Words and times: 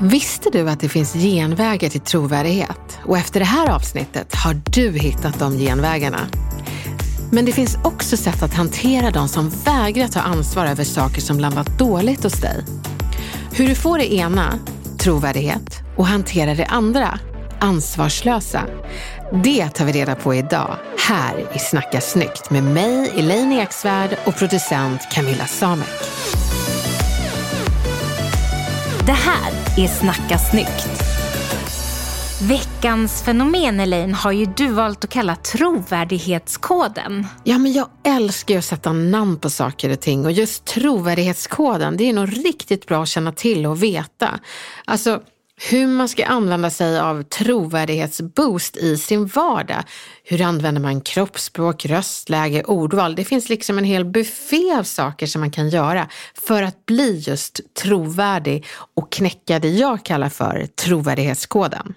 Visste 0.00 0.50
du 0.50 0.70
att 0.70 0.80
det 0.80 0.88
finns 0.88 1.12
genvägar 1.12 1.88
till 1.88 2.00
trovärdighet? 2.00 2.98
Och 3.04 3.18
efter 3.18 3.40
det 3.40 3.46
här 3.46 3.70
avsnittet 3.70 4.34
har 4.34 4.60
du 4.70 4.98
hittat 4.98 5.38
de 5.38 5.58
genvägarna. 5.58 6.20
Men 7.32 7.44
det 7.44 7.52
finns 7.52 7.78
också 7.84 8.16
sätt 8.16 8.42
att 8.42 8.54
hantera 8.54 9.10
de 9.10 9.28
som 9.28 9.48
vägrar 9.64 10.08
ta 10.08 10.20
ansvar 10.20 10.66
över 10.66 10.84
saker 10.84 11.20
som 11.20 11.40
landat 11.40 11.78
dåligt 11.78 12.22
hos 12.22 12.40
dig. 12.40 12.64
Hur 13.52 13.68
du 13.68 13.74
får 13.74 13.98
det 13.98 14.14
ena, 14.14 14.58
trovärdighet, 14.98 15.80
och 15.96 16.06
hanterar 16.06 16.54
det 16.54 16.66
andra, 16.66 17.18
ansvarslösa. 17.60 18.62
Det 19.44 19.68
tar 19.68 19.84
vi 19.84 19.92
reda 19.92 20.14
på 20.14 20.34
idag, 20.34 20.76
här 20.98 21.46
i 21.54 21.58
Snacka 21.58 22.00
snyggt 22.00 22.50
med 22.50 22.64
mig, 22.64 23.12
Elaine 23.16 23.52
Eksvärd 23.52 24.16
och 24.24 24.36
producent 24.36 25.00
Camilla 25.12 25.46
Samek. 25.46 26.35
Det 29.06 29.12
här 29.12 29.52
är 29.76 29.88
Snacka 29.88 30.38
snyggt. 30.38 31.02
Veckans 32.42 33.22
fenomen 33.22 33.80
Elaine 33.80 34.14
har 34.14 34.32
ju 34.32 34.46
du 34.46 34.68
valt 34.68 35.04
att 35.04 35.10
kalla 35.10 35.36
trovärdighetskoden. 35.36 37.26
Ja, 37.44 37.58
men 37.58 37.72
jag 37.72 37.88
älskar 38.04 38.54
ju 38.54 38.58
att 38.58 38.64
sätta 38.64 38.92
namn 38.92 39.38
på 39.38 39.50
saker 39.50 39.90
och 39.90 40.00
ting 40.00 40.24
och 40.24 40.32
just 40.32 40.64
trovärdighetskoden, 40.64 41.96
det 41.96 42.08
är 42.08 42.12
nog 42.12 42.46
riktigt 42.46 42.86
bra 42.86 43.02
att 43.02 43.08
känna 43.08 43.32
till 43.32 43.66
och 43.66 43.82
veta. 43.82 44.40
Alltså, 44.84 45.20
hur 45.56 45.86
man 45.86 46.08
ska 46.08 46.26
använda 46.26 46.70
sig 46.70 47.00
av 47.00 47.22
trovärdighetsboost 47.22 48.76
i 48.76 48.96
sin 48.96 49.26
vardag. 49.26 49.82
Hur 50.24 50.42
använder 50.42 50.80
man 50.80 51.00
kroppsspråk, 51.00 51.86
röstläge, 51.86 52.64
ordval? 52.64 53.14
Det 53.14 53.24
finns 53.24 53.48
liksom 53.48 53.78
en 53.78 53.84
hel 53.84 54.04
buffé 54.04 54.76
av 54.78 54.82
saker 54.82 55.26
som 55.26 55.40
man 55.40 55.50
kan 55.50 55.68
göra 55.68 56.08
för 56.34 56.62
att 56.62 56.86
bli 56.86 57.18
just 57.18 57.60
trovärdig 57.74 58.66
och 58.94 59.12
knäcka 59.12 59.58
det 59.58 59.68
jag 59.68 60.04
kallar 60.04 60.28
för 60.28 60.66
trovärdighetskoden. 60.66 61.94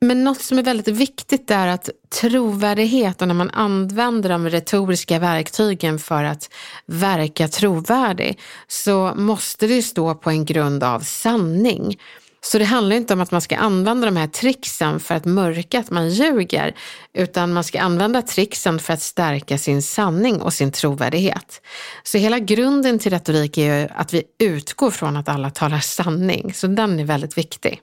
Men 0.00 0.24
något 0.24 0.40
som 0.40 0.58
är 0.58 0.62
väldigt 0.62 0.88
viktigt 0.88 1.50
är 1.50 1.66
att 1.66 1.90
trovärdighet 2.20 3.22
och 3.22 3.28
när 3.28 3.34
man 3.34 3.50
använder 3.50 4.28
de 4.28 4.48
retoriska 4.48 5.18
verktygen 5.18 5.98
för 5.98 6.24
att 6.24 6.50
verka 6.86 7.48
trovärdig 7.48 8.38
så 8.68 9.12
måste 9.16 9.66
det 9.66 9.82
stå 9.82 10.14
på 10.14 10.30
en 10.30 10.44
grund 10.44 10.84
av 10.84 11.00
sanning. 11.00 11.96
Så 12.46 12.58
det 12.58 12.64
handlar 12.64 12.96
inte 12.96 13.14
om 13.14 13.20
att 13.20 13.30
man 13.30 13.40
ska 13.40 13.56
använda 13.56 14.06
de 14.06 14.16
här 14.16 14.26
tricksen 14.26 15.00
för 15.00 15.14
att 15.14 15.24
mörka 15.24 15.78
att 15.78 15.90
man 15.90 16.08
ljuger, 16.08 16.74
utan 17.14 17.52
man 17.52 17.64
ska 17.64 17.80
använda 17.80 18.22
tricksen 18.22 18.78
för 18.78 18.92
att 18.92 19.02
stärka 19.02 19.58
sin 19.58 19.82
sanning 19.82 20.42
och 20.42 20.52
sin 20.52 20.72
trovärdighet. 20.72 21.62
Så 22.02 22.18
hela 22.18 22.38
grunden 22.38 22.98
till 22.98 23.12
retorik 23.12 23.58
är 23.58 23.80
ju 23.80 23.88
att 23.94 24.14
vi 24.14 24.22
utgår 24.38 24.90
från 24.90 25.16
att 25.16 25.28
alla 25.28 25.50
talar 25.50 25.80
sanning, 25.80 26.54
så 26.54 26.66
den 26.66 27.00
är 27.00 27.04
väldigt 27.04 27.38
viktig. 27.38 27.80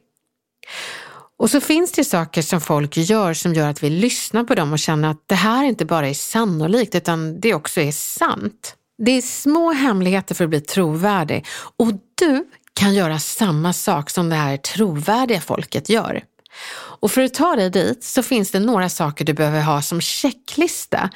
Och 1.37 1.49
så 1.49 1.61
finns 1.61 1.91
det 1.91 2.03
saker 2.03 2.41
som 2.41 2.61
folk 2.61 2.97
gör 2.97 3.33
som 3.33 3.53
gör 3.53 3.69
att 3.69 3.83
vi 3.83 3.89
lyssnar 3.89 4.43
på 4.43 4.55
dem 4.55 4.73
och 4.73 4.79
känner 4.79 5.09
att 5.09 5.23
det 5.27 5.35
här 5.35 5.63
inte 5.63 5.85
bara 5.85 6.07
är 6.09 6.13
sannolikt 6.13 6.95
utan 6.95 7.39
det 7.39 7.53
också 7.53 7.81
är 7.81 7.91
sant. 7.91 8.75
Det 8.97 9.11
är 9.11 9.21
små 9.21 9.71
hemligheter 9.71 10.35
för 10.35 10.43
att 10.43 10.49
bli 10.49 10.61
trovärdig 10.61 11.45
och 11.77 11.91
du 12.15 12.45
kan 12.73 12.93
göra 12.93 13.19
samma 13.19 13.73
sak 13.73 14.09
som 14.09 14.29
det 14.29 14.35
här 14.35 14.57
trovärdiga 14.57 15.41
folket 15.41 15.89
gör. 15.89 16.23
Och 16.75 17.11
för 17.11 17.21
att 17.21 17.33
ta 17.33 17.55
dig 17.55 17.69
dit 17.69 18.03
så 18.03 18.23
finns 18.23 18.51
det 18.51 18.59
några 18.59 18.89
saker 18.89 19.25
du 19.25 19.33
behöver 19.33 19.61
ha 19.61 19.81
som 19.81 20.01
checklista 20.01 21.09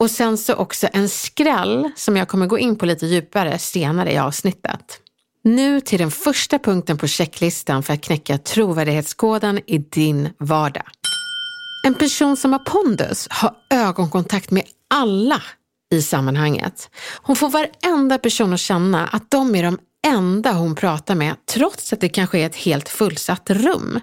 och 0.00 0.10
sen 0.10 0.38
så 0.38 0.54
också 0.54 0.88
en 0.92 1.08
skräll 1.08 1.90
som 1.96 2.16
jag 2.16 2.28
kommer 2.28 2.46
gå 2.46 2.58
in 2.58 2.76
på 2.76 2.86
lite 2.86 3.06
djupare 3.06 3.58
senare 3.58 4.12
i 4.12 4.18
avsnittet. 4.18 5.00
Nu 5.44 5.80
till 5.80 5.98
den 5.98 6.10
första 6.10 6.58
punkten 6.58 6.98
på 6.98 7.06
checklistan 7.06 7.82
för 7.82 7.94
att 7.94 8.00
knäcka 8.00 8.38
trovärdighetskoden 8.38 9.60
i 9.66 9.78
din 9.78 10.28
vardag. 10.38 10.86
En 11.86 11.94
person 11.94 12.36
som 12.36 12.52
har 12.52 12.58
pondus 12.58 13.26
har 13.30 13.54
ögonkontakt 13.70 14.50
med 14.50 14.64
alla 14.94 15.42
i 15.92 16.02
sammanhanget. 16.02 16.90
Hon 17.22 17.36
får 17.36 17.50
varenda 17.50 18.18
person 18.18 18.52
att 18.52 18.60
känna 18.60 19.06
att 19.06 19.30
de 19.30 19.54
är 19.54 19.62
de 19.62 19.78
enda 20.06 20.52
hon 20.52 20.74
pratar 20.74 21.14
med 21.14 21.36
trots 21.46 21.92
att 21.92 22.00
det 22.00 22.08
kanske 22.08 22.38
är 22.38 22.46
ett 22.46 22.56
helt 22.56 22.88
fullsatt 22.88 23.50
rum. 23.50 24.00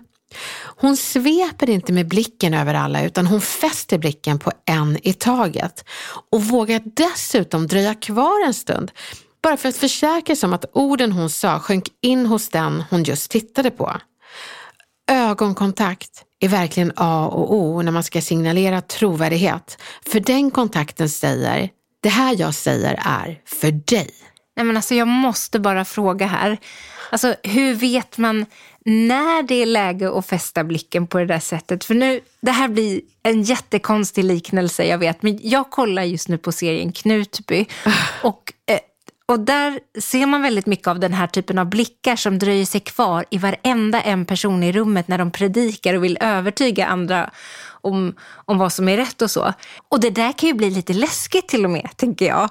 Hon 0.64 0.98
sveper 0.98 1.70
inte 1.70 1.94
med 1.94 2.08
blicken 2.08 2.54
över 2.54 2.74
alla 2.74 3.04
utan 3.04 3.28
hon 3.28 3.42
fäster 3.42 3.98
blicken 3.98 4.40
på 4.40 4.52
en 4.66 5.08
i 5.08 5.14
taget 5.14 5.86
och 6.32 6.44
vågar 6.44 6.82
dessutom 6.86 7.68
dröja 7.68 7.96
kvar 7.96 8.46
en 8.46 8.54
stund 8.54 8.92
bara 9.44 9.58
för 9.58 9.70
att 9.70 9.78
försäkra 9.78 10.36
sig 10.36 10.48
om 10.48 10.54
att 10.54 10.66
orden 10.74 11.12
hon 11.12 11.30
sa 11.30 11.60
sjönk 11.60 11.88
in 12.02 12.26
hos 12.26 12.50
den 12.50 12.84
hon 12.90 13.04
just 13.04 13.32
tittade 13.32 13.72
på. 13.72 13.98
Ögonkontakt 15.12 16.24
är 16.40 16.48
verkligen 16.48 16.92
A 16.96 17.28
och 17.28 17.54
O 17.56 17.82
när 17.82 17.92
man 17.92 18.04
ska 18.04 18.22
signalera 18.22 18.82
trovärdighet. 18.82 19.78
För 20.06 20.20
den 20.20 20.52
kontakten 20.52 21.10
säger, 21.10 21.70
det 22.04 22.10
här 22.10 22.36
jag 22.40 22.54
säger 22.54 23.00
är 23.06 23.42
för 23.46 23.72
dig. 23.72 24.14
Nej, 24.58 24.66
men 24.66 24.78
alltså, 24.78 24.96
jag 24.96 25.08
måste 25.08 25.60
bara 25.60 25.86
fråga 25.86 26.28
här. 26.28 26.58
Alltså, 27.10 27.36
hur 27.44 27.74
vet 27.74 28.18
man 28.18 28.46
när 28.86 29.44
det 29.44 29.56
är 29.56 29.66
läge 29.66 30.18
att 30.18 30.28
fästa 30.28 30.64
blicken 30.64 31.08
på 31.08 31.18
det 31.18 31.26
där 31.26 31.40
sättet? 31.40 31.84
För 31.84 31.96
nu, 31.96 32.20
det 32.42 32.52
här 32.52 32.68
blir 32.68 33.02
en 33.24 33.44
jättekonstig 33.44 34.24
liknelse, 34.24 34.84
jag 34.84 34.98
vet. 34.98 35.24
Men 35.24 35.40
jag 35.42 35.70
kollar 35.70 36.04
just 36.04 36.28
nu 36.28 36.38
på 36.38 36.52
serien 36.52 36.92
Knutby. 36.92 37.66
Och, 38.22 38.54
eh, 38.66 38.80
och 39.26 39.40
där 39.40 39.80
ser 40.02 40.26
man 40.26 40.42
väldigt 40.42 40.66
mycket 40.66 40.88
av 40.88 41.00
den 41.00 41.14
här 41.14 41.28
typen 41.28 41.58
av 41.58 41.66
blickar 41.66 42.16
som 42.16 42.40
dröjer 42.40 42.66
sig 42.66 42.82
kvar 42.82 43.26
i 43.30 43.38
varenda 43.38 44.02
en 44.02 44.26
person 44.26 44.64
i 44.64 44.72
rummet 44.72 45.08
när 45.08 45.18
de 45.18 45.32
predikar 45.32 45.94
och 45.94 46.04
vill 46.04 46.18
övertyga 46.22 46.86
andra 46.86 47.30
om, 47.82 48.16
om 48.46 48.58
vad 48.58 48.74
som 48.74 48.90
är 48.90 48.98
rätt 48.98 49.22
och 49.22 49.32
så. 49.32 49.54
Och 49.90 50.00
det 50.00 50.10
där 50.10 50.32
kan 50.32 50.50
ju 50.50 50.54
bli 50.54 50.70
lite 50.70 50.94
läskigt 50.94 51.48
till 51.48 51.66
och 51.66 51.72
med, 51.72 51.90
tänker 51.96 52.26
jag. 52.26 52.50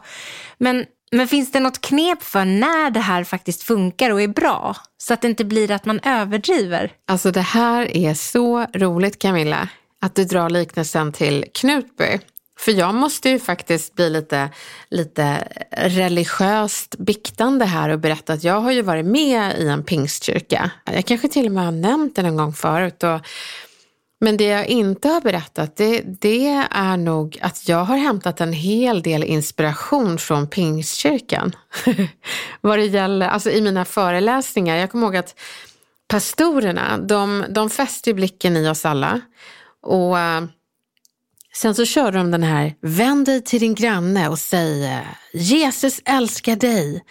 Men 0.58 0.84
men 1.10 1.28
finns 1.28 1.52
det 1.52 1.60
något 1.60 1.80
knep 1.80 2.22
för 2.22 2.44
när 2.44 2.90
det 2.90 3.00
här 3.00 3.24
faktiskt 3.24 3.62
funkar 3.62 4.10
och 4.10 4.22
är 4.22 4.28
bra? 4.28 4.76
Så 4.98 5.14
att 5.14 5.22
det 5.22 5.28
inte 5.28 5.44
blir 5.44 5.70
att 5.70 5.84
man 5.84 6.00
överdriver? 6.00 6.92
Alltså 7.06 7.30
det 7.30 7.40
här 7.40 7.96
är 7.96 8.14
så 8.14 8.66
roligt 8.74 9.18
Camilla, 9.18 9.68
att 10.02 10.14
du 10.14 10.24
drar 10.24 10.50
liknelsen 10.50 11.12
till 11.12 11.44
Knutby. 11.54 12.18
För 12.58 12.72
jag 12.72 12.94
måste 12.94 13.30
ju 13.30 13.38
faktiskt 13.38 13.94
bli 13.94 14.10
lite, 14.10 14.50
lite 14.90 15.48
religiöst 15.70 16.98
biktande 16.98 17.64
här 17.64 17.88
och 17.88 17.98
berätta 17.98 18.32
att 18.32 18.44
jag 18.44 18.60
har 18.60 18.72
ju 18.72 18.82
varit 18.82 19.06
med 19.06 19.58
i 19.58 19.68
en 19.68 19.84
pingstkyrka. 19.84 20.70
Jag 20.84 21.04
kanske 21.04 21.28
till 21.28 21.46
och 21.46 21.52
med 21.52 21.64
har 21.64 21.72
nämnt 21.72 22.16
det 22.16 22.22
någon 22.22 22.36
gång 22.36 22.52
förut. 22.52 23.02
Och 23.02 23.20
men 24.18 24.36
det 24.36 24.44
jag 24.44 24.66
inte 24.66 25.08
har 25.08 25.20
berättat 25.20 25.76
det, 25.76 26.00
det, 26.20 26.66
är 26.70 26.96
nog 26.96 27.38
att 27.42 27.68
jag 27.68 27.84
har 27.84 27.96
hämtat 27.96 28.40
en 28.40 28.52
hel 28.52 29.02
del 29.02 29.24
inspiration 29.24 30.18
från 30.18 30.48
Pingstkyrkan. 30.48 31.52
Vad 32.60 32.78
det 32.78 32.86
gäller, 32.86 33.28
alltså 33.28 33.50
i 33.50 33.60
mina 33.60 33.84
föreläsningar. 33.84 34.76
Jag 34.76 34.90
kommer 34.90 35.06
ihåg 35.06 35.16
att 35.16 35.34
pastorerna, 36.08 36.98
de, 36.98 37.44
de 37.48 37.70
fäster 37.70 38.14
blicken 38.14 38.56
i 38.56 38.68
oss 38.68 38.84
alla. 38.84 39.20
Och 39.82 40.18
eh, 40.18 40.44
sen 41.54 41.74
så 41.74 41.84
körde 41.84 42.18
de 42.18 42.30
den 42.30 42.42
här, 42.42 42.74
vänd 42.80 43.26
dig 43.26 43.44
till 43.44 43.60
din 43.60 43.74
granne 43.74 44.28
och 44.28 44.38
säg 44.38 44.84
eh, 44.84 45.00
Jesus 45.32 46.00
älskar 46.04 46.56
dig. 46.56 47.04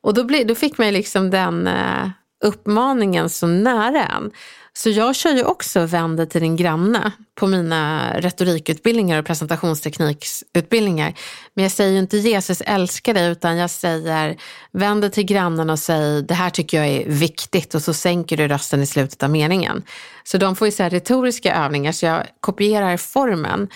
Och 0.00 0.14
då, 0.14 0.24
blir, 0.24 0.44
då 0.44 0.54
fick 0.54 0.78
man 0.78 0.92
liksom 0.92 1.30
den 1.30 1.66
eh, 1.66 2.10
uppmaningen 2.44 3.30
så 3.30 3.46
nära 3.46 4.06
en. 4.06 4.30
Så 4.72 4.90
jag 4.90 5.16
kör 5.16 5.30
ju 5.30 5.44
också 5.44 5.86
vänder 5.86 6.26
till 6.26 6.40
din 6.40 6.56
granne 6.56 7.12
på 7.34 7.46
mina 7.46 8.12
retorikutbildningar 8.20 9.18
och 9.18 9.26
presentationsteknikutbildningar. 9.26 11.14
Men 11.54 11.62
jag 11.62 11.72
säger 11.72 11.92
ju 11.92 11.98
inte 11.98 12.16
Jesus 12.16 12.60
älskar 12.60 13.14
dig 13.14 13.30
utan 13.30 13.56
jag 13.56 13.70
säger 13.70 14.36
vänder 14.72 15.08
till 15.08 15.24
grannen 15.24 15.70
och 15.70 15.78
säg 15.78 16.22
det 16.22 16.34
här 16.34 16.50
tycker 16.50 16.76
jag 16.76 16.86
är 16.86 17.08
viktigt 17.08 17.74
och 17.74 17.82
så 17.82 17.94
sänker 17.94 18.36
du 18.36 18.48
rösten 18.48 18.82
i 18.82 18.86
slutet 18.86 19.22
av 19.22 19.30
meningen. 19.30 19.82
Så 20.24 20.38
de 20.38 20.56
får 20.56 20.68
ju 20.68 20.72
så 20.72 20.82
här 20.82 20.90
retoriska 20.90 21.54
övningar 21.54 21.92
så 21.92 22.06
jag 22.06 22.26
kopierar 22.40 22.96
formen 22.96 23.68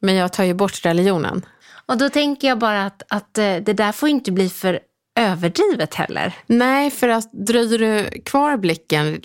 men 0.00 0.14
jag 0.14 0.32
tar 0.32 0.44
ju 0.44 0.54
bort 0.54 0.84
religionen. 0.84 1.46
Och 1.86 1.98
då 1.98 2.08
tänker 2.08 2.48
jag 2.48 2.58
bara 2.58 2.86
att, 2.86 3.02
att 3.08 3.38
eh, 3.38 3.56
det 3.56 3.72
där 3.72 3.92
får 3.92 4.08
inte 4.08 4.32
bli 4.32 4.48
för 4.48 4.80
överdrivet 5.16 5.94
heller. 5.94 6.34
Nej, 6.46 6.90
för 6.90 7.08
att 7.08 7.32
dröjer 7.32 7.78
du 7.78 8.20
kvar 8.20 8.56
blicken 8.56 9.20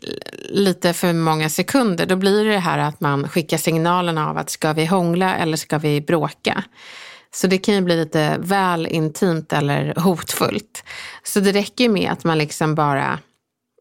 lite 0.50 0.94
för 0.94 1.14
många 1.14 1.50
sekunder, 1.50 2.06
då 2.06 2.16
blir 2.16 2.46
det 2.46 2.60
här 2.60 2.80
att 2.80 3.02
man 3.02 3.30
skickar 3.30 3.58
signalen 3.58 4.18
av 4.18 4.38
att 4.38 4.50
ska 4.50 4.74
vi 4.74 4.86
hångla 4.86 5.36
eller 5.36 5.58
ska 5.58 5.78
vi 5.78 6.02
bråka? 6.02 6.64
Så 7.32 7.48
det 7.48 7.58
kan 7.58 7.76
ju 7.76 7.82
bli 7.82 7.96
lite 7.96 8.38
väl 8.40 8.88
intimt 8.88 9.54
eller 9.54 9.94
hotfullt. 9.96 10.84
Så 11.24 11.40
det 11.40 11.52
räcker 11.52 11.90
med 11.90 12.12
att 12.12 12.24
man 12.24 12.38
liksom 12.38 12.76
bara 12.76 13.20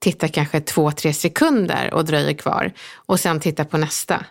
tittar 0.00 0.28
kanske 0.28 0.60
två, 0.60 0.90
tre 0.90 1.12
sekunder 1.12 1.94
och 1.94 2.04
dröjer 2.04 2.34
kvar 2.34 2.72
och 2.94 3.20
sen 3.20 3.40
tittar 3.40 3.64
på 3.64 3.78
nästa. 3.78 4.24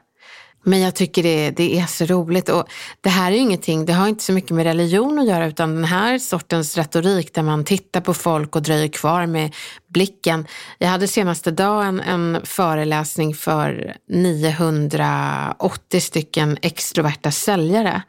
Men 0.68 0.80
jag 0.80 0.96
tycker 0.96 1.24
det, 1.24 1.52
det 1.52 1.80
är 1.80 1.86
så 1.86 2.06
roligt. 2.06 2.50
Och 2.50 2.68
det 3.02 3.10
här 3.10 3.32
är 3.32 3.36
ju 3.36 3.42
ingenting, 3.42 3.86
det 3.86 3.94
har 3.94 4.08
inte 4.08 4.24
så 4.24 4.34
mycket 4.34 4.52
med 4.52 4.64
religion 4.64 5.20
att 5.20 5.28
göra 5.28 5.48
utan 5.48 5.76
den 5.76 5.84
här 5.84 6.20
sortens 6.20 6.78
retorik 6.78 7.34
där 7.34 7.44
man 7.44 7.64
tittar 7.64 8.02
på 8.02 8.14
folk 8.14 8.56
och 8.56 8.62
dröjer 8.62 8.88
kvar 8.88 9.26
med 9.26 9.56
blicken. 9.88 10.48
Jag 10.78 10.88
hade 10.88 11.08
senaste 11.08 11.52
dagen 11.52 12.00
en 12.00 12.42
föreläsning 12.44 13.36
för 13.36 13.96
980 14.10 16.02
stycken 16.02 16.58
extroverta 16.62 17.32
säljare. 17.32 18.02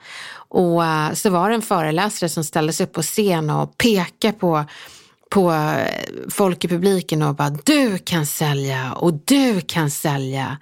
Och 0.48 0.84
eh, 0.84 1.12
så 1.12 1.30
var 1.30 1.48
det 1.48 1.54
en 1.54 1.62
föreläsare 1.62 2.28
som 2.28 2.44
ställde 2.44 2.72
sig 2.72 2.84
upp 2.86 2.92
på 2.92 3.02
scen 3.02 3.50
och 3.50 3.78
pekade 3.78 4.32
på 4.32 4.64
på 5.30 5.52
eh, 5.52 6.30
folk 6.30 6.64
i 6.64 6.68
publiken 6.68 7.22
och 7.22 7.34
bara 7.34 7.50
du 7.50 7.98
kan 7.98 8.26
sälja 8.26 8.92
och 8.92 9.14
du 9.24 9.60
kan 9.60 9.90
sälja 9.90 10.58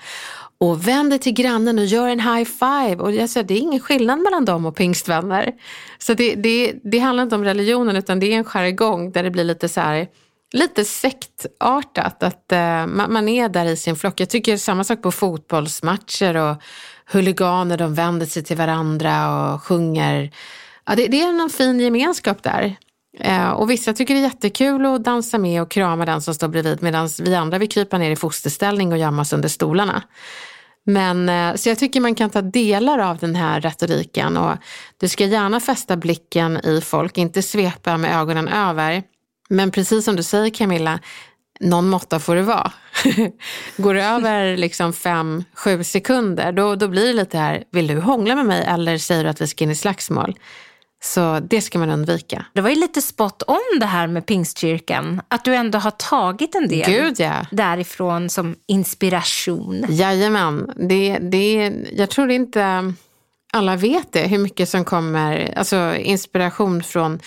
och 0.58 0.88
vänd 0.88 1.10
dig 1.10 1.18
till 1.18 1.32
grannen 1.32 1.78
och 1.78 1.84
gör 1.84 2.08
en 2.08 2.20
high 2.20 2.44
five. 2.44 2.96
Och 2.96 3.12
jag 3.12 3.30
säger, 3.30 3.46
det 3.46 3.54
är 3.54 3.58
ingen 3.58 3.80
skillnad 3.80 4.18
mellan 4.18 4.44
dem 4.44 4.66
och 4.66 4.76
pingstvänner. 4.76 5.52
Så 5.98 6.14
det, 6.14 6.34
det, 6.34 6.74
det 6.82 6.98
handlar 6.98 7.22
inte 7.22 7.34
om 7.34 7.44
religionen 7.44 7.96
utan 7.96 8.20
det 8.20 8.32
är 8.32 8.36
en 8.36 8.44
jargong 8.44 9.12
där 9.12 9.22
det 9.22 9.30
blir 9.30 9.44
lite 9.44 9.68
så 9.68 9.80
här, 9.80 10.06
lite 10.52 10.84
sektartat. 10.84 12.22
Att 12.22 12.52
eh, 12.52 12.58
uh, 12.58 12.86
man, 12.86 13.12
man, 13.12 13.28
är 13.28 13.48
där 13.48 13.64
i 13.64 13.76
sin 13.76 13.96
flock. 13.96 14.20
Jag 14.20 14.28
tycker 14.28 14.56
samma 14.56 14.84
sak 14.84 15.02
på 15.02 15.12
fotbollsmatcher 15.12 16.36
och 16.36 16.56
huliganer, 17.06 17.78
de 17.78 17.94
vänder 17.94 18.26
sig 18.26 18.44
till 18.44 18.56
varandra 18.56 19.54
och 19.54 19.62
sjunger. 19.62 20.30
Ja, 20.86 20.94
det, 20.94 21.06
det 21.06 21.20
är 21.20 21.32
någon 21.32 21.50
fin 21.50 21.80
gemenskap 21.80 22.42
där. 22.42 22.76
Eh, 23.20 23.50
och 23.50 23.70
vissa 23.70 23.92
tycker 23.92 24.14
det 24.14 24.20
är 24.20 24.22
jättekul 24.22 24.86
att 24.86 25.04
dansa 25.04 25.38
med 25.38 25.62
och 25.62 25.70
krama 25.70 26.04
den 26.04 26.22
som 26.22 26.34
står 26.34 26.48
bredvid 26.48 26.82
medan 26.82 27.08
vi 27.20 27.34
andra 27.34 27.58
vill 27.58 27.68
krypa 27.68 27.98
ner 27.98 28.10
i 28.10 28.16
fosterställning 28.16 28.92
och 28.92 28.98
gömmas 28.98 29.32
under 29.32 29.48
stolarna. 29.48 30.02
Men, 30.84 31.28
eh, 31.28 31.54
så 31.54 31.68
jag 31.68 31.78
tycker 31.78 32.00
man 32.00 32.14
kan 32.14 32.30
ta 32.30 32.42
delar 32.42 32.98
av 32.98 33.18
den 33.18 33.34
här 33.36 33.60
retoriken 33.60 34.36
och 34.36 34.56
du 34.96 35.08
ska 35.08 35.24
gärna 35.24 35.60
fästa 35.60 35.96
blicken 35.96 36.56
i 36.66 36.80
folk, 36.80 37.18
inte 37.18 37.42
svepa 37.42 37.96
med 37.96 38.20
ögonen 38.20 38.48
över. 38.48 39.02
Men 39.48 39.70
precis 39.70 40.04
som 40.04 40.16
du 40.16 40.22
säger 40.22 40.50
Camilla, 40.50 40.98
någon 41.60 41.88
måtta 41.88 42.20
får 42.20 42.36
det 42.36 42.42
vara. 42.42 42.72
Går 43.76 43.94
det 43.94 44.04
över 44.04 44.56
liksom 44.56 44.92
fem, 44.92 45.44
sju 45.54 45.84
sekunder, 45.84 46.52
då, 46.52 46.74
då 46.74 46.88
blir 46.88 47.06
det 47.06 47.12
lite 47.12 47.38
här, 47.38 47.64
vill 47.72 47.86
du 47.86 48.00
hångla 48.00 48.34
med 48.34 48.46
mig 48.46 48.64
eller 48.64 48.98
säger 48.98 49.24
du 49.24 49.30
att 49.30 49.40
vi 49.40 49.46
ska 49.46 49.64
in 49.64 49.70
i 49.70 49.74
slagsmål? 49.74 50.34
Så 51.06 51.40
det 51.40 51.60
ska 51.60 51.78
man 51.78 51.90
undvika. 51.90 52.44
Det 52.52 52.60
var 52.60 52.70
ju 52.70 52.76
lite 52.76 53.02
spot 53.02 53.42
om 53.42 53.78
det 53.80 53.86
här 53.86 54.06
med 54.06 54.26
pingstkyrkan. 54.26 55.22
Att 55.28 55.44
du 55.44 55.54
ändå 55.54 55.78
har 55.78 55.90
tagit 55.90 56.54
en 56.54 56.68
del 56.68 56.90
Gud, 56.90 57.20
ja. 57.20 57.46
därifrån 57.50 58.30
som 58.30 58.56
inspiration. 58.66 59.86
Jajamän. 59.88 60.72
Det, 60.76 61.18
det, 61.18 61.72
jag 61.92 62.10
tror 62.10 62.30
inte 62.30 62.92
alla 63.52 63.76
vet 63.76 64.12
det, 64.12 64.20
hur 64.20 64.38
mycket 64.38 64.68
som 64.68 64.84
kommer, 64.84 65.54
alltså 65.56 65.94
inspiration 65.96 66.82
från 66.82 67.20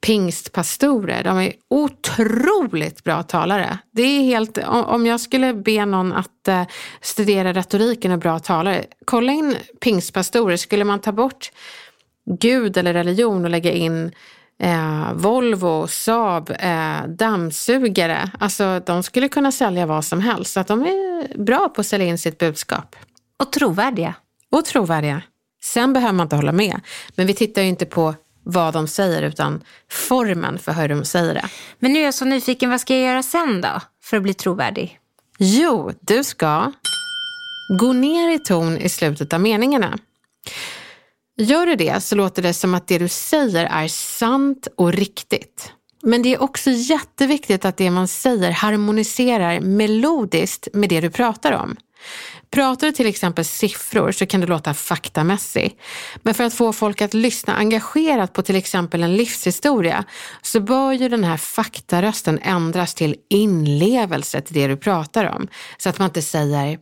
pingstpastorer. 0.00 1.24
De 1.24 1.38
är 1.38 1.52
otroligt 1.70 3.04
bra 3.04 3.22
talare. 3.22 3.78
Det 3.92 4.02
är 4.02 4.20
helt, 4.20 4.58
om 4.66 5.06
jag 5.06 5.20
skulle 5.20 5.54
be 5.54 5.86
någon 5.86 6.12
att 6.12 6.48
eh, 6.48 6.62
studera 7.00 7.52
retoriken 7.52 8.12
och 8.12 8.18
bra 8.18 8.38
talare, 8.38 8.84
kolla 9.04 9.32
in 9.32 9.56
pingstpastorer. 9.80 10.56
Skulle 10.56 10.84
man 10.84 11.00
ta 11.00 11.12
bort 11.12 11.50
Gud 12.26 12.76
eller 12.76 12.92
religion 12.92 13.44
och 13.44 13.50
lägga 13.50 13.72
in 13.72 14.12
eh, 14.58 15.12
Volvo, 15.12 15.86
Saab, 15.86 16.50
eh, 16.58 17.06
dammsugare. 17.08 18.30
Alltså 18.38 18.80
de 18.86 19.02
skulle 19.02 19.28
kunna 19.28 19.52
sälja 19.52 19.86
vad 19.86 20.04
som 20.04 20.20
helst. 20.20 20.52
Så 20.52 20.60
att 20.60 20.66
de 20.66 20.82
är 20.82 21.38
bra 21.38 21.68
på 21.68 21.80
att 21.80 21.86
sälja 21.86 22.06
in 22.06 22.18
sitt 22.18 22.38
budskap. 22.38 22.96
Och 23.36 23.52
trovärdiga. 23.52 24.14
Och 24.50 24.64
trovärdiga. 24.64 25.22
Sen 25.62 25.92
behöver 25.92 26.12
man 26.12 26.24
inte 26.24 26.36
hålla 26.36 26.52
med. 26.52 26.80
Men 27.14 27.26
vi 27.26 27.34
tittar 27.34 27.62
ju 27.62 27.68
inte 27.68 27.86
på 27.86 28.14
vad 28.42 28.74
de 28.74 28.88
säger 28.88 29.22
utan 29.22 29.62
formen 29.90 30.58
för 30.58 30.72
hur 30.72 30.88
de 30.88 31.04
säger 31.04 31.34
det. 31.34 31.48
Men 31.78 31.92
nu 31.92 32.00
är 32.00 32.04
jag 32.04 32.14
så 32.14 32.24
nyfiken, 32.24 32.70
vad 32.70 32.80
ska 32.80 32.94
jag 32.96 33.06
göra 33.06 33.22
sen 33.22 33.60
då 33.60 33.80
för 34.02 34.16
att 34.16 34.22
bli 34.22 34.34
trovärdig? 34.34 34.98
Jo, 35.38 35.92
du 36.00 36.24
ska 36.24 36.72
gå 37.78 37.92
ner 37.92 38.34
i 38.34 38.38
ton 38.38 38.78
i 38.78 38.88
slutet 38.88 39.32
av 39.32 39.40
meningarna. 39.40 39.98
Gör 41.38 41.66
du 41.66 41.74
det 41.76 42.00
så 42.00 42.14
låter 42.14 42.42
det 42.42 42.54
som 42.54 42.74
att 42.74 42.88
det 42.88 42.98
du 42.98 43.08
säger 43.08 43.64
är 43.64 43.88
sant 43.88 44.68
och 44.76 44.92
riktigt. 44.92 45.72
Men 46.02 46.22
det 46.22 46.34
är 46.34 46.42
också 46.42 46.70
jätteviktigt 46.70 47.64
att 47.64 47.76
det 47.76 47.90
man 47.90 48.08
säger 48.08 48.50
harmoniserar 48.50 49.60
melodiskt 49.60 50.68
med 50.72 50.88
det 50.88 51.00
du 51.00 51.10
pratar 51.10 51.52
om. 51.52 51.76
Pratar 52.50 52.86
du 52.86 52.92
till 52.92 53.06
exempel 53.06 53.44
siffror 53.44 54.12
så 54.12 54.26
kan 54.26 54.40
du 54.40 54.46
låta 54.46 54.74
faktamässig. 54.74 55.78
Men 56.22 56.34
för 56.34 56.44
att 56.44 56.54
få 56.54 56.72
folk 56.72 57.02
att 57.02 57.14
lyssna 57.14 57.54
engagerat 57.56 58.32
på 58.32 58.42
till 58.42 58.56
exempel 58.56 59.02
en 59.02 59.16
livshistoria 59.16 60.04
så 60.42 60.60
bör 60.60 60.92
ju 60.92 61.08
den 61.08 61.24
här 61.24 61.36
faktarösten 61.36 62.38
ändras 62.42 62.94
till 62.94 63.16
inlevelse 63.30 64.40
till 64.40 64.54
det 64.54 64.66
du 64.66 64.76
pratar 64.76 65.24
om. 65.24 65.48
Så 65.78 65.88
att 65.88 65.98
man 65.98 66.06
inte 66.06 66.22
säger 66.22 66.78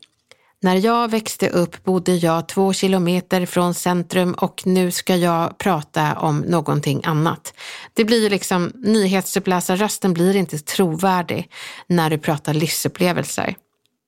när 0.65 0.77
jag 0.77 1.11
växte 1.11 1.49
upp 1.49 1.85
bodde 1.85 2.15
jag 2.15 2.49
två 2.49 2.73
kilometer 2.73 3.47
från 3.47 3.75
centrum 3.75 4.33
och 4.35 4.63
nu 4.67 4.91
ska 4.91 5.17
jag 5.17 5.59
prata 5.59 6.19
om 6.19 6.39
någonting 6.39 7.01
annat. 7.05 7.55
Det 7.95 8.05
blir 8.05 8.31
liksom, 8.31 8.73
nyhetsuppläsarrösten 8.75 10.15
blir 10.15 10.37
inte 10.37 10.59
trovärdig 10.59 11.51
när 11.87 12.11
du 12.11 12.19
pratar 12.19 12.55
livsupplevelser. 12.55 13.55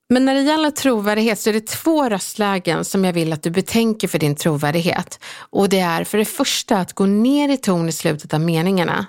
Men 0.09 0.25
när 0.25 0.35
det 0.35 0.41
gäller 0.41 0.71
trovärdighet 0.71 1.39
så 1.39 1.49
är 1.49 1.53
det 1.53 1.67
två 1.67 2.09
röstlägen 2.09 2.85
som 2.85 3.05
jag 3.05 3.13
vill 3.13 3.33
att 3.33 3.43
du 3.43 3.49
betänker 3.49 4.07
för 4.07 4.19
din 4.19 4.35
trovärdighet. 4.35 5.19
Och 5.49 5.69
det 5.69 5.79
är 5.79 6.03
för 6.03 6.17
det 6.17 6.25
första 6.25 6.77
att 6.77 6.93
gå 6.93 7.05
ner 7.05 7.49
i 7.49 7.57
ton 7.57 7.89
i 7.89 7.91
slutet 7.91 8.33
av 8.33 8.41
meningarna 8.41 9.05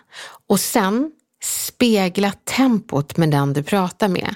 och 0.49 0.61
sen 0.61 1.13
spegla 1.43 2.33
tempot 2.45 3.17
med 3.17 3.31
den 3.31 3.53
du 3.53 3.63
pratar 3.63 4.09
med. 4.09 4.35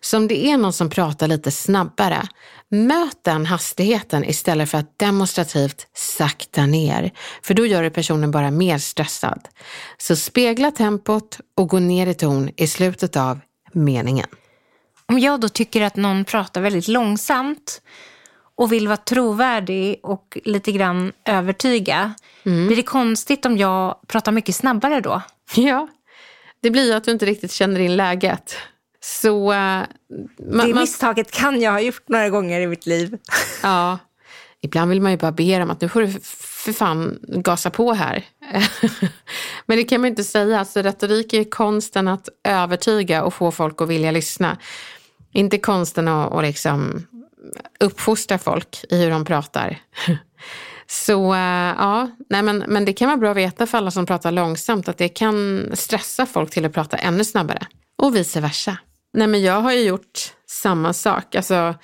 Så 0.00 0.16
om 0.16 0.28
det 0.28 0.46
är 0.46 0.56
någon 0.56 0.72
som 0.72 0.90
pratar 0.90 1.28
lite 1.28 1.50
snabbare, 1.50 2.28
möt 2.68 3.24
den 3.24 3.46
hastigheten 3.46 4.24
istället 4.24 4.70
för 4.70 4.78
att 4.78 4.98
demonstrativt 4.98 5.86
sakta 5.94 6.66
ner. 6.66 7.10
För 7.42 7.54
då 7.54 7.66
gör 7.66 7.82
det 7.82 7.90
personen 7.90 8.30
bara 8.30 8.50
mer 8.50 8.78
stressad. 8.78 9.48
Så 9.98 10.16
spegla 10.16 10.70
tempot 10.70 11.40
och 11.56 11.68
gå 11.68 11.78
ner 11.78 12.06
i 12.06 12.14
ton 12.14 12.50
i 12.56 12.66
slutet 12.66 13.16
av 13.16 13.40
meningen. 13.72 14.26
Om 15.06 15.18
jag 15.18 15.40
då 15.40 15.48
tycker 15.48 15.82
att 15.82 15.96
någon 15.96 16.24
pratar 16.24 16.60
väldigt 16.60 16.88
långsamt 16.88 17.82
och 18.54 18.72
vill 18.72 18.88
vara 18.88 18.96
trovärdig 18.96 20.00
och 20.02 20.38
lite 20.44 20.72
grann 20.72 21.12
övertyga, 21.24 22.14
mm. 22.46 22.66
blir 22.66 22.76
det 22.76 22.82
konstigt 22.82 23.46
om 23.46 23.58
jag 23.58 24.00
pratar 24.06 24.32
mycket 24.32 24.56
snabbare 24.56 25.00
då? 25.00 25.22
Ja, 25.54 25.88
det 26.62 26.70
blir 26.70 26.86
ju 26.86 26.92
att 26.92 27.04
du 27.04 27.10
inte 27.10 27.26
riktigt 27.26 27.52
känner 27.52 27.80
in 27.80 27.96
läget. 27.96 28.56
Så... 29.00 29.52
Uh, 29.52 29.56
man, 30.52 30.66
det 30.66 30.74
misstaget 30.74 31.30
kan 31.30 31.60
jag 31.60 31.72
ha 31.72 31.80
gjort 31.80 32.08
några 32.08 32.28
gånger 32.28 32.60
i 32.60 32.66
mitt 32.66 32.86
liv. 32.86 33.18
Ja. 33.62 33.98
Ibland 34.64 34.90
vill 34.90 35.00
man 35.00 35.10
ju 35.10 35.16
bara 35.16 35.32
be 35.32 35.58
dem 35.58 35.70
att 35.70 35.80
nu 35.80 35.88
får 35.88 36.00
du 36.00 36.12
för 36.22 36.72
fan 36.72 37.18
gasa 37.22 37.70
på 37.70 37.92
här. 37.92 38.24
Men 39.66 39.76
det 39.76 39.84
kan 39.84 40.00
man 40.00 40.10
inte 40.10 40.24
säga. 40.24 40.58
Alltså, 40.58 40.82
retorik 40.82 41.32
är 41.32 41.44
konsten 41.44 42.08
att 42.08 42.28
övertyga 42.44 43.22
och 43.22 43.34
få 43.34 43.50
folk 43.50 43.80
att 43.80 43.88
vilja 43.88 44.10
lyssna. 44.10 44.58
Inte 45.32 45.58
konsten 45.58 46.08
att, 46.08 46.32
att 46.32 46.42
liksom 46.42 47.06
uppfostra 47.80 48.38
folk 48.38 48.84
i 48.90 49.02
hur 49.02 49.10
de 49.10 49.24
pratar. 49.24 49.78
Så 50.86 51.34
eh, 51.34 51.74
ja, 51.78 52.10
nej 52.30 52.42
men, 52.42 52.64
men 52.68 52.84
det 52.84 52.92
kan 52.92 53.08
vara 53.08 53.16
bra 53.16 53.30
att 53.30 53.36
veta 53.36 53.66
för 53.66 53.78
alla 53.78 53.90
som 53.90 54.06
pratar 54.06 54.32
långsamt 54.32 54.88
att 54.88 54.98
det 54.98 55.08
kan 55.08 55.66
stressa 55.74 56.26
folk 56.26 56.50
till 56.50 56.64
att 56.64 56.72
prata 56.72 56.96
ännu 56.96 57.24
snabbare. 57.24 57.66
Och 57.98 58.16
vice 58.16 58.40
versa. 58.40 58.76
Nej 59.12 59.26
men 59.26 59.42
jag 59.42 59.60
har 59.60 59.72
ju 59.72 59.80
gjort 59.80 60.32
samma 60.46 60.92
sak. 60.92 61.34
Alltså, 61.34 61.74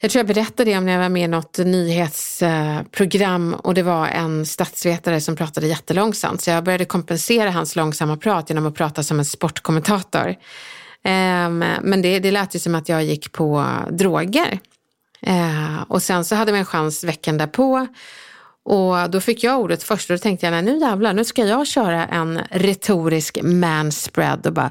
jag 0.00 0.10
tror 0.10 0.20
jag 0.20 0.26
berättade 0.26 0.70
det 0.70 0.78
om 0.78 0.86
när 0.86 0.92
jag 0.92 1.00
var 1.00 1.08
med 1.08 1.24
i 1.24 1.28
något 1.28 1.58
nyhetsprogram 1.58 3.54
eh, 3.54 3.60
och 3.60 3.74
det 3.74 3.82
var 3.82 4.06
en 4.06 4.46
statsvetare 4.46 5.20
som 5.20 5.36
pratade 5.36 5.66
jättelångsamt. 5.66 6.40
Så 6.40 6.50
jag 6.50 6.64
började 6.64 6.84
kompensera 6.84 7.50
hans 7.50 7.76
långsamma 7.76 8.16
prat 8.16 8.50
genom 8.50 8.66
att 8.66 8.74
prata 8.74 9.02
som 9.02 9.18
en 9.18 9.24
sportkommentator. 9.24 10.34
Ehm, 11.04 11.58
men 11.82 12.02
det, 12.02 12.18
det 12.18 12.30
lät 12.30 12.54
ju 12.54 12.58
som 12.58 12.74
att 12.74 12.88
jag 12.88 13.04
gick 13.04 13.32
på 13.32 13.64
droger. 13.90 14.58
Eh, 15.22 15.82
och 15.88 16.02
sen 16.02 16.24
så 16.24 16.34
hade 16.34 16.52
vi 16.52 16.58
en 16.58 16.64
chans 16.64 17.04
veckan 17.04 17.38
därpå 17.38 17.86
och 18.70 19.10
då 19.10 19.20
fick 19.20 19.44
jag 19.44 19.60
ordet 19.60 19.82
först 19.82 20.10
och 20.10 20.16
då 20.16 20.22
tänkte 20.22 20.46
jag, 20.46 20.50
nej 20.50 20.62
nu 20.62 20.78
jävlar, 20.78 21.12
nu 21.12 21.24
ska 21.24 21.44
jag 21.44 21.66
köra 21.66 22.06
en 22.06 22.40
retorisk 22.50 23.38
manspread 23.42 24.46
och 24.46 24.52
bara, 24.52 24.70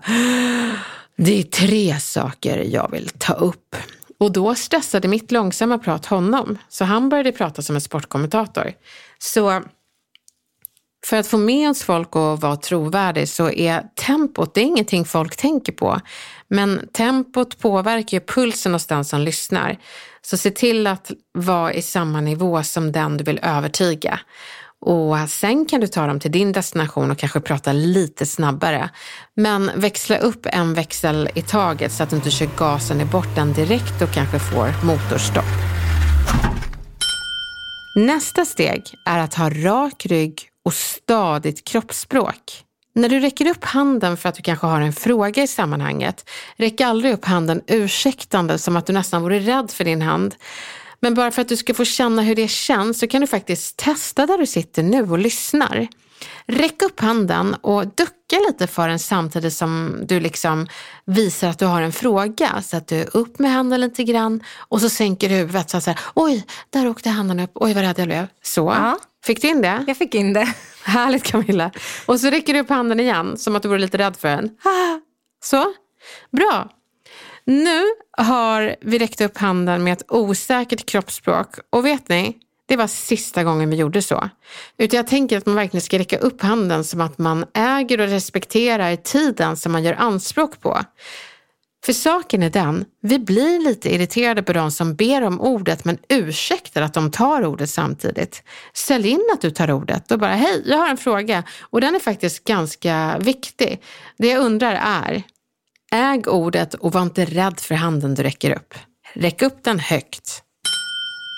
det 1.15 1.39
är 1.39 1.43
tre 1.43 1.99
saker 1.99 2.57
jag 2.57 2.91
vill 2.91 3.09
ta 3.09 3.33
upp. 3.33 3.75
Och 4.19 4.31
då 4.31 4.55
stressade 4.55 5.07
mitt 5.07 5.31
långsamma 5.31 5.77
prat 5.77 6.05
honom, 6.05 6.57
så 6.69 6.85
han 6.85 7.09
började 7.09 7.31
prata 7.31 7.61
som 7.61 7.75
en 7.75 7.81
sportkommentator. 7.81 8.73
Så 9.19 9.61
för 11.05 11.17
att 11.17 11.27
få 11.27 11.37
med 11.37 11.69
oss 11.69 11.83
folk 11.83 12.07
att 12.15 12.41
vara 12.41 12.55
trovärdig 12.55 13.29
så 13.29 13.49
är 13.49 13.83
tempot, 13.95 14.53
det 14.53 14.61
är 14.61 14.65
ingenting 14.65 15.05
folk 15.05 15.35
tänker 15.35 15.71
på. 15.71 16.01
Men 16.47 16.87
tempot 16.93 17.59
påverkar 17.59 18.17
ju 18.17 18.25
pulsen 18.25 18.73
hos 18.73 18.85
den 18.85 19.05
som 19.05 19.21
lyssnar. 19.21 19.77
Så 20.29 20.37
se 20.37 20.51
till 20.51 20.87
att 20.87 21.11
vara 21.33 21.73
i 21.73 21.81
samma 21.81 22.21
nivå 22.21 22.63
som 22.63 22.91
den 22.91 23.17
du 23.17 23.23
vill 23.23 23.39
övertyga. 23.43 24.19
Och 24.81 25.29
sen 25.29 25.65
kan 25.65 25.81
du 25.81 25.87
ta 25.87 26.07
dem 26.07 26.19
till 26.19 26.31
din 26.31 26.51
destination 26.51 27.11
och 27.11 27.17
kanske 27.17 27.39
prata 27.39 27.73
lite 27.73 28.25
snabbare. 28.25 28.89
Men 29.35 29.71
växla 29.75 30.17
upp 30.17 30.45
en 30.45 30.73
växel 30.73 31.29
i 31.35 31.41
taget 31.41 31.91
så 31.91 32.03
att 32.03 32.09
du 32.09 32.15
inte 32.15 32.31
kör 32.31 32.49
gasen 32.57 33.01
i 33.01 33.05
botten 33.05 33.53
direkt 33.53 34.01
och 34.01 34.11
kanske 34.13 34.39
får 34.39 34.85
motorstopp. 34.85 35.45
Nästa 37.95 38.45
steg 38.45 38.83
är 39.05 39.19
att 39.19 39.33
ha 39.33 39.49
rak 39.49 40.05
rygg 40.05 40.41
och 40.65 40.73
stadigt 40.73 41.67
kroppsspråk. 41.67 42.66
När 42.97 43.09
du 43.09 43.19
räcker 43.19 43.47
upp 43.47 43.63
handen 43.63 44.17
för 44.17 44.29
att 44.29 44.35
du 44.35 44.41
kanske 44.41 44.67
har 44.67 44.81
en 44.81 44.93
fråga 44.93 45.43
i 45.43 45.47
sammanhanget, 45.47 46.29
räck 46.55 46.81
aldrig 46.81 47.13
upp 47.13 47.25
handen 47.25 47.61
ursäktande 47.67 48.57
som 48.57 48.77
att 48.77 48.85
du 48.85 48.93
nästan 48.93 49.21
vore 49.21 49.39
rädd 49.39 49.71
för 49.71 49.83
din 49.83 50.01
hand. 50.01 50.35
Men 50.99 51.13
bara 51.13 51.31
för 51.31 51.41
att 51.41 51.49
du 51.49 51.57
ska 51.57 51.73
få 51.73 51.85
känna 51.85 52.21
hur 52.21 52.35
det 52.35 52.47
känns 52.47 52.99
så 52.99 53.07
kan 53.07 53.21
du 53.21 53.27
faktiskt 53.27 53.77
testa 53.77 54.25
där 54.25 54.37
du 54.37 54.45
sitter 54.45 54.83
nu 54.83 55.11
och 55.11 55.17
lyssnar. 55.17 55.87
Räck 56.45 56.81
upp 56.81 56.99
handen 56.99 57.53
och 57.53 57.87
ducka 57.87 58.39
lite 58.47 58.67
för 58.67 58.87
den 58.87 58.99
samtidigt 58.99 59.53
som 59.53 59.99
du 60.03 60.19
liksom 60.19 60.67
visar 61.05 61.47
att 61.49 61.59
du 61.59 61.65
har 61.65 61.81
en 61.81 61.91
fråga. 61.93 62.61
Så 62.61 62.77
att 62.77 62.87
du 62.87 62.95
är 62.95 63.17
upp 63.17 63.39
med 63.39 63.51
handen 63.51 63.81
lite 63.81 64.03
grann 64.03 64.43
och 64.57 64.81
så 64.81 64.89
sänker 64.89 65.29
du 65.29 65.35
huvudet 65.35 65.69
så 65.69 65.77
att 65.77 65.83
säga, 65.83 65.97
oj, 66.13 66.45
där 66.69 66.87
åkte 66.87 67.09
handen 67.09 67.39
upp, 67.39 67.51
oj 67.53 67.73
vad 67.73 67.83
rädd 67.83 67.99
jag 67.99 68.07
blev. 68.07 68.27
Så, 68.43 68.61
Ja 68.61 68.97
fick 69.27 69.41
du 69.41 69.47
in 69.47 69.61
det? 69.61 69.83
Jag 69.87 69.97
fick 69.97 70.15
in 70.15 70.33
det. 70.33 70.53
Härligt 70.83 71.23
Camilla. 71.23 71.71
Och 72.05 72.19
så 72.19 72.29
räcker 72.29 72.53
du 72.53 72.59
upp 72.59 72.69
handen 72.69 72.99
igen 72.99 73.37
som 73.37 73.55
att 73.55 73.63
du 73.63 73.69
vore 73.69 73.79
lite 73.79 73.97
rädd 73.97 74.17
för 74.17 74.27
den. 74.27 74.49
Så, 75.43 75.73
bra. 76.31 76.69
Nu 77.45 77.83
har 78.17 78.75
vi 78.81 78.99
räckt 78.99 79.21
upp 79.21 79.37
handen 79.37 79.83
med 79.83 79.93
ett 79.93 80.11
osäkert 80.11 80.85
kroppsspråk 80.85 81.47
och 81.69 81.85
vet 81.85 82.09
ni, 82.09 82.37
det 82.67 82.75
var 82.75 82.87
sista 82.87 83.43
gången 83.43 83.69
vi 83.69 83.75
gjorde 83.75 84.01
så. 84.01 84.29
Utan 84.77 84.97
jag 84.97 85.07
tänker 85.07 85.37
att 85.37 85.45
man 85.45 85.55
verkligen 85.55 85.81
ska 85.81 85.99
räcka 85.99 86.17
upp 86.17 86.41
handen 86.41 86.83
som 86.83 87.01
att 87.01 87.17
man 87.17 87.45
äger 87.53 88.01
och 88.01 88.07
respekterar 88.07 88.95
tiden 88.95 89.57
som 89.57 89.71
man 89.71 89.83
gör 89.83 89.93
anspråk 89.93 90.61
på. 90.61 90.79
För 91.87 91.93
saken 91.93 92.43
är 92.43 92.49
den, 92.49 92.85
vi 93.01 93.19
blir 93.19 93.59
lite 93.59 93.93
irriterade 93.93 94.43
på 94.43 94.53
de 94.53 94.71
som 94.71 94.95
ber 94.95 95.21
om 95.21 95.41
ordet 95.41 95.85
men 95.85 95.97
ursäktar 96.09 96.81
att 96.81 96.93
de 96.93 97.11
tar 97.11 97.45
ordet 97.45 97.69
samtidigt. 97.69 98.43
Sälj 98.73 99.09
in 99.09 99.29
att 99.33 99.41
du 99.41 99.51
tar 99.51 99.71
ordet 99.71 100.11
och 100.11 100.19
bara 100.19 100.35
hej, 100.35 100.63
jag 100.65 100.77
har 100.77 100.89
en 100.89 100.97
fråga 100.97 101.43
och 101.61 101.81
den 101.81 101.95
är 101.95 101.99
faktiskt 101.99 102.43
ganska 102.43 103.17
viktig. 103.19 103.81
Det 104.17 104.27
jag 104.27 104.39
undrar 104.39 104.73
är, 104.73 105.23
äg 105.91 106.27
ordet 106.27 106.73
och 106.73 106.93
var 106.93 107.01
inte 107.01 107.25
rädd 107.25 107.59
för 107.59 107.75
handen 107.75 108.15
du 108.15 108.23
räcker 108.23 108.51
upp. 108.55 108.73
Räck 109.13 109.41
upp 109.41 109.63
den 109.63 109.79
högt. 109.79 110.43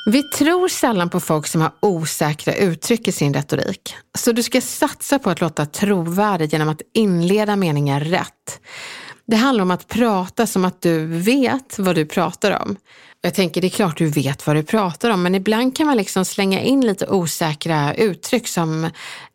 Vi 0.06 0.24
tror 0.24 0.68
sällan 0.68 1.10
på 1.10 1.20
folk 1.20 1.48
som 1.48 1.62
har 1.62 1.72
osäkra 1.80 2.54
uttryck 2.54 3.08
i 3.08 3.12
sin 3.12 3.34
retorik. 3.34 3.96
Så 4.18 4.32
du 4.32 4.44
ska 4.44 4.62
satsa 4.62 5.20
på 5.20 5.30
att 5.30 5.42
låta 5.42 5.66
trovärdig 5.66 6.54
genom 6.54 6.70
att 6.70 6.82
inleda 6.94 7.56
meningar 7.56 8.00
rätt. 8.00 8.60
Det 9.30 9.36
handlar 9.36 9.62
om 9.62 9.72
att 9.72 9.88
prata 9.88 10.48
som 10.48 10.66
att 10.66 10.82
du 10.82 11.06
vet 11.06 11.80
vad 11.80 11.96
du 11.96 12.06
pratar 12.06 12.62
om. 12.62 12.76
Jag 13.22 13.34
tänker, 13.34 13.62
det 13.62 13.68
är 13.68 13.70
klart 13.70 13.98
du 13.98 14.10
vet 14.10 14.48
vad 14.48 14.56
du 14.56 14.64
pratar 14.64 15.10
om, 15.10 15.24
men 15.24 15.36
ibland 15.36 15.78
kan 15.78 15.88
man 15.88 15.98
liksom 15.98 16.26
slänga 16.26 16.62
in 16.62 16.82
lite 16.82 17.08
osäkra 17.08 17.94
uttryck 17.94 18.48
som 18.48 18.84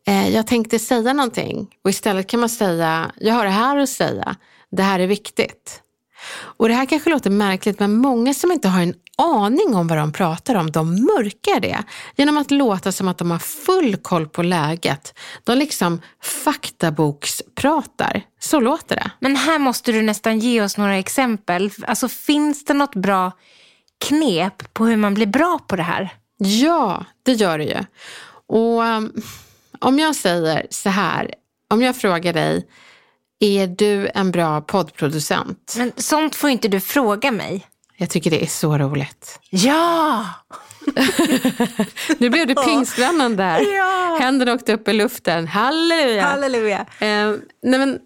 eh, 0.07 0.29
jag 0.29 0.47
tänkte 0.47 0.79
säga 0.79 1.13
någonting 1.13 1.67
och 1.83 1.89
istället 1.89 2.27
kan 2.27 2.39
man 2.39 2.49
säga, 2.49 3.11
jag 3.19 3.33
har 3.33 3.45
det 3.45 3.51
här 3.51 3.77
att 3.77 3.89
säga, 3.89 4.35
det 4.71 4.83
här 4.83 4.99
är 4.99 5.07
viktigt. 5.07 5.81
Och 6.35 6.67
det 6.67 6.73
här 6.73 6.85
kanske 6.85 7.09
låter 7.09 7.29
märkligt, 7.29 7.79
men 7.79 7.95
många 7.95 8.33
som 8.33 8.51
inte 8.51 8.67
har 8.67 8.81
en 8.81 8.93
aning 9.17 9.75
om 9.75 9.87
vad 9.87 9.97
de 9.97 10.11
pratar 10.11 10.55
om, 10.55 10.71
de 10.71 10.95
mörkar 10.95 11.59
det 11.59 11.83
genom 12.15 12.37
att 12.37 12.51
låta 12.51 12.91
som 12.91 13.07
att 13.07 13.17
de 13.17 13.31
har 13.31 13.39
full 13.39 13.95
koll 13.95 14.27
på 14.27 14.43
läget. 14.43 15.19
De 15.43 15.57
liksom 15.57 16.01
faktabokspratar. 16.21 18.21
Så 18.39 18.59
låter 18.59 18.95
det. 18.95 19.11
Men 19.19 19.35
här 19.35 19.59
måste 19.59 19.91
du 19.91 20.01
nästan 20.01 20.39
ge 20.39 20.61
oss 20.61 20.77
några 20.77 20.97
exempel. 20.97 21.71
Alltså 21.87 22.07
finns 22.07 22.65
det 22.65 22.73
något 22.73 22.95
bra 22.95 23.31
knep 24.07 24.73
på 24.73 24.85
hur 24.85 24.97
man 24.97 25.13
blir 25.13 25.27
bra 25.27 25.59
på 25.67 25.75
det 25.75 25.83
här? 25.83 26.09
Ja, 26.37 27.05
det 27.23 27.33
gör 27.33 27.57
det 27.57 27.63
ju. 27.63 27.79
Och 28.47 28.81
um, 28.81 29.21
om 29.79 29.99
jag 29.99 30.15
säger 30.15 30.67
så 30.69 30.89
här, 30.89 31.33
om 31.69 31.81
jag 31.81 31.95
frågar 31.95 32.33
dig, 32.33 32.67
är 33.39 33.67
du 33.67 34.09
en 34.13 34.31
bra 34.31 34.61
poddproducent? 34.61 35.73
Men 35.77 35.91
sånt 35.97 36.35
får 36.35 36.49
inte 36.49 36.67
du 36.67 36.79
fråga 36.79 37.31
mig. 37.31 37.67
Jag 37.97 38.09
tycker 38.09 38.31
det 38.31 38.43
är 38.43 38.47
så 38.47 38.77
roligt. 38.77 39.39
Ja! 39.49 40.25
Nu 42.17 42.29
blev 42.29 42.47
du 42.47 42.55
pingstvännen 42.55 43.35
där. 43.35 43.61
Ja. 43.75 44.17
Händerna 44.19 44.53
åkte 44.53 44.73
upp 44.73 44.87
i 44.87 44.93
luften. 44.93 45.47
Halleluja! 45.47 46.23
Halleluja. 46.23 46.85
Eh, 46.99 47.33
nej 47.63 47.79
men, 47.79 47.99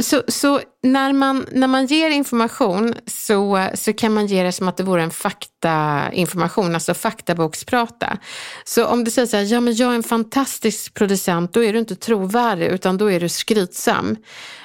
så 0.00 0.22
så 0.28 0.60
när, 0.82 1.12
man, 1.12 1.46
när 1.52 1.66
man 1.66 1.86
ger 1.86 2.10
information 2.10 2.94
så, 3.06 3.68
så 3.74 3.92
kan 3.92 4.14
man 4.14 4.26
ge 4.26 4.42
det 4.42 4.52
som 4.52 4.68
att 4.68 4.76
det 4.76 4.82
vore 4.82 5.02
en 5.02 5.10
faktainformation, 5.10 6.74
alltså 6.74 6.94
faktaboksprata. 6.94 8.18
Så 8.64 8.86
om 8.86 9.04
du 9.04 9.10
säger 9.10 9.26
så 9.26 9.36
här, 9.36 9.44
ja 9.44 9.60
men 9.60 9.74
jag 9.74 9.90
är 9.90 9.94
en 9.94 10.02
fantastisk 10.02 10.94
producent, 10.94 11.52
då 11.52 11.64
är 11.64 11.72
du 11.72 11.78
inte 11.78 11.96
trovärdig 11.96 12.66
utan 12.66 12.98
då 12.98 13.10
är 13.10 13.20
du 13.20 13.28
skrytsam. 13.28 14.16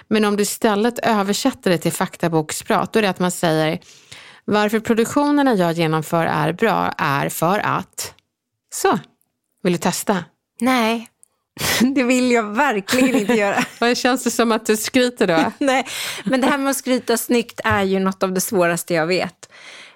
Men 0.07 0.25
om 0.25 0.37
du 0.37 0.43
istället 0.43 0.99
översätter 0.99 1.71
det 1.71 1.77
till 1.77 1.91
faktaboksprat, 1.91 2.93
då 2.93 2.99
är 2.99 3.03
det 3.03 3.09
att 3.09 3.19
man 3.19 3.31
säger, 3.31 3.79
varför 4.45 4.79
produktionerna 4.79 5.53
jag 5.53 5.73
genomför 5.73 6.25
är 6.25 6.53
bra 6.53 6.93
är 6.97 7.29
för 7.29 7.59
att... 7.59 8.13
Så, 8.73 8.99
vill 9.63 9.73
du 9.73 9.79
testa? 9.79 10.23
Nej, 10.59 11.07
det 11.95 12.03
vill 12.03 12.31
jag 12.31 12.43
verkligen 12.43 13.15
inte 13.15 13.33
göra. 13.33 13.63
Vad 13.79 13.97
känns 13.97 14.23
det 14.23 14.31
som 14.31 14.51
att 14.51 14.65
du 14.65 14.77
skryter 14.77 15.27
då? 15.27 15.51
Nej, 15.65 15.87
men 16.23 16.41
det 16.41 16.47
här 16.47 16.57
med 16.57 16.69
att 16.69 16.77
skryta 16.77 17.17
snyggt 17.17 17.59
är 17.63 17.83
ju 17.83 17.99
något 17.99 18.23
av 18.23 18.33
det 18.33 18.41
svåraste 18.41 18.93
jag 18.93 19.07
vet. 19.07 19.49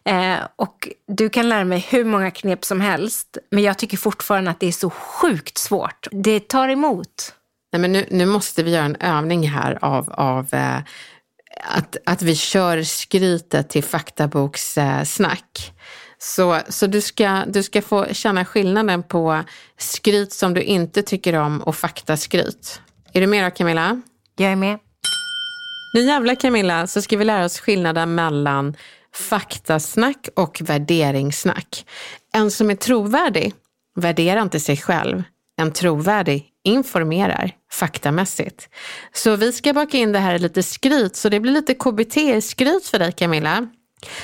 Eh, 0.06 0.38
och 0.56 0.90
du 1.08 1.30
kan 1.30 1.50
lära 1.50 1.64
mig 1.64 1.88
hur 1.90 2.06
många 2.06 2.32
knep 2.32 2.66
som 2.66 2.82
helst, 2.82 3.38
men 3.52 3.64
jag 3.64 3.78
tycker 3.78 3.98
fortfarande 3.98 4.52
att 4.52 4.60
det 4.60 4.68
är 4.68 4.72
så 4.72 4.90
sjukt 4.90 5.58
svårt. 5.58 6.08
Det 6.12 6.48
tar 6.48 6.70
emot. 6.70 7.34
Nej, 7.72 7.80
men 7.80 7.92
nu, 7.92 8.06
nu 8.12 8.25
måste 8.25 8.64
vi 8.64 8.72
göra 8.72 8.86
en 8.86 8.96
övning 8.96 9.50
här 9.50 9.78
av, 9.82 10.12
av 10.12 10.54
eh, 10.54 10.78
att, 11.64 11.98
att 12.06 12.22
vi 12.22 12.36
kör 12.36 12.84
skrytet 12.84 13.70
till 13.70 13.84
faktabokssnack. 13.84 15.74
Så, 16.18 16.60
så 16.70 16.88
du, 16.88 17.02
ska, 17.02 17.44
du 17.48 17.64
ska 17.64 17.82
få 17.82 18.06
känna 18.12 18.46
skillnaden 18.46 19.04
på 19.04 19.44
skryt 19.78 20.34
som 20.34 20.54
du 20.54 20.62
inte 20.62 21.02
tycker 21.02 21.34
om 21.34 21.62
och 21.62 21.76
faktaskryt. 21.76 22.82
Är 23.14 23.22
du 23.22 23.28
med 23.28 23.46
då 23.46 23.52
Camilla? 23.52 24.02
Jag 24.38 24.52
är 24.52 24.56
med. 24.56 24.80
Nu 25.94 26.02
jävlar 26.02 26.36
Camilla 26.36 26.88
så 26.88 27.02
ska 27.02 27.18
vi 27.18 27.26
lära 27.26 27.46
oss 27.46 27.60
skillnaden 27.60 28.16
mellan 28.16 28.76
faktasnack 29.14 30.30
och 30.36 30.62
värderingssnack. 30.62 31.86
En 32.34 32.52
som 32.52 32.70
är 32.70 32.76
trovärdig 32.76 33.54
värderar 33.96 34.42
inte 34.42 34.60
sig 34.60 34.78
själv. 34.78 35.24
En 35.58 35.72
trovärdig 35.72 36.50
informerar 36.64 37.52
faktamässigt. 37.72 38.70
Så 39.14 39.36
vi 39.36 39.52
ska 39.52 39.74
baka 39.74 39.98
in 39.98 40.12
det 40.12 40.20
här 40.20 40.36
i 40.36 40.40
lite 40.40 40.64
skryt 40.64 41.16
så 41.16 41.30
det 41.30 41.40
blir 41.40 41.52
lite 41.52 41.74
KBT-skryt 41.74 42.88
för 42.88 43.00
dig 43.00 43.12
Camilla. 43.12 43.68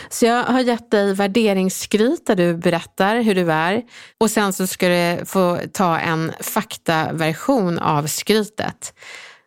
Så 0.09 0.25
jag 0.25 0.43
har 0.43 0.59
gett 0.59 0.91
dig 0.91 1.13
värderingsskryt 1.13 2.25
där 2.25 2.35
du 2.35 2.57
berättar 2.57 3.21
hur 3.21 3.35
du 3.35 3.51
är 3.51 3.81
och 4.19 4.31
sen 4.31 4.53
så 4.53 4.67
ska 4.67 4.87
du 4.89 5.25
få 5.25 5.59
ta 5.73 5.99
en 5.99 6.31
faktaversion 6.39 7.79
av 7.79 8.07
skrytet. 8.07 8.93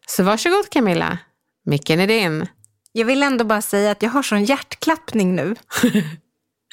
Så 0.06 0.22
varsågod 0.22 0.70
Camilla, 0.70 1.18
micken 1.66 2.00
är 2.00 2.06
din. 2.06 2.46
Jag 2.92 3.04
vill 3.04 3.22
ändå 3.22 3.44
bara 3.44 3.62
säga 3.62 3.90
att 3.90 4.02
jag 4.02 4.10
har 4.10 4.22
sån 4.22 4.44
hjärtklappning 4.44 5.34
nu. 5.36 5.54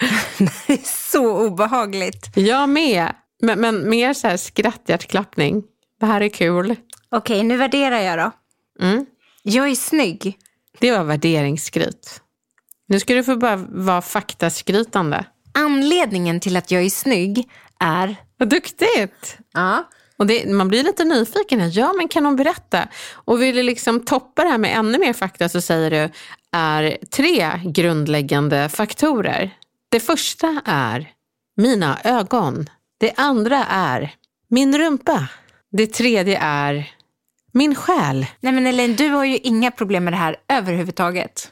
det 0.67 0.73
är 0.73 1.09
så 1.11 1.47
obehagligt. 1.47 2.37
Jag 2.37 2.69
med, 2.69 3.11
men, 3.41 3.59
men 3.59 3.89
mer 3.89 4.13
så 4.13 4.27
här 4.27 4.37
skratthjärtklappning. 4.37 5.63
Det 5.99 6.05
här 6.05 6.21
är 6.21 6.29
kul. 6.29 6.75
Okej, 7.09 7.43
nu 7.43 7.57
värderar 7.57 7.99
jag 7.99 8.19
då. 8.19 8.31
Mm. 8.85 9.05
Jag 9.43 9.69
är 9.69 9.75
snygg. 9.75 10.37
Det 10.79 10.91
var 10.91 11.03
värderingsskryt. 11.03 12.21
Nu 12.87 12.99
ska 12.99 13.13
du 13.13 13.23
få 13.23 13.35
bara 13.35 13.55
vara 13.69 14.01
faktaskrytande. 14.01 15.25
Anledningen 15.53 16.39
till 16.39 16.57
att 16.57 16.71
jag 16.71 16.83
är 16.83 16.89
snygg 16.89 17.49
är... 17.79 18.15
Vad 18.37 18.49
duktigt! 18.49 19.37
Ja. 19.53 19.89
Och 20.17 20.27
det, 20.27 20.45
man 20.45 20.67
blir 20.67 20.83
lite 20.83 21.03
nyfiken. 21.03 21.59
Här. 21.59 21.71
Ja, 21.73 21.93
men 21.97 22.07
kan 22.07 22.25
hon 22.25 22.35
berätta? 22.35 22.87
Och 23.13 23.41
vill 23.41 23.55
du 23.55 23.63
liksom 23.63 23.99
toppa 24.05 24.43
det 24.43 24.49
här 24.49 24.57
med 24.57 24.77
ännu 24.77 24.97
mer 24.97 25.13
fakta 25.13 25.49
så 25.49 25.61
säger 25.61 25.91
du 25.91 26.09
är 26.51 26.97
tre 27.15 27.61
grundläggande 27.65 28.69
faktorer. 28.69 29.51
Det 29.89 29.99
första 29.99 30.61
är 30.65 31.11
mina 31.57 31.99
ögon. 32.03 32.69
Det 33.01 33.13
andra 33.17 33.65
är 33.65 34.13
min 34.47 34.77
rumpa. 34.77 35.27
Det 35.71 35.87
tredje 35.87 36.37
är 36.41 36.91
min 37.51 37.75
själ. 37.75 38.25
Nej 38.39 38.53
men 38.53 38.67
Elaine, 38.67 38.95
du 38.95 39.09
har 39.09 39.25
ju 39.25 39.37
inga 39.37 39.71
problem 39.71 40.03
med 40.03 40.13
det 40.13 40.17
här 40.17 40.35
överhuvudtaget. 40.47 41.51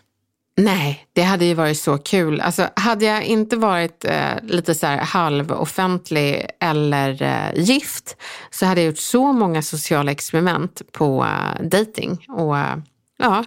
Nej, 0.58 1.06
det 1.14 1.22
hade 1.22 1.46
ju 1.46 1.54
varit 1.54 1.80
så 1.80 1.98
kul. 1.98 2.42
Alltså, 2.42 2.70
hade 2.76 3.06
jag 3.06 3.24
inte 3.24 3.56
varit 3.58 4.06
eh, 4.06 4.32
lite 4.44 4.76
så 4.76 4.88
här 4.88 4.98
halvoffentlig 4.98 6.46
eller 6.60 7.22
eh, 7.22 7.64
gift 7.64 8.18
så 8.50 8.66
hade 8.66 8.82
jag 8.82 8.88
gjort 8.88 8.98
så 8.98 9.34
många 9.34 9.62
sociala 9.62 10.12
experiment 10.12 10.82
på 10.92 11.26
eh, 11.26 11.66
dating 11.66 12.26
och 12.28 12.58
eh, 12.58 12.78
ja, 13.18 13.44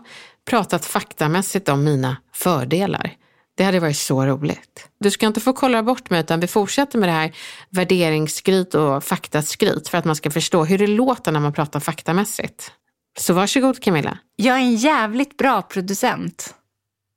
pratat 0.51 0.85
faktamässigt 0.85 1.69
om 1.69 1.85
mina 1.85 2.17
fördelar. 2.33 3.17
Det 3.55 3.65
hade 3.65 3.81
varit 3.81 3.97
så 3.97 4.27
roligt. 4.27 4.89
Du 5.01 5.11
ska 5.11 5.27
inte 5.27 5.41
få 5.41 5.53
kolla 5.53 5.83
bort 5.83 6.11
mig 6.11 6.21
utan 6.21 6.41
vi 6.41 6.47
fortsätter 6.47 6.99
med 6.99 7.09
det 7.09 7.13
här 7.13 7.33
värderingsskryt 7.71 8.75
och 8.75 9.05
faktaskryt 9.05 9.89
för 9.89 9.99
att 9.99 10.05
man 10.05 10.17
ska 10.17 10.31
förstå 10.31 10.65
hur 10.65 10.79
det 10.79 10.87
låter 10.87 11.33
när 11.33 11.41
man 11.41 11.53
pratar 11.53 11.81
faktamässigt. 11.81 12.73
Så 13.19 13.35
varsågod 13.35 13.83
Camilla. 13.83 14.19
Jag 14.37 14.57
är 14.57 14.61
en 14.61 14.75
jävligt 14.75 15.37
bra 15.37 15.63
producent. 15.63 16.55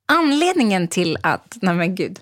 Anledningen 0.08 0.88
till 0.88 1.18
att, 1.22 1.56
nej 1.62 1.74
men 1.74 1.94
gud. 1.94 2.20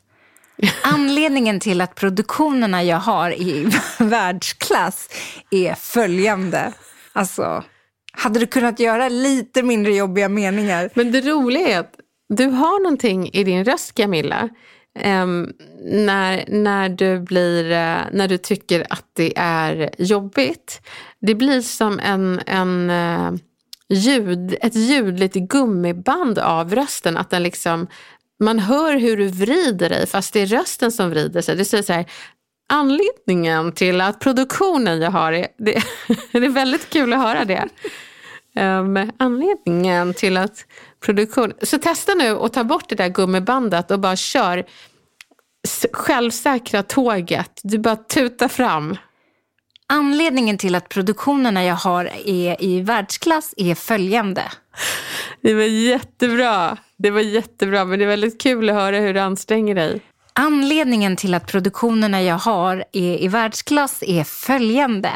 Anledningen 0.82 1.60
till 1.60 1.80
att 1.80 1.94
produktionerna 1.94 2.84
jag 2.84 2.96
har 2.96 3.30
i 3.30 3.72
världsklass 3.98 5.08
är 5.50 5.74
följande. 5.74 6.72
Alltså, 7.12 7.64
hade 8.12 8.40
du 8.40 8.46
kunnat 8.46 8.80
göra 8.80 9.08
lite 9.08 9.62
mindre 9.62 9.94
jobbiga 9.94 10.28
meningar? 10.28 10.90
Men 10.94 11.12
det 11.12 11.20
roliga 11.20 11.68
är 11.68 11.78
att 11.78 11.94
du 12.28 12.46
har 12.46 12.82
någonting 12.82 13.30
i 13.32 13.44
din 13.44 13.64
röst 13.64 13.94
Camilla. 13.94 14.48
Um, 15.04 15.52
när, 15.82 16.44
när, 16.48 16.88
du 16.88 17.20
blir, 17.20 17.64
uh, 17.64 18.02
när 18.12 18.28
du 18.28 18.38
tycker 18.38 18.86
att 18.90 19.04
det 19.12 19.32
är 19.36 19.90
jobbigt. 19.98 20.80
Det 21.20 21.34
blir 21.34 21.60
som 21.60 22.00
en, 22.00 22.40
en 22.46 22.90
uh, 22.90 23.38
ljud, 23.88 24.56
ett 24.60 24.74
ljudligt 24.74 25.34
gummiband 25.34 26.38
av 26.38 26.74
rösten. 26.74 27.16
Att 27.16 27.30
den 27.30 27.42
liksom, 27.42 27.86
man 28.40 28.58
hör 28.58 28.96
hur 28.96 29.16
du 29.16 29.28
vrider 29.28 29.88
dig 29.88 30.06
fast 30.06 30.32
det 30.32 30.40
är 30.40 30.46
rösten 30.46 30.92
som 30.92 31.10
vrider 31.10 31.40
sig. 31.40 31.56
Du 31.56 31.64
säger 31.64 31.82
så 31.82 31.92
här, 31.92 32.06
anledningen 32.68 33.72
till 33.72 34.00
att 34.00 34.20
produktionen 34.20 35.00
jag 35.00 35.10
har, 35.10 35.32
är, 35.32 35.46
det, 35.58 35.82
det 36.32 36.46
är 36.46 36.48
väldigt 36.48 36.90
kul 36.90 37.12
att 37.12 37.18
höra 37.18 37.44
det. 37.44 37.68
Um, 38.60 39.10
anledningen 39.18 40.14
till 40.14 40.36
att 40.36 40.66
produktion... 41.04 41.52
Så 41.62 41.78
testa 41.78 42.14
nu 42.14 42.30
att 42.30 42.52
ta 42.52 42.64
bort 42.64 42.88
det 42.88 42.94
där 42.94 43.08
gummibandet 43.08 43.90
och 43.90 44.00
bara 44.00 44.16
kör 44.16 44.64
självsäkra 45.92 46.82
tåget. 46.82 47.60
Du 47.62 47.78
bara 47.78 47.96
tutar 47.96 48.48
fram. 48.48 48.96
Anledningen 49.86 50.58
till 50.58 50.74
att 50.74 50.88
produktionerna 50.88 51.64
jag 51.64 51.74
har 51.74 52.04
är 52.24 52.64
i 52.64 52.80
världsklass 52.80 53.54
är 53.56 53.74
följande. 53.74 54.42
Det 55.40 55.54
var 55.54 55.62
jättebra. 55.62 56.76
Det 56.96 57.10
var 57.10 57.20
jättebra, 57.20 57.84
men 57.84 57.98
det 57.98 58.04
är 58.04 58.08
väldigt 58.08 58.40
kul 58.40 58.70
att 58.70 58.76
höra 58.76 58.98
hur 58.98 59.14
du 59.14 59.20
anstränger 59.20 59.74
dig. 59.74 60.00
Anledningen 60.32 61.16
till 61.16 61.34
att 61.34 61.46
produktionerna 61.46 62.22
jag 62.22 62.38
har 62.38 62.84
är 62.92 63.22
i 63.22 63.28
världsklass 63.28 64.02
är 64.06 64.24
följande. 64.24 65.10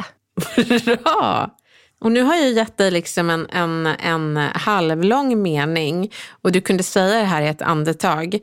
Bra! 0.85 1.51
Och 2.01 2.13
nu 2.13 2.23
har 2.23 2.37
jag 2.37 2.53
gett 2.53 2.77
dig 2.77 2.91
liksom 2.91 3.31
en, 3.31 3.47
en, 3.51 3.87
en 3.87 4.37
halvlång 4.37 5.43
mening 5.43 6.13
och 6.43 6.53
du 6.53 6.61
kunde 6.61 6.83
säga 6.83 7.19
det 7.19 7.25
här 7.25 7.43
i 7.43 7.49
ett 7.49 7.63
andetag. 7.63 8.39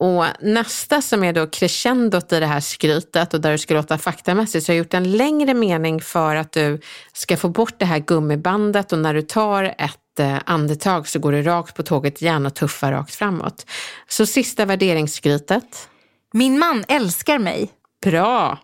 Och 0.00 0.24
nästa 0.40 1.02
som 1.02 1.24
är 1.24 1.32
då 1.32 1.46
crescendot 1.46 2.32
i 2.32 2.40
det 2.40 2.46
här 2.46 2.60
skrytet 2.60 3.34
och 3.34 3.40
där 3.40 3.52
du 3.52 3.58
ska 3.58 3.74
låta 3.74 3.98
faktamässigt 3.98 4.66
så 4.66 4.72
har 4.72 4.74
jag 4.74 4.84
gjort 4.84 4.94
en 4.94 5.12
längre 5.12 5.54
mening 5.54 6.00
för 6.00 6.36
att 6.36 6.52
du 6.52 6.80
ska 7.12 7.36
få 7.36 7.48
bort 7.48 7.78
det 7.78 7.84
här 7.84 7.98
gummibandet 7.98 8.92
och 8.92 8.98
när 8.98 9.14
du 9.14 9.22
tar 9.22 9.64
ett 9.64 10.20
eh, 10.20 10.38
andetag 10.46 11.08
så 11.08 11.18
går 11.18 11.32
du 11.32 11.42
rakt 11.42 11.76
på 11.76 11.82
tåget 11.82 12.22
igen 12.22 12.46
och 12.46 12.54
tuffar 12.54 12.92
rakt 12.92 13.14
framåt. 13.14 13.66
Så 14.08 14.26
sista 14.26 14.64
värderingsskrytet. 14.64 15.88
Min 16.32 16.58
man 16.58 16.84
älskar 16.88 17.38
mig. 17.38 17.70
Bra! 18.04 18.58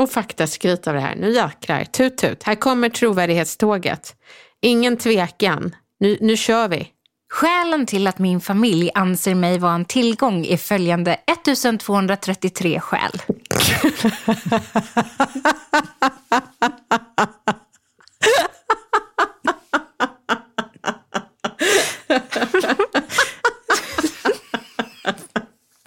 Och 0.00 0.10
faktaskryt 0.10 0.86
av 0.86 0.94
det 0.94 1.00
här. 1.00 1.14
Nu 1.16 1.32
jäklar, 1.34 1.84
tut 1.84 2.18
tut. 2.18 2.42
Här 2.42 2.54
kommer 2.54 2.88
trovärdighetståget. 2.88 4.14
Ingen 4.60 4.96
tvekan. 4.96 5.74
Nu, 6.00 6.18
nu 6.20 6.36
kör 6.36 6.68
vi. 6.68 6.88
Skälen 7.32 7.86
till 7.86 8.06
att 8.06 8.18
min 8.18 8.40
familj 8.40 8.90
anser 8.94 9.34
mig 9.34 9.58
vara 9.58 9.74
en 9.74 9.84
tillgång 9.84 10.46
är 10.46 10.56
följande 10.56 11.14
1233 11.26 12.80
skäl. 12.80 13.12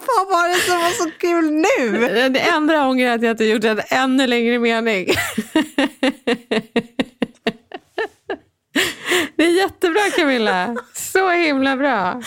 Vad 0.08 0.28
var 0.28 0.50
det 0.50 0.60
som 0.60 0.80
var 0.80 0.93
så 1.04 1.12
kul 1.20 1.52
nu? 1.52 2.08
Det 2.30 2.40
enda 2.40 2.74
jag 2.74 2.90
ångrar 2.90 3.08
är 3.08 3.16
att 3.16 3.22
jag 3.22 3.32
inte 3.32 3.46
gjort 3.46 3.64
en 3.64 3.82
ännu 3.90 4.28
längre 4.28 4.60
mening. 4.60 5.08
Det 9.36 9.44
är 9.44 9.58
jättebra 9.58 10.02
Camilla. 10.16 10.76
Så 10.94 11.30
himla 11.30 11.78
bra. 11.78 12.22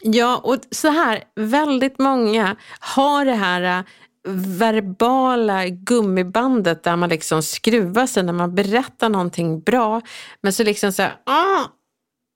Ja, 0.00 0.40
och 0.44 0.56
så 0.70 0.88
här, 0.88 1.22
väldigt 1.36 1.98
många 1.98 2.56
har 2.80 3.24
det 3.24 3.34
här 3.34 3.78
äh, 3.78 3.84
verbala 4.58 5.68
gummibandet 5.68 6.82
där 6.82 6.96
man 6.96 7.08
liksom 7.08 7.42
skruvar 7.42 8.06
sig 8.06 8.22
när 8.22 8.32
man 8.32 8.54
berättar 8.54 9.08
någonting 9.08 9.60
bra. 9.60 10.00
Men 10.40 10.52
så 10.52 10.64
liksom 10.64 10.92
så 10.92 11.02
här, 11.02 11.16
ah! 11.26 11.64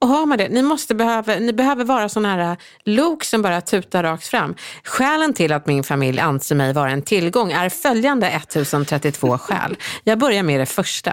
Och 0.00 0.08
hör 0.08 0.26
man 0.26 0.38
det, 0.38 0.48
ni, 0.48 0.62
måste 0.62 0.94
behöva, 0.94 1.34
ni 1.34 1.52
behöver 1.52 1.84
vara 1.84 2.08
sådana 2.08 2.28
här 2.28 2.50
äh, 2.50 2.56
lok 2.84 3.24
som 3.24 3.42
bara 3.42 3.60
tutar 3.60 4.02
rakt 4.02 4.26
fram. 4.26 4.54
Skälen 4.84 5.34
till 5.34 5.52
att 5.52 5.66
min 5.66 5.84
familj 5.84 6.20
anser 6.20 6.54
mig 6.54 6.72
vara 6.72 6.90
en 6.90 7.02
tillgång 7.02 7.52
är 7.52 7.68
följande 7.68 8.26
1032 8.26 9.38
skäl. 9.38 9.76
Jag 10.04 10.18
börjar 10.18 10.42
med 10.42 10.60
det 10.60 10.66
första. 10.66 11.12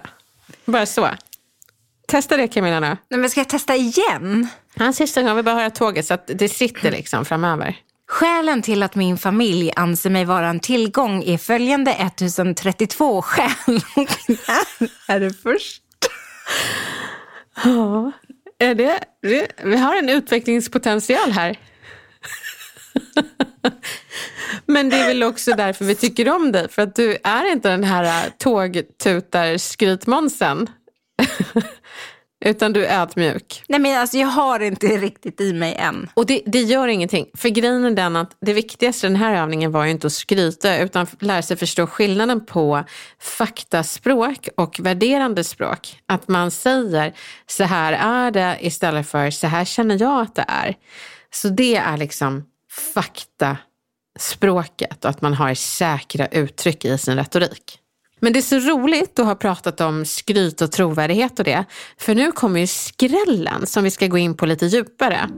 Bara 0.66 0.86
så. 0.86 1.10
Testa 2.08 2.38
det 2.38 2.48
Camilla 2.48 2.80
nu. 2.80 2.98
Nej, 3.10 3.20
men 3.20 3.30
ska 3.30 3.40
jag 3.40 3.50
testa 3.50 3.76
igen? 3.76 4.48
Ja, 4.74 4.94
sista 4.94 5.22
gången, 5.22 5.36
vi 5.36 5.44
bara 5.44 5.56
höra 5.56 5.70
tåget 5.70 6.06
så 6.06 6.14
att 6.14 6.32
det 6.36 6.50
sitter 6.50 6.92
liksom 6.92 7.26
framöver. 7.26 7.76
Skälen 8.08 8.62
till 8.62 8.84
att 8.84 8.96
min 8.96 9.18
familj 9.18 9.72
anser 9.76 10.10
mig 10.10 10.26
vara 10.26 10.48
en 10.48 10.60
tillgång 10.60 11.24
är 11.24 11.38
följande 11.38 11.92
1032 11.92 13.22
skäl. 13.22 13.50
är 15.08 15.20
det 15.20 15.34
först? 15.34 15.82
Ja, 17.64 18.12
är 18.60 18.76
det, 18.76 19.00
vi 19.64 19.78
har 19.78 19.98
en 19.98 20.10
utvecklingspotential 20.10 21.32
här. 21.32 21.60
Men 24.66 24.90
det 24.90 24.98
är 24.98 25.08
väl 25.08 25.24
också 25.24 25.52
därför 25.52 25.86
vi 25.86 25.96
tycker 25.96 26.30
om 26.30 26.52
dig. 26.52 26.70
För 26.70 26.82
att 26.82 26.96
du 26.96 27.18
är 27.24 27.52
inte 27.52 27.70
den 27.70 27.84
här 27.84 28.30
tågtutar-skrytmånsen. 28.38 30.68
Utan 32.46 32.74
du 32.74 32.86
är 32.86 33.02
ödmjuk. 33.02 33.64
Nej 33.68 33.80
men 33.80 34.00
alltså 34.00 34.18
jag 34.18 34.28
har 34.28 34.60
inte 34.60 34.88
riktigt 34.88 35.42
i 35.42 35.54
mig 35.54 35.76
än. 35.76 36.10
Och 36.14 36.26
det, 36.26 36.42
det 36.46 36.62
gör 36.62 36.88
ingenting. 36.88 37.26
För 37.34 37.50
grejen 37.50 37.86
är 37.86 37.92
den 37.92 38.16
att 38.16 38.38
det 38.42 38.54
viktigaste 38.54 39.08
i 39.08 39.10
den 39.10 39.16
här 39.16 39.36
övningen 39.36 39.72
var 39.72 39.86
ju 39.86 39.92
inte 39.92 40.08
att 40.08 40.14
skryta 40.14 40.78
utan 40.78 41.08
lära 41.20 41.42
sig 41.42 41.58
förstå 41.58 41.88
skillnaden 41.88 42.46
på 42.46 42.84
faktaspråk 43.20 44.50
och 44.58 44.80
värderande 44.80 45.44
språk. 45.44 46.00
Att 46.06 46.28
man 46.28 46.52
säger 46.52 47.14
så 47.48 47.64
här 47.64 47.94
är 47.94 48.32
det 48.32 48.58
istället 48.62 49.08
för 49.08 49.30
så 49.30 49.48
här 49.48 49.66
känner 49.66 50.02
jag 50.02 50.22
att 50.22 50.36
det 50.36 50.46
är. 50.48 50.76
Så 51.34 51.50
det 51.50 51.76
är 51.76 51.98
liksom 51.98 52.44
fakta 52.94 53.58
språket 54.20 55.06
och 55.06 55.10
att 55.10 55.22
man 55.22 55.34
har 55.34 55.54
säkra 55.54 56.28
uttryck 56.28 56.86
i 56.86 56.98
sin 56.98 57.16
retorik. 57.16 57.80
Men 58.22 58.34
det 58.34 58.40
är 58.40 58.42
så 58.42 58.60
roligt 58.60 59.20
att 59.20 59.26
ha 59.26 59.36
pratat 59.36 59.82
om 59.82 60.06
skryt 60.06 60.62
och 60.62 60.72
trovärdighet 60.72 61.40
och 61.40 61.46
det, 61.46 61.66
för 61.98 62.16
nu 62.16 62.32
kommer 62.32 62.60
ju 62.60 62.68
skrällen 62.68 63.68
som 63.68 63.84
vi 63.84 63.92
ska 63.92 64.08
gå 64.08 64.18
in 64.18 64.38
på 64.38 64.46
lite 64.46 64.66
djupare. 64.66 65.30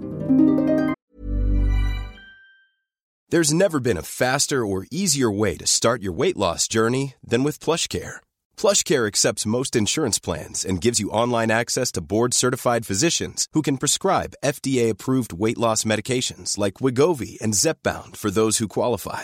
There's 3.31 3.53
never 3.53 3.79
been 3.79 3.97
a 3.97 4.03
faster 4.03 4.65
or 4.65 4.87
easier 4.89 5.29
way 5.29 5.57
to 5.57 5.65
start 5.67 6.01
your 6.01 6.13
weight 6.13 6.37
loss 6.37 6.67
journey 6.67 7.15
than 7.29 7.43
with 7.43 7.59
PlushCare. 7.59 8.21
PlushCare 8.55 9.05
accepts 9.05 9.45
most 9.45 9.75
insurance 9.75 10.17
plans 10.17 10.63
and 10.63 10.81
gives 10.81 11.01
you 11.01 11.09
online 11.09 11.51
access 11.51 11.91
to 11.91 12.01
board-certified 12.01 12.85
physicians 12.85 13.47
who 13.51 13.61
can 13.61 13.77
prescribe 13.77 14.35
FDA-approved 14.45 15.33
weight 15.33 15.57
loss 15.57 15.83
medications 15.83 16.57
like 16.57 16.75
Wigovi 16.75 17.37
and 17.41 17.53
Zepbound 17.53 18.15
for 18.15 18.31
those 18.31 18.59
who 18.59 18.69
qualify. 18.69 19.23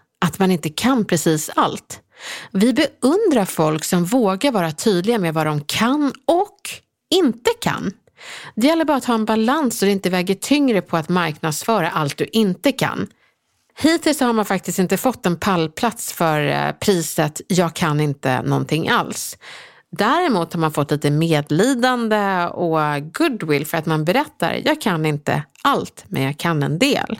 att 0.25 0.39
man 0.39 0.51
inte 0.51 0.69
kan 0.69 1.05
precis 1.05 1.49
allt. 1.55 1.99
Vi 2.51 2.73
beundrar 2.73 3.45
folk 3.45 3.83
som 3.83 4.05
vågar 4.05 4.51
vara 4.51 4.71
tydliga 4.71 5.17
med 5.17 5.33
vad 5.33 5.45
de 5.45 5.61
kan 5.61 6.13
och 6.27 6.69
inte 7.09 7.51
kan. 7.61 7.91
Det 8.55 8.67
gäller 8.67 8.85
bara 8.85 8.97
att 8.97 9.05
ha 9.05 9.13
en 9.13 9.25
balans 9.25 9.79
så 9.79 9.85
det 9.85 9.91
inte 9.91 10.09
väger 10.09 10.35
tyngre 10.35 10.81
på 10.81 10.97
att 10.97 11.09
marknadsföra 11.09 11.89
allt 11.89 12.17
du 12.17 12.25
inte 12.31 12.71
kan. 12.71 13.07
Hittills 13.77 14.19
har 14.19 14.33
man 14.33 14.45
faktiskt 14.45 14.79
inte 14.79 14.97
fått 14.97 15.25
en 15.25 15.39
pallplats 15.39 16.13
för 16.13 16.47
eh, 16.47 16.71
priset 16.71 17.41
Jag 17.47 17.73
kan 17.73 17.99
inte 17.99 18.41
någonting 18.41 18.89
alls. 18.89 19.37
Däremot 19.91 20.53
har 20.53 20.59
man 20.59 20.71
fått 20.71 20.91
lite 20.91 21.11
medlidande 21.11 22.45
och 22.45 23.13
goodwill 23.13 23.65
för 23.65 23.77
att 23.77 23.85
man 23.85 24.05
berättar 24.05 24.61
jag 24.65 24.81
kan 24.81 25.05
inte 25.05 25.43
allt, 25.61 26.05
men 26.07 26.23
jag 26.23 26.37
kan 26.37 26.63
en 26.63 26.79
del. 26.79 27.19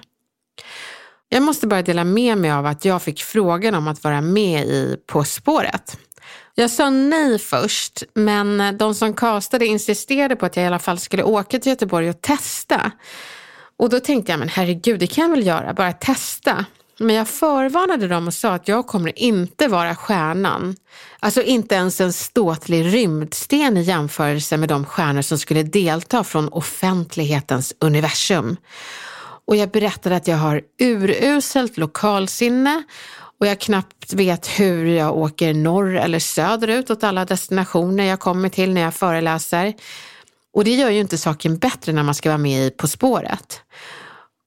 Jag 1.33 1.43
måste 1.43 1.67
bara 1.67 1.81
dela 1.81 2.03
med 2.03 2.37
mig 2.37 2.51
av 2.51 2.65
att 2.65 2.85
jag 2.85 3.01
fick 3.01 3.23
frågan 3.23 3.75
om 3.75 3.87
att 3.87 4.03
vara 4.03 4.21
med 4.21 4.65
i 4.65 4.97
På 5.07 5.23
spåret. 5.23 5.97
Jag 6.55 6.69
sa 6.69 6.89
nej 6.89 7.39
först, 7.39 8.03
men 8.13 8.77
de 8.77 8.95
som 8.95 9.13
kastade 9.13 9.65
insisterade 9.65 10.35
på 10.35 10.45
att 10.45 10.55
jag 10.55 10.63
i 10.63 10.67
alla 10.67 10.79
fall 10.79 10.99
skulle 10.99 11.23
åka 11.23 11.59
till 11.59 11.69
Göteborg 11.69 12.09
och 12.09 12.21
testa. 12.21 12.91
Och 13.77 13.89
då 13.89 13.99
tänkte 13.99 14.31
jag, 14.31 14.39
men 14.39 14.49
herregud, 14.49 14.99
det 14.99 15.07
kan 15.07 15.21
jag 15.21 15.31
väl 15.31 15.47
göra, 15.47 15.73
bara 15.73 15.93
testa. 15.93 16.65
Men 16.99 17.15
jag 17.15 17.27
förvarnade 17.27 18.07
dem 18.07 18.27
och 18.27 18.33
sa 18.33 18.53
att 18.53 18.67
jag 18.67 18.87
kommer 18.87 19.19
inte 19.19 19.67
vara 19.67 19.95
stjärnan. 19.95 20.75
Alltså 21.19 21.41
inte 21.41 21.75
ens 21.75 22.01
en 22.01 22.13
ståtlig 22.13 22.93
rymdsten 22.93 23.77
i 23.77 23.81
jämförelse 23.81 24.57
med 24.57 24.69
de 24.69 24.85
stjärnor 24.85 25.21
som 25.21 25.37
skulle 25.37 25.63
delta 25.63 26.23
från 26.23 26.49
offentlighetens 26.49 27.73
universum. 27.79 28.57
Och 29.51 29.57
jag 29.57 29.69
berättade 29.69 30.15
att 30.15 30.27
jag 30.27 30.37
har 30.37 30.61
uruselt 30.79 31.77
lokalsinne 31.77 32.83
och 33.39 33.47
jag 33.47 33.59
knappt 33.59 34.13
vet 34.13 34.47
hur 34.47 34.85
jag 34.85 35.17
åker 35.17 35.53
norr 35.53 35.95
eller 35.95 36.19
söderut 36.19 36.89
åt 36.89 37.03
alla 37.03 37.25
destinationer 37.25 38.03
jag 38.03 38.19
kommer 38.19 38.49
till 38.49 38.73
när 38.73 38.81
jag 38.81 38.93
föreläser. 38.93 39.73
Och 40.53 40.63
det 40.63 40.75
gör 40.75 40.89
ju 40.89 40.99
inte 40.99 41.17
saken 41.17 41.57
bättre 41.57 41.93
när 41.93 42.03
man 42.03 42.15
ska 42.15 42.29
vara 42.29 42.37
med 42.37 42.67
i 42.67 42.69
På 42.69 42.87
spåret. 42.87 43.61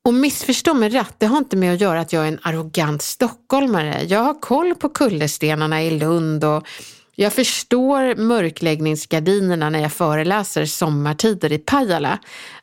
Och 0.05 0.14
missförstå 0.14 0.75
mig 0.75 0.88
rätt, 0.88 1.14
det 1.19 1.27
har 1.27 1.38
inte 1.38 1.57
med 1.57 1.75
att 1.75 1.81
göra 1.81 2.01
att 2.01 2.12
jag 2.12 2.25
är 2.25 2.29
en 2.29 2.40
arrogant 2.43 3.03
stockholmare. 3.03 4.05
Jag 4.09 4.21
har 4.21 4.40
koll 4.40 4.75
på 4.75 4.88
kullerstenarna 4.88 5.83
i 5.83 5.99
Lund 5.99 6.45
och 6.45 6.67
jag 7.14 7.33
förstår 7.33 8.14
mörkläggningsgardinerna 8.14 9.70
när 9.70 9.79
jag 9.79 9.92
föreläser 9.92 10.66
sommartider 10.66 11.53
i 11.53 11.59
Pajala. 11.59 12.18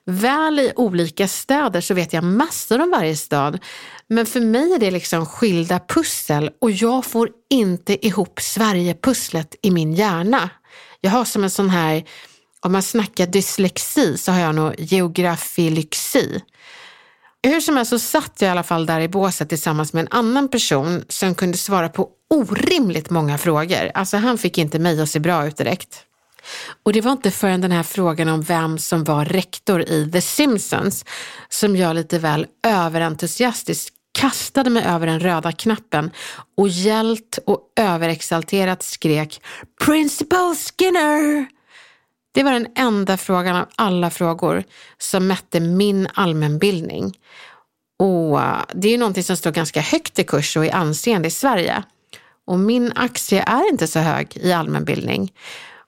Väl 0.06 0.60
i 0.60 0.74
olika 0.76 1.28
städer 1.28 1.82
så 1.82 1.94
vet 1.94 2.14
jag 2.14 2.24
massor 2.24 2.82
om 2.82 2.92
varje 2.92 3.16
stad. 3.16 3.60
Men 4.08 4.26
för 4.26 4.40
mig 4.40 4.74
är 4.74 4.80
det 4.80 4.92
liksom 4.92 5.26
skilda 5.26 5.80
pussel 5.80 6.50
och 6.62 6.72
jag 6.72 7.06
får 7.06 7.30
inte 7.50 8.08
ihop 8.08 8.40
Sverigepusslet 8.42 9.56
i 9.62 9.72
min 9.72 9.94
hjärna. 9.94 10.50
Jag 11.02 11.12
har 11.12 11.26
som 11.26 11.44
en 11.44 11.50
sån 11.50 11.70
här, 11.70 12.04
om 12.60 12.72
man 12.72 12.84
snackar 12.84 13.28
dyslexi 13.28 14.18
så 14.18 14.32
har 14.32 14.40
jag 14.40 14.56
nog 14.56 14.76
geografilyxi. 14.78 16.42
Hur 17.44 17.62
som 17.62 17.78
helst 17.78 17.90
så 17.90 18.00
satt 18.00 18.42
jag 18.42 18.48
i 18.48 18.52
alla 18.52 18.64
fall 18.64 18.86
där 18.86 19.00
i 19.00 19.08
båset 19.08 19.50
tillsammans 19.50 19.94
med 19.94 20.02
en 20.02 20.08
annan 20.12 20.50
person 20.50 21.06
som 21.10 21.36
kunde 21.36 21.58
svara 21.58 21.90
på 21.90 22.10
orimligt 22.32 23.10
många 23.10 23.38
frågor. 23.38 23.92
Alltså 23.94 24.18
han 24.18 24.38
fick 24.38 24.58
inte 24.58 24.80
mig 24.80 25.02
att 25.02 25.10
se 25.10 25.20
bra 25.20 25.48
ut 25.48 25.58
direkt. 25.58 26.06
Och 26.84 26.94
det 26.94 27.02
var 27.02 27.12
inte 27.12 27.32
förrän 27.32 27.62
den 27.62 27.72
här 27.72 27.84
frågan 27.84 28.30
om 28.30 28.42
vem 28.42 28.78
som 28.78 29.04
var 29.04 29.26
rektor 29.26 29.82
i 29.82 30.12
The 30.12 30.22
Simpsons 30.22 31.06
som 31.50 31.76
jag 31.76 31.96
lite 31.96 32.20
väl 32.20 32.48
överentusiastiskt 32.68 33.94
kastade 34.12 34.70
mig 34.70 34.84
över 34.84 35.08
den 35.08 35.20
röda 35.20 35.52
knappen 35.52 36.12
och 36.58 36.68
hjält 36.68 37.40
och 37.46 37.62
överexalterat 37.80 38.84
skrek 38.84 39.42
Principal 39.86 40.56
Skinner! 40.56 41.46
Det 42.34 42.44
var 42.44 42.52
den 42.52 42.68
enda 42.76 43.18
frågan 43.18 43.56
av 43.56 43.66
alla 43.76 44.10
frågor 44.10 44.64
som 44.98 45.28
mätte 45.28 45.60
min 45.60 46.08
allmänbildning. 46.14 47.18
Och 48.00 48.42
eh, 48.42 48.62
det 48.74 48.88
är 48.88 48.92
ju 48.92 48.98
någonting 48.98 49.24
som 49.24 49.38
står 49.38 49.52
ganska 49.52 49.82
högt 49.82 50.20
i 50.20 50.24
kurs 50.24 50.58
och 50.58 50.66
i 50.66 50.70
anseende 50.70 51.28
i 51.28 51.32
Sverige. 51.32 51.84
Och 52.52 52.60
min 52.60 52.92
aktie 52.96 53.44
är 53.44 53.70
inte 53.70 53.88
så 53.88 54.00
hög 54.00 54.38
i 54.38 54.54
allmänbildning. 54.54 55.34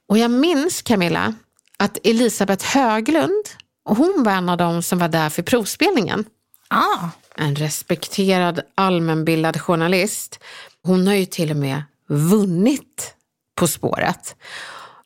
Och 0.09 0.17
jag 0.17 0.31
minns 0.31 0.81
Camilla 0.81 1.33
att 1.77 1.97
Elisabeth 2.03 2.65
Höglund, 2.65 3.45
hon 3.85 4.23
var 4.23 4.31
en 4.31 4.49
av 4.49 4.57
dem 4.57 4.83
som 4.83 4.99
var 4.99 5.07
där 5.07 5.29
för 5.29 5.43
provspelningen. 5.43 6.25
Ah. 6.67 7.09
En 7.35 7.55
respekterad 7.55 8.61
allmänbildad 8.75 9.61
journalist. 9.61 10.39
Hon 10.83 11.07
har 11.07 11.13
ju 11.13 11.25
till 11.25 11.51
och 11.51 11.57
med 11.57 11.83
vunnit 12.09 13.15
På 13.55 13.67
spåret. 13.67 14.35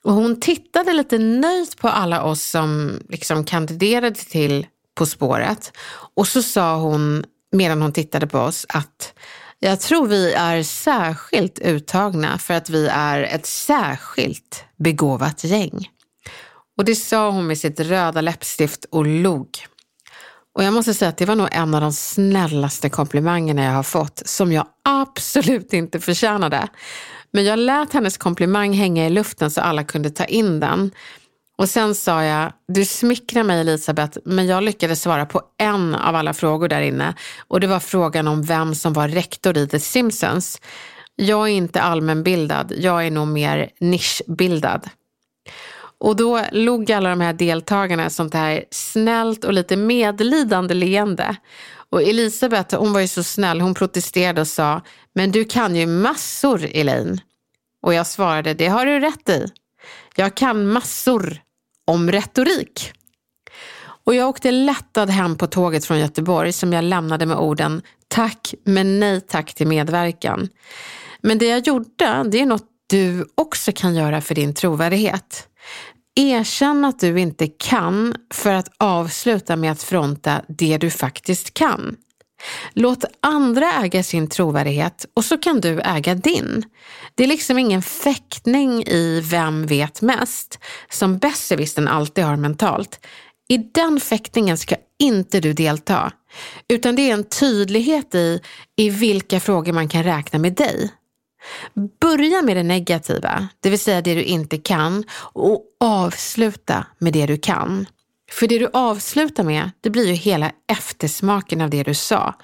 Och 0.04 0.14
hon 0.14 0.40
tittade 0.40 0.94
lite 0.94 1.18
nöjt 1.18 1.78
på 1.78 1.90
alla 1.90 2.24
oss 2.24 2.44
som 2.44 3.00
liksom 3.10 3.44
kandiderade 3.44 4.16
till 4.16 4.68
På 4.96 5.06
spåret. 5.06 5.78
Och 6.16 6.28
så 6.28 6.44
sa 6.44 6.76
hon, 6.76 7.24
medan 7.52 7.82
hon 7.82 7.94
tittade 7.94 8.28
på 8.28 8.40
oss, 8.40 8.66
att 8.70 9.14
jag 9.60 9.80
tror 9.80 10.08
vi 10.08 10.34
är 10.34 10.64
särskilt 10.64 11.60
uttagna 11.60 12.38
för 12.38 12.54
att 12.54 12.70
vi 12.70 12.88
är 12.88 13.24
ett 13.24 13.46
särskilt 13.46 14.66
begåvat 14.78 15.44
gäng. 15.44 15.90
Och 16.78 16.86
det 16.86 16.96
sa 16.96 17.30
hon 17.30 17.48
med 17.48 17.58
sitt 17.58 17.80
röda 17.80 18.22
läppstift 18.22 18.86
och 18.92 19.06
log. 19.06 19.48
Och 20.56 20.64
jag 20.64 20.74
måste 20.74 20.94
säga 20.94 21.10
att 21.10 21.18
det 21.18 21.26
var 21.26 21.36
nog 21.36 21.48
en 21.52 21.74
av 21.74 21.82
de 21.82 21.94
snällaste 21.94 22.90
komplimangerna 22.90 23.64
jag 23.64 23.72
har 23.72 23.84
fått 23.84 24.22
som 24.26 24.52
jag 24.52 24.68
absolut 24.84 25.74
inte 25.74 26.00
förtjänade. 26.00 26.68
Men 27.32 27.44
jag 27.44 27.60
lät 27.60 27.94
hennes 27.94 28.18
komplimang 28.18 28.74
hänga 28.74 29.06
i 29.06 29.10
luften 29.10 29.52
så 29.52 29.62
alla 29.62 29.84
kunde 29.84 30.10
ta 30.10 30.26
in 30.26 30.60
den. 30.60 30.92
Och 31.58 31.70
sen 31.70 31.96
sa 31.96 32.24
jag, 32.24 32.54
du 32.68 32.86
smickrar 32.86 33.44
mig 33.44 33.60
Elisabeth, 33.60 34.18
men 34.26 34.48
jag 34.48 34.64
lyckades 34.64 35.02
svara 35.02 35.26
på 35.26 35.42
en 35.58 35.96
av 35.96 36.16
alla 36.16 36.34
frågor 36.34 36.68
där 36.68 36.82
inne. 36.82 37.14
Och 37.48 37.60
det 37.60 37.68
var 37.68 37.80
frågan 37.80 38.28
om 38.28 38.44
vem 38.44 38.76
som 38.76 38.94
var 38.94 39.08
rektor 39.08 39.58
i 39.58 39.68
The 39.68 39.80
Simpsons. 39.80 40.62
Jag 41.16 41.48
är 41.48 41.52
inte 41.52 41.82
allmänbildad, 41.82 42.74
jag 42.78 43.06
är 43.06 43.12
nog 43.12 43.28
mer 43.28 43.70
nischbildad. 43.80 44.90
Och 46.00 46.16
då 46.16 46.42
log 46.52 46.92
alla 46.92 47.10
de 47.10 47.22
här 47.22 47.34
deltagarna 47.34 48.10
sånt 48.10 48.34
här 48.34 48.64
snällt 48.72 49.44
och 49.44 49.54
lite 49.54 49.78
medlidande 49.78 50.74
leende. 50.74 51.36
Och 51.90 52.02
Elisabeth, 52.02 52.80
hon 52.80 52.94
var 52.94 53.00
ju 53.00 53.08
så 53.08 53.24
snäll, 53.24 53.62
hon 53.62 53.74
protesterade 53.74 54.42
och 54.42 54.48
sa, 54.48 54.82
men 55.16 55.32
du 55.32 55.46
kan 55.46 55.76
ju 55.76 55.86
massor 55.86 56.66
Elaine. 56.72 57.22
Och 57.82 57.94
jag 57.94 58.08
svarade, 58.08 58.54
det 58.54 58.68
har 58.68 58.86
du 58.86 59.00
rätt 59.00 59.30
i. 59.30 59.48
Jag 60.16 60.36
kan 60.36 60.68
massor 60.68 61.42
om 61.88 62.12
retorik. 62.12 62.94
Och 64.06 64.16
jag 64.16 64.30
åkte 64.30 64.52
lättad 64.52 65.10
hem 65.10 65.38
på 65.38 65.48
tåget 65.48 65.86
från 65.86 66.00
Göteborg 66.00 66.54
som 66.54 66.74
jag 66.74 66.84
lämnade 66.84 67.26
med 67.26 67.38
orden 67.38 67.82
tack 68.08 68.54
men 68.64 69.00
nej 69.00 69.22
tack 69.22 69.54
till 69.54 69.68
medverkan. 69.68 70.50
Men 71.22 71.38
det 71.38 71.46
jag 71.46 71.68
gjorde, 71.68 72.24
det 72.32 72.42
är 72.42 72.46
något 72.46 72.66
du 72.88 73.26
också 73.36 73.72
kan 73.76 73.96
göra 73.96 74.22
för 74.22 74.36
din 74.36 74.54
trovärdighet. 74.54 75.48
Erkänn 76.16 76.86
att 76.86 77.00
du 77.00 77.20
inte 77.20 77.48
kan 77.48 78.16
för 78.34 78.54
att 78.54 78.72
avsluta 78.78 79.56
med 79.56 79.72
att 79.72 79.84
fronta 79.84 80.42
det 80.48 80.78
du 80.78 80.90
faktiskt 80.90 81.54
kan. 81.54 81.96
Låt 82.74 83.06
andra 83.20 83.72
äga 83.72 84.04
sin 84.04 84.28
trovärdighet 84.30 85.06
och 85.14 85.26
så 85.26 85.38
kan 85.38 85.62
du 85.62 85.82
äga 85.82 86.16
din. 86.16 86.66
Det 87.16 87.24
är 87.24 87.28
liksom 87.28 87.58
ingen 87.58 87.82
fäktning 87.82 88.84
i 88.84 89.22
vem 89.24 89.66
vet 89.66 90.02
mest, 90.02 90.60
som 90.90 91.18
besserwissern 91.18 91.88
alltid 91.88 92.24
har 92.24 92.36
mentalt. 92.36 93.00
I 93.50 93.58
den 93.58 94.00
fäktningen 94.00 94.58
ska 94.58 94.76
inte 95.00 95.40
du 95.40 95.54
delta, 95.54 96.12
utan 96.68 96.96
det 96.96 97.10
är 97.10 97.14
en 97.14 97.24
tydlighet 97.24 98.16
i, 98.16 98.42
i 98.76 98.90
vilka 98.90 99.40
frågor 99.40 99.74
man 99.74 99.90
kan 99.90 100.04
räkna 100.04 100.40
med 100.40 100.54
dig. 100.54 100.92
Börja 102.02 102.42
med 102.42 102.58
det 102.58 102.64
negativa, 102.64 103.48
det 103.60 103.70
vill 103.70 103.80
säga 103.80 104.02
det 104.02 104.16
du 104.16 104.24
inte 104.24 104.58
kan 104.58 105.04
och 105.34 105.64
avsluta 105.80 106.86
med 106.98 107.14
det 107.14 107.26
du 107.26 107.38
kan. 107.38 107.86
För 108.32 108.48
det 108.48 108.60
du 108.60 108.70
avslutar 108.74 109.44
med, 109.44 109.72
det 109.82 109.90
blir 109.90 110.08
ju 110.08 110.14
hela 110.14 110.52
eftersmaken 110.72 111.62
av 111.62 111.70
det 111.70 111.84
du 111.84 111.94
sa. 111.94 112.36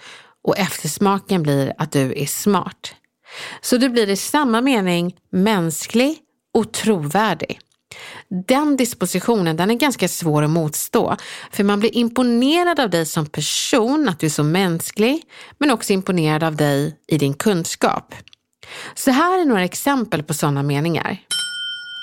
Och 0.44 0.58
eftersmaken 0.58 1.44
blir 1.44 1.74
att 1.78 1.92
du 1.92 2.14
är 2.22 2.26
smart. 2.26 2.96
Så 3.62 3.78
du 3.78 3.90
blir 3.90 4.10
i 4.10 4.16
samma 4.16 4.62
mening 4.62 5.16
mänsklig 5.32 6.18
och 6.54 6.72
trovärdig. 6.72 7.60
Den 8.48 8.78
dispositionen 8.78 9.58
den 9.58 9.72
är 9.72 9.76
ganska 9.76 10.08
svår 10.08 10.44
att 10.44 10.50
motstå, 10.50 11.16
för 11.52 11.64
man 11.64 11.80
blir 11.80 11.98
imponerad 11.98 12.80
av 12.80 12.90
dig 12.90 13.06
som 13.06 13.26
person, 13.26 14.10
att 14.10 14.20
du 14.20 14.26
är 14.26 14.30
så 14.32 14.44
mänsklig, 14.44 15.24
men 15.58 15.72
också 15.72 15.94
imponerad 15.94 16.44
av 16.44 16.56
dig 16.56 16.98
i 17.08 17.18
din 17.18 17.34
kunskap. 17.34 18.16
Så 18.96 19.12
här 19.12 19.42
är 19.42 19.46
några 19.46 19.64
exempel 19.64 20.24
på 20.24 20.34
sådana 20.34 20.64
meningar. 20.64 21.20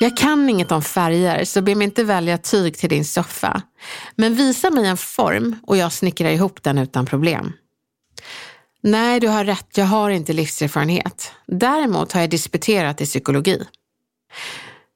Jag 0.02 0.16
kan 0.16 0.48
inget 0.48 0.72
om 0.72 0.82
färger 0.82 1.44
så 1.44 1.62
be 1.62 1.74
mig 1.74 1.84
inte 1.84 2.04
välja 2.04 2.38
tyg 2.38 2.78
till 2.78 2.88
din 2.88 3.04
soffa. 3.04 3.62
Men 4.16 4.34
visa 4.34 4.70
mig 4.70 4.86
en 4.86 4.96
form 4.96 5.56
och 5.66 5.76
jag 5.76 5.92
snickrar 5.92 6.30
ihop 6.30 6.62
den 6.62 6.78
utan 6.78 7.06
problem. 7.06 7.52
Nej, 8.82 9.20
du 9.20 9.28
har 9.28 9.44
rätt, 9.44 9.76
jag 9.76 9.84
har 9.84 10.10
inte 10.10 10.32
livserfarenhet. 10.32 11.32
Däremot 11.46 12.12
har 12.12 12.20
jag 12.20 12.30
disputerat 12.30 13.00
i 13.00 13.04
psykologi. 13.04 13.62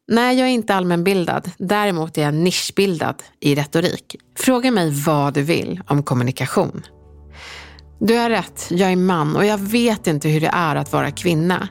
Nej, 0.09 0.38
jag 0.38 0.49
är 0.49 0.53
inte 0.53 0.75
allmänbildad. 0.75 1.51
Däremot 1.59 2.19
är 2.19 2.23
jag 2.23 2.35
nischbildad 2.35 3.23
i 3.40 3.55
retorik. 3.55 4.17
Fråga 4.38 4.71
mig 4.71 4.90
vad 4.90 5.35
du 5.35 5.43
vill 5.43 5.81
om 5.87 6.03
kommunikation. 6.03 6.83
Du 8.01 8.17
har 8.17 8.31
rätt, 8.31 8.67
jag 8.71 8.93
är 8.93 8.97
man 8.97 9.37
och 9.37 9.47
jag 9.47 9.59
vet 9.59 10.07
inte 10.07 10.29
hur 10.29 10.40
det 10.40 10.51
är 10.53 10.77
att 10.77 10.93
vara 10.93 11.11
kvinna. 11.11 11.69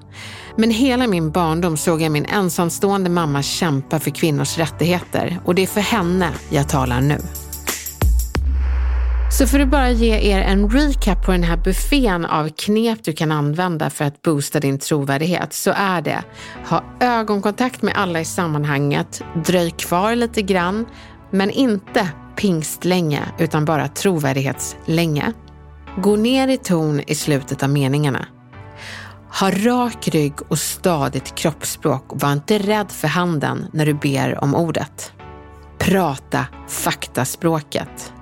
Men 0.58 0.72
hela 0.72 1.08
min 1.08 1.32
barndom 1.32 1.78
såg 1.78 2.02
jag 2.02 2.12
min 2.12 2.26
ensamstående 2.26 3.10
mamma 3.10 3.44
kämpa 3.44 4.00
för 4.00 4.12
kvinnors 4.12 4.58
rättigheter 4.58 5.40
och 5.46 5.56
det 5.56 5.62
är 5.62 5.68
för 5.68 5.82
henne 5.82 6.30
jag 6.50 6.70
talar 6.70 7.02
nu. 7.02 7.18
Så 9.38 9.48
för 9.48 9.60
att 9.60 9.68
bara 9.68 9.92
ge 9.92 10.32
er 10.32 10.42
en 10.42 10.70
recap 10.70 11.26
på 11.26 11.32
den 11.32 11.44
här 11.44 11.58
buffén 11.58 12.26
av 12.26 12.50
knep 12.50 13.04
du 13.04 13.14
kan 13.14 13.32
använda 13.32 13.90
för 13.90 14.06
att 14.06 14.22
boosta 14.22 14.60
din 14.60 14.80
trovärdighet 14.80 15.54
så 15.54 15.72
är 15.76 16.02
det 16.02 16.24
ha 16.70 16.84
ögonkontakt 17.00 17.82
med 17.82 17.94
alla 17.96 18.22
i 18.22 18.26
sammanhanget, 18.26 19.24
dröj 19.46 19.72
kvar 19.72 20.16
lite 20.16 20.42
grann, 20.42 20.86
men 21.32 21.50
inte 21.50 22.10
pingstlänge 22.36 23.22
utan 23.40 23.66
bara 23.66 23.88
trovärdighetslänge. 23.88 25.34
Gå 25.98 26.16
ner 26.16 26.48
i 26.48 26.58
ton 26.58 27.02
i 27.08 27.16
slutet 27.16 27.64
av 27.64 27.70
meningarna. 27.70 28.28
Ha 29.40 29.52
rak 29.52 30.08
rygg 30.08 30.34
och 30.48 30.60
stadigt 30.60 31.36
kroppsspråk 31.36 32.12
och 32.12 32.22
var 32.22 32.34
inte 32.34 32.58
rädd 32.58 32.92
för 32.92 33.08
handen 33.08 33.66
när 33.74 33.86
du 33.86 33.94
ber 33.94 34.44
om 34.44 34.56
ordet. 34.56 35.14
Prata 35.80 36.46
faktaspråket. 36.68 38.14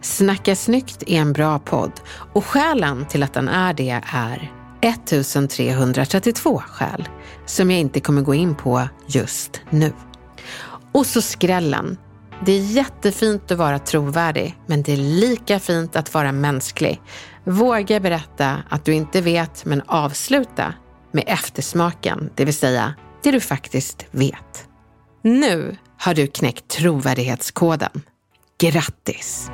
Snacka 0.00 0.56
snyggt 0.56 1.02
är 1.06 1.20
en 1.20 1.32
bra 1.32 1.58
podd 1.58 1.92
och 2.32 2.44
skälen 2.44 3.06
till 3.06 3.22
att 3.22 3.32
den 3.32 3.48
är 3.48 3.72
det 3.72 4.02
är 4.04 4.52
1332 4.80 6.62
skäl 6.66 7.08
som 7.46 7.70
jag 7.70 7.80
inte 7.80 8.00
kommer 8.00 8.22
gå 8.22 8.34
in 8.34 8.54
på 8.54 8.88
just 9.06 9.60
nu. 9.70 9.92
Och 10.92 11.06
så 11.06 11.22
skrällen. 11.22 11.96
Det 12.44 12.52
är 12.52 12.60
jättefint 12.60 13.50
att 13.50 13.58
vara 13.58 13.78
trovärdig, 13.78 14.58
men 14.66 14.82
det 14.82 14.92
är 14.92 14.96
lika 14.96 15.58
fint 15.58 15.96
att 15.96 16.14
vara 16.14 16.32
mänsklig. 16.32 17.00
Våga 17.48 18.00
berätta 18.00 18.62
att 18.68 18.84
du 18.84 18.94
inte 18.94 19.20
vet, 19.20 19.64
men 19.64 19.82
avsluta 19.86 20.74
med 21.12 21.24
eftersmaken, 21.26 22.30
det 22.34 22.44
vill 22.44 22.54
säga 22.54 22.94
det 23.22 23.30
du 23.30 23.40
faktiskt 23.40 24.06
vet. 24.10 24.68
Nu 25.22 25.76
har 25.98 26.14
du 26.14 26.26
knäckt 26.26 26.68
trovärdighetskoden. 26.68 28.02
Grattis! 28.58 29.50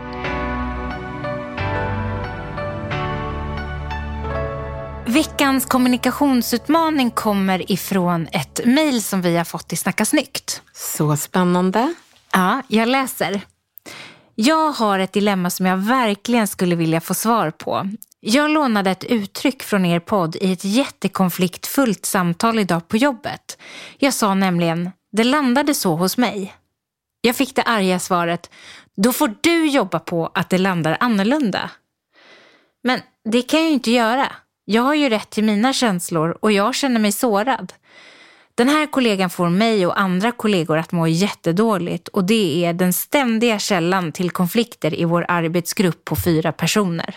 Veckans 5.07 5.65
kommunikationsutmaning 5.65 7.11
kommer 7.11 7.73
ifrån 7.73 8.29
ett 8.33 8.61
mejl 8.65 9.03
som 9.03 9.23
vi 9.23 9.37
har 9.37 9.45
fått 9.45 9.73
i 9.73 9.77
Snacka 9.77 10.05
snyggt. 10.05 10.63
Så 10.73 11.17
spännande. 11.17 11.95
Ja, 12.33 12.63
jag 12.69 12.89
läser. 12.89 13.54
Jag 14.35 14.73
har 14.73 14.99
ett 14.99 15.13
dilemma 15.13 15.51
som 15.51 15.67
jag 15.67 15.77
verkligen 15.77 16.49
skulle 16.49 16.77
vilja 16.77 17.01
få 17.01 17.15
svar 17.15 17.51
på. 17.51 17.89
Jag 18.21 18.51
lånade 18.51 18.91
ett 18.91 19.05
uttryck 19.05 19.63
från 19.63 19.85
er 19.85 20.01
podd 20.01 20.37
i 20.37 20.53
ett 20.53 20.65
jättekonfliktfullt 20.65 22.07
samtal 22.07 22.59
idag 22.59 22.89
på 22.89 22.97
jobbet. 22.97 23.59
Jag 23.99 24.15
sa 24.15 24.35
nämligen, 24.35 24.91
det 25.13 25.25
landade 25.25 25.75
så 25.75 25.97
hos 25.97 26.17
mig. 26.17 26.55
Jag 27.21 27.37
fick 27.37 27.55
det 27.55 27.63
arga 27.63 27.99
svaret, 27.99 28.51
då 28.97 29.13
får 29.13 29.35
du 29.41 29.67
jobba 29.67 29.99
på 29.99 30.31
att 30.35 30.51
det 30.51 30.59
landar 30.59 30.97
annorlunda. 31.01 31.71
Men 32.83 33.01
det 33.25 33.43
kan 33.43 33.61
jag 33.61 33.69
ju 33.69 33.75
inte 33.75 33.91
göra. 33.91 34.33
Jag 34.65 34.83
har 34.83 34.95
ju 34.95 35.09
rätt 35.09 35.31
till 35.31 35.45
mina 35.45 35.73
känslor 35.73 36.39
och 36.41 36.53
jag 36.53 36.75
känner 36.75 37.01
mig 37.01 37.13
sårad. 37.13 37.73
Den 38.57 38.69
här 38.69 38.87
kollegan 38.87 39.31
får 39.31 39.49
mig 39.49 39.87
och 39.87 40.01
andra 40.01 40.33
kollegor 40.33 40.79
att 40.79 40.93
må 40.93 41.07
jättedåligt 41.07 42.09
och 42.09 42.25
det 42.25 42.65
är 42.65 42.73
den 42.73 42.93
ständiga 42.93 43.59
källan 43.59 44.13
till 44.13 44.31
konflikter 44.31 45.01
i 45.01 45.05
vår 45.05 45.27
arbetsgrupp 45.29 46.05
på 46.05 46.17
fyra 46.17 46.53
personer. 46.53 47.17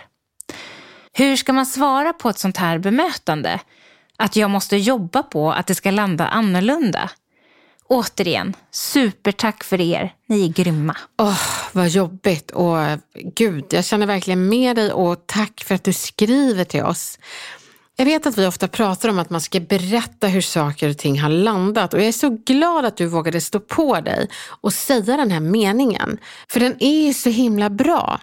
Hur 1.14 1.36
ska 1.36 1.54
man 1.54 1.66
svara 1.66 2.14
på 2.14 2.30
ett 2.30 2.38
sånt 2.40 2.58
här 2.58 2.78
bemötande? 2.78 3.60
Att 4.18 4.36
jag 4.36 4.50
måste 4.50 4.78
jobba 4.78 5.24
på 5.24 5.52
att 5.52 5.68
det 5.68 5.76
ska 5.76 5.92
landa 5.92 6.28
annorlunda? 6.28 7.10
Återigen, 7.90 8.54
supertack 8.72 9.64
för 9.64 9.82
er. 9.82 10.14
Ni 10.28 10.46
är 10.46 10.50
grymma. 10.50 10.98
Åh, 11.18 11.30
oh, 11.30 11.40
vad 11.72 11.88
jobbigt. 11.88 12.52
Och 12.52 12.80
eh, 12.82 13.00
gud, 13.36 13.66
jag 13.70 13.86
känner 13.86 14.06
verkligen 14.06 14.50
med 14.50 14.76
dig 14.76 14.92
och 14.92 15.28
tack 15.28 15.64
för 15.64 15.76
att 15.76 15.84
du 15.84 15.94
skriver 15.94 16.64
till 16.64 16.84
oss. 16.84 17.20
Jag 18.00 18.06
vet 18.06 18.26
att 18.26 18.38
vi 18.38 18.48
ofta 18.48 18.68
pratar 18.68 19.10
om 19.10 19.20
att 19.20 19.30
man 19.30 19.42
ska 19.42 19.60
berätta 19.60 20.28
hur 20.28 20.42
saker 20.42 20.90
och 20.90 20.98
ting 20.98 21.20
har 21.20 21.30
landat 21.30 21.94
och 21.94 22.00
jag 22.00 22.08
är 22.08 22.12
så 22.12 22.30
glad 22.30 22.86
att 22.86 22.98
du 22.98 23.06
vågade 23.06 23.42
stå 23.42 23.60
på 23.60 24.02
dig 24.02 24.30
och 24.62 24.74
säga 24.74 25.18
den 25.18 25.32
här 25.32 25.40
meningen. 25.40 26.18
För 26.50 26.60
den 26.60 26.84
är 26.84 27.14
så 27.14 27.30
himla 27.30 27.70
bra. 27.70 28.20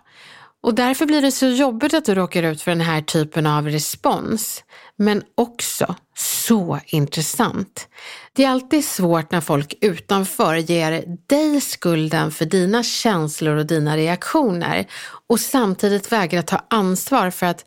Och 0.63 0.75
därför 0.75 1.07
blir 1.07 1.23
det 1.23 1.33
så 1.33 1.47
jobbigt 1.47 1.95
att 1.95 2.05
du 2.05 2.15
råkar 2.15 2.43
ut 2.43 2.63
för 2.63 2.71
den 2.71 2.81
här 2.81 3.03
typen 3.03 3.47
av 3.47 3.69
respons. 3.69 4.65
Men 4.97 5.23
också 5.35 5.95
så 6.17 6.81
intressant. 6.87 7.89
Det 8.33 8.45
är 8.45 8.51
alltid 8.51 8.85
svårt 8.85 9.33
när 9.33 9.41
folk 9.41 9.75
utanför 9.81 10.55
ger 10.55 11.05
dig 11.27 11.61
skulden 11.61 12.31
för 12.31 12.45
dina 12.45 12.83
känslor 12.83 13.57
och 13.57 13.67
dina 13.67 13.97
reaktioner 13.97 14.87
och 15.29 15.41
samtidigt 15.41 16.13
vägrar 16.13 16.43
ta 16.43 16.61
ansvar 16.71 17.31
för 17.31 17.47
att 17.47 17.65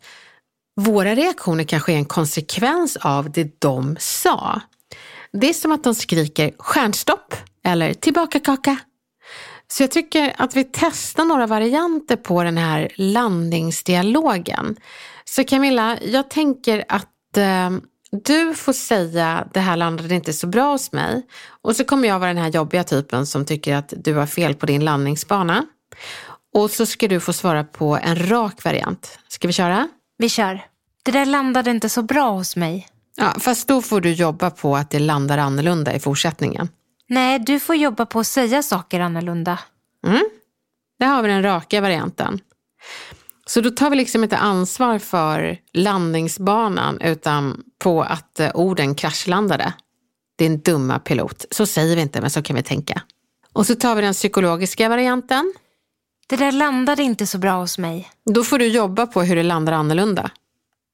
våra 0.78 1.14
reaktioner 1.14 1.64
kanske 1.64 1.92
är 1.92 1.96
en 1.96 2.04
konsekvens 2.04 2.96
av 2.96 3.30
det 3.30 3.60
de 3.60 3.96
sa. 4.00 4.60
Det 5.32 5.48
är 5.48 5.54
som 5.54 5.72
att 5.72 5.84
de 5.84 5.94
skriker 5.94 6.52
stjärnstopp 6.58 7.34
eller 7.64 7.94
tillbaka 7.94 8.40
kaka. 8.40 8.78
Så 9.70 9.82
jag 9.82 9.90
tycker 9.90 10.34
att 10.38 10.56
vi 10.56 10.64
testar 10.64 11.24
några 11.24 11.46
varianter 11.46 12.16
på 12.16 12.42
den 12.42 12.58
här 12.58 12.88
landningsdialogen. 12.94 14.76
Så 15.24 15.44
Camilla, 15.44 15.98
jag 16.02 16.30
tänker 16.30 16.84
att 16.88 17.36
eh, 17.36 17.70
du 18.10 18.54
får 18.54 18.72
säga 18.72 19.48
det 19.54 19.60
här 19.60 19.76
landade 19.76 20.14
inte 20.14 20.32
så 20.32 20.46
bra 20.46 20.72
hos 20.72 20.92
mig. 20.92 21.26
Och 21.62 21.76
så 21.76 21.84
kommer 21.84 22.08
jag 22.08 22.18
vara 22.18 22.32
den 22.32 22.42
här 22.42 22.50
jobbiga 22.50 22.84
typen 22.84 23.26
som 23.26 23.44
tycker 23.44 23.74
att 23.74 23.94
du 23.96 24.14
har 24.14 24.26
fel 24.26 24.54
på 24.54 24.66
din 24.66 24.84
landningsbana. 24.84 25.66
Och 26.54 26.70
så 26.70 26.86
ska 26.86 27.08
du 27.08 27.20
få 27.20 27.32
svara 27.32 27.64
på 27.64 27.98
en 28.02 28.28
rak 28.28 28.64
variant. 28.64 29.18
Ska 29.28 29.46
vi 29.46 29.52
köra? 29.52 29.88
Vi 30.18 30.28
kör. 30.28 30.66
Det 31.02 31.10
där 31.10 31.26
landade 31.26 31.70
inte 31.70 31.88
så 31.88 32.02
bra 32.02 32.30
hos 32.30 32.56
mig. 32.56 32.88
Ja, 33.16 33.34
fast 33.38 33.68
då 33.68 33.82
får 33.82 34.00
du 34.00 34.12
jobba 34.12 34.50
på 34.50 34.76
att 34.76 34.90
det 34.90 34.98
landar 34.98 35.38
annorlunda 35.38 35.94
i 35.94 36.00
fortsättningen. 36.00 36.68
Nej, 37.08 37.38
du 37.38 37.60
får 37.60 37.76
jobba 37.76 38.06
på 38.06 38.20
att 38.20 38.26
säga 38.26 38.62
saker 38.62 39.00
annorlunda. 39.00 39.58
Mm. 40.06 40.24
Där 40.98 41.06
har 41.06 41.22
vi 41.22 41.28
den 41.28 41.42
raka 41.42 41.80
varianten. 41.80 42.40
Så 43.46 43.60
då 43.60 43.70
tar 43.70 43.90
vi 43.90 43.96
liksom 43.96 44.22
inte 44.22 44.36
ansvar 44.36 44.98
för 44.98 45.58
landningsbanan 45.72 47.00
utan 47.00 47.62
på 47.78 48.02
att 48.02 48.40
eh, 48.40 48.50
orden 48.54 48.94
kraschlandade. 48.94 49.72
Din 50.38 50.60
dumma 50.60 50.98
pilot. 50.98 51.44
Så 51.50 51.66
säger 51.66 51.96
vi 51.96 52.02
inte, 52.02 52.20
men 52.20 52.30
så 52.30 52.42
kan 52.42 52.56
vi 52.56 52.62
tänka. 52.62 53.02
Och 53.52 53.66
så 53.66 53.74
tar 53.74 53.94
vi 53.94 54.02
den 54.02 54.14
psykologiska 54.14 54.88
varianten. 54.88 55.54
Det 56.28 56.36
där 56.36 56.52
landade 56.52 57.02
inte 57.02 57.26
så 57.26 57.38
bra 57.38 57.60
hos 57.60 57.78
mig. 57.78 58.10
Då 58.24 58.44
får 58.44 58.58
du 58.58 58.66
jobba 58.66 59.06
på 59.06 59.22
hur 59.22 59.36
det 59.36 59.42
landar 59.42 59.72
annorlunda. 59.72 60.30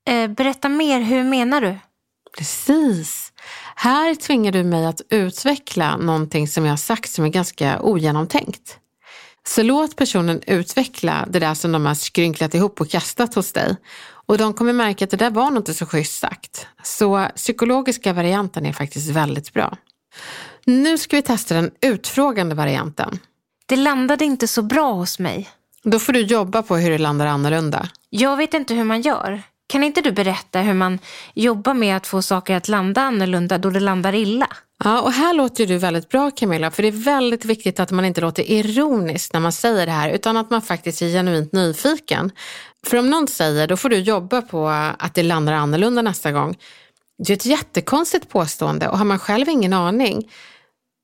Eh, 0.09 0.29
berätta 0.31 0.69
mer, 0.69 1.01
hur 1.01 1.25
menar 1.25 1.61
du? 1.61 1.79
Precis. 2.39 3.33
Här 3.75 4.15
tvingar 4.15 4.53
du 4.53 4.65
mig 4.65 4.87
att 4.87 5.01
utveckla 5.11 5.97
någonting 5.97 6.49
som 6.49 6.65
jag 6.65 6.73
har 6.73 6.77
sagt 6.77 7.11
som 7.11 7.25
är 7.25 7.29
ganska 7.29 7.81
ogenomtänkt. 7.81 8.79
Så 9.47 9.63
låt 9.63 9.97
personen 9.97 10.41
utveckla 10.47 11.27
det 11.31 11.39
där 11.39 11.55
som 11.55 11.73
de 11.73 11.87
har 11.87 11.95
skrynklat 11.95 12.55
ihop 12.55 12.81
och 12.81 12.91
kastat 12.91 13.35
hos 13.35 13.53
dig. 13.53 13.77
Och 14.27 14.39
de 14.39 14.55
kommer 14.55 14.73
märka 14.73 15.05
att 15.05 15.11
det 15.11 15.17
där 15.17 15.31
var 15.31 15.51
nog 15.51 15.61
inte 15.61 15.75
så 15.75 15.87
schysst 15.87 16.19
sagt. 16.19 16.67
Så 16.83 17.29
psykologiska 17.37 18.13
varianten 18.13 18.67
är 18.67 18.73
faktiskt 18.73 19.11
väldigt 19.11 19.53
bra. 19.53 19.77
Nu 20.65 20.99
ska 20.99 21.17
vi 21.17 21.23
testa 21.23 21.55
den 21.55 21.71
utfrågande 21.81 22.55
varianten. 22.55 23.19
Det 23.67 23.77
landade 23.77 24.25
inte 24.25 24.49
så 24.49 24.63
bra 24.63 24.93
hos 24.93 25.19
mig. 25.19 25.51
Då 25.83 25.99
får 25.99 26.13
du 26.13 26.21
jobba 26.21 26.63
på 26.63 26.77
hur 26.77 26.91
det 26.91 26.99
landar 26.99 27.27
annorlunda. 27.27 27.89
Jag 28.11 28.37
vet 28.37 28.55
inte 28.55 28.75
hur 28.75 28.85
man 28.85 29.01
gör. 29.01 29.43
Kan 29.67 29.85
inte 29.85 30.01
du 30.01 30.13
berätta 30.13 30.61
hur 30.61 30.75
man 30.75 30.99
jobbar 31.35 31.75
med 31.75 31.97
att 31.97 32.07
få 32.07 32.23
saker 32.23 32.57
att 32.57 32.69
landa 32.69 33.01
annorlunda 33.01 33.59
då 33.59 33.71
det 33.71 33.81
landar 33.81 34.15
illa? 34.15 34.49
Ja, 34.85 35.01
och 35.01 35.13
här 35.13 35.35
låter 35.35 35.67
du 35.67 35.79
väldigt 35.79 36.09
bra 36.09 36.31
Camilla, 36.31 36.71
för 36.71 36.83
det 36.83 36.89
är 36.89 37.05
väldigt 37.05 37.45
viktigt 37.45 37.81
att 37.81 37.91
man 37.91 38.05
inte 38.05 38.21
låter 38.21 38.51
ironisk 38.51 39.33
när 39.33 39.41
man 39.41 39.53
säger 39.53 39.87
det 39.87 39.93
här, 39.93 40.11
utan 40.11 40.37
att 40.37 40.51
man 40.51 40.63
faktiskt 40.63 41.03
är 41.03 41.09
genuint 41.09 41.53
nyfiken. 41.53 42.31
För 42.87 42.97
om 42.97 43.11
någon 43.11 43.29
säger, 43.29 43.67
då 43.67 43.77
får 43.77 43.89
du 43.89 43.99
jobba 43.99 44.43
på 44.43 44.69
att 44.99 45.15
det 45.15 45.23
landar 45.23 45.53
annorlunda 45.53 46.03
nästa 46.03 46.33
gång. 46.33 46.57
Det 47.19 47.33
är 47.33 47.37
ett 47.37 47.47
jättekonstigt 47.47 48.29
påstående 48.29 48.89
och 48.89 48.99
har 48.99 49.05
man 49.05 49.19
själv 49.19 49.49
ingen 49.49 49.73
aning 49.73 50.31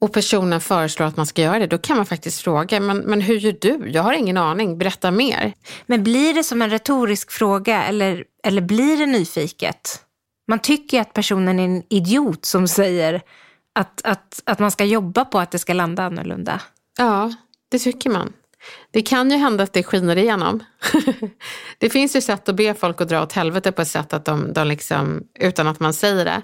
och 0.01 0.13
personen 0.13 0.61
föreslår 0.61 1.07
att 1.07 1.17
man 1.17 1.27
ska 1.27 1.43
göra 1.43 1.59
det, 1.59 1.67
då 1.67 1.79
kan 1.79 1.97
man 1.97 2.07
faktiskt 2.07 2.41
fråga, 2.41 2.81
men, 2.81 2.99
men 2.99 3.21
hur 3.21 3.37
gör 3.37 3.57
du? 3.61 3.91
Jag 3.91 4.03
har 4.03 4.13
ingen 4.13 4.37
aning, 4.37 4.79
berätta 4.79 5.11
mer. 5.11 5.53
Men 5.87 6.05
blir 6.05 6.35
det 6.35 6.45
som 6.45 6.63
en 6.63 6.71
retorisk 6.71 7.31
fråga 7.31 7.85
eller, 7.85 8.25
eller 8.45 8.63
blir 8.63 8.97
det 8.97 9.07
nyfiket? 9.07 10.05
Man 10.49 10.59
tycker 10.59 11.01
att 11.01 11.13
personen 11.13 11.59
är 11.59 11.65
en 11.65 11.83
idiot 11.89 12.45
som 12.45 12.69
säger 12.69 13.23
att, 13.75 14.01
att, 14.05 14.43
att 14.45 14.59
man 14.59 14.71
ska 14.71 14.85
jobba 14.85 15.25
på 15.25 15.39
att 15.39 15.51
det 15.51 15.59
ska 15.59 15.73
landa 15.73 16.03
annorlunda. 16.03 16.61
Ja, 16.99 17.33
det 17.71 17.79
tycker 17.79 18.11
man. 18.11 18.33
Det 18.91 19.03
kan 19.03 19.31
ju 19.31 19.37
hända 19.37 19.65
att 19.65 19.73
det 19.73 19.83
skiner 19.83 20.19
igenom. 20.19 20.65
det 21.79 21.91
finns 21.91 22.17
ju 22.17 22.21
sätt 22.21 22.49
att 22.49 22.55
be 22.55 22.75
folk 22.75 23.01
att 23.01 23.09
dra 23.09 23.23
åt 23.23 23.33
helvete 23.33 23.73
på 23.73 23.83
ett 23.83 23.89
sätt 23.89 24.13
att 24.13 24.25
de, 24.25 24.53
de 24.53 24.67
liksom, 24.67 25.23
utan 25.41 25.67
att 25.67 25.81
man 25.81 25.95
säger 25.95 26.25
det. 26.25 26.43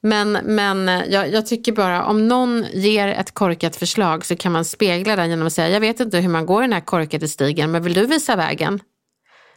Men, 0.00 0.32
men 0.32 0.88
eh, 0.88 1.02
jag, 1.08 1.32
jag, 1.32 1.46
tycker 1.46 1.72
bara 1.72 2.04
om 2.04 2.28
någon 2.28 2.64
ger 2.72 3.08
ett 3.08 3.34
korkat 3.34 3.76
förslag 3.76 4.24
så 4.24 4.36
kan 4.36 4.52
man 4.52 4.64
spegla 4.64 5.16
det 5.16 5.26
genom 5.26 5.46
att 5.46 5.52
säga 5.52 5.68
jag 5.68 5.80
vet 5.80 6.00
inte 6.00 6.18
hur 6.18 6.28
man 6.28 6.46
går 6.46 6.62
den 6.62 6.72
här 6.72 6.80
korkade 6.80 7.28
stigen 7.28 7.70
men 7.70 7.82
vill 7.82 7.94
du 7.94 8.06
visa 8.06 8.36
vägen? 8.36 8.80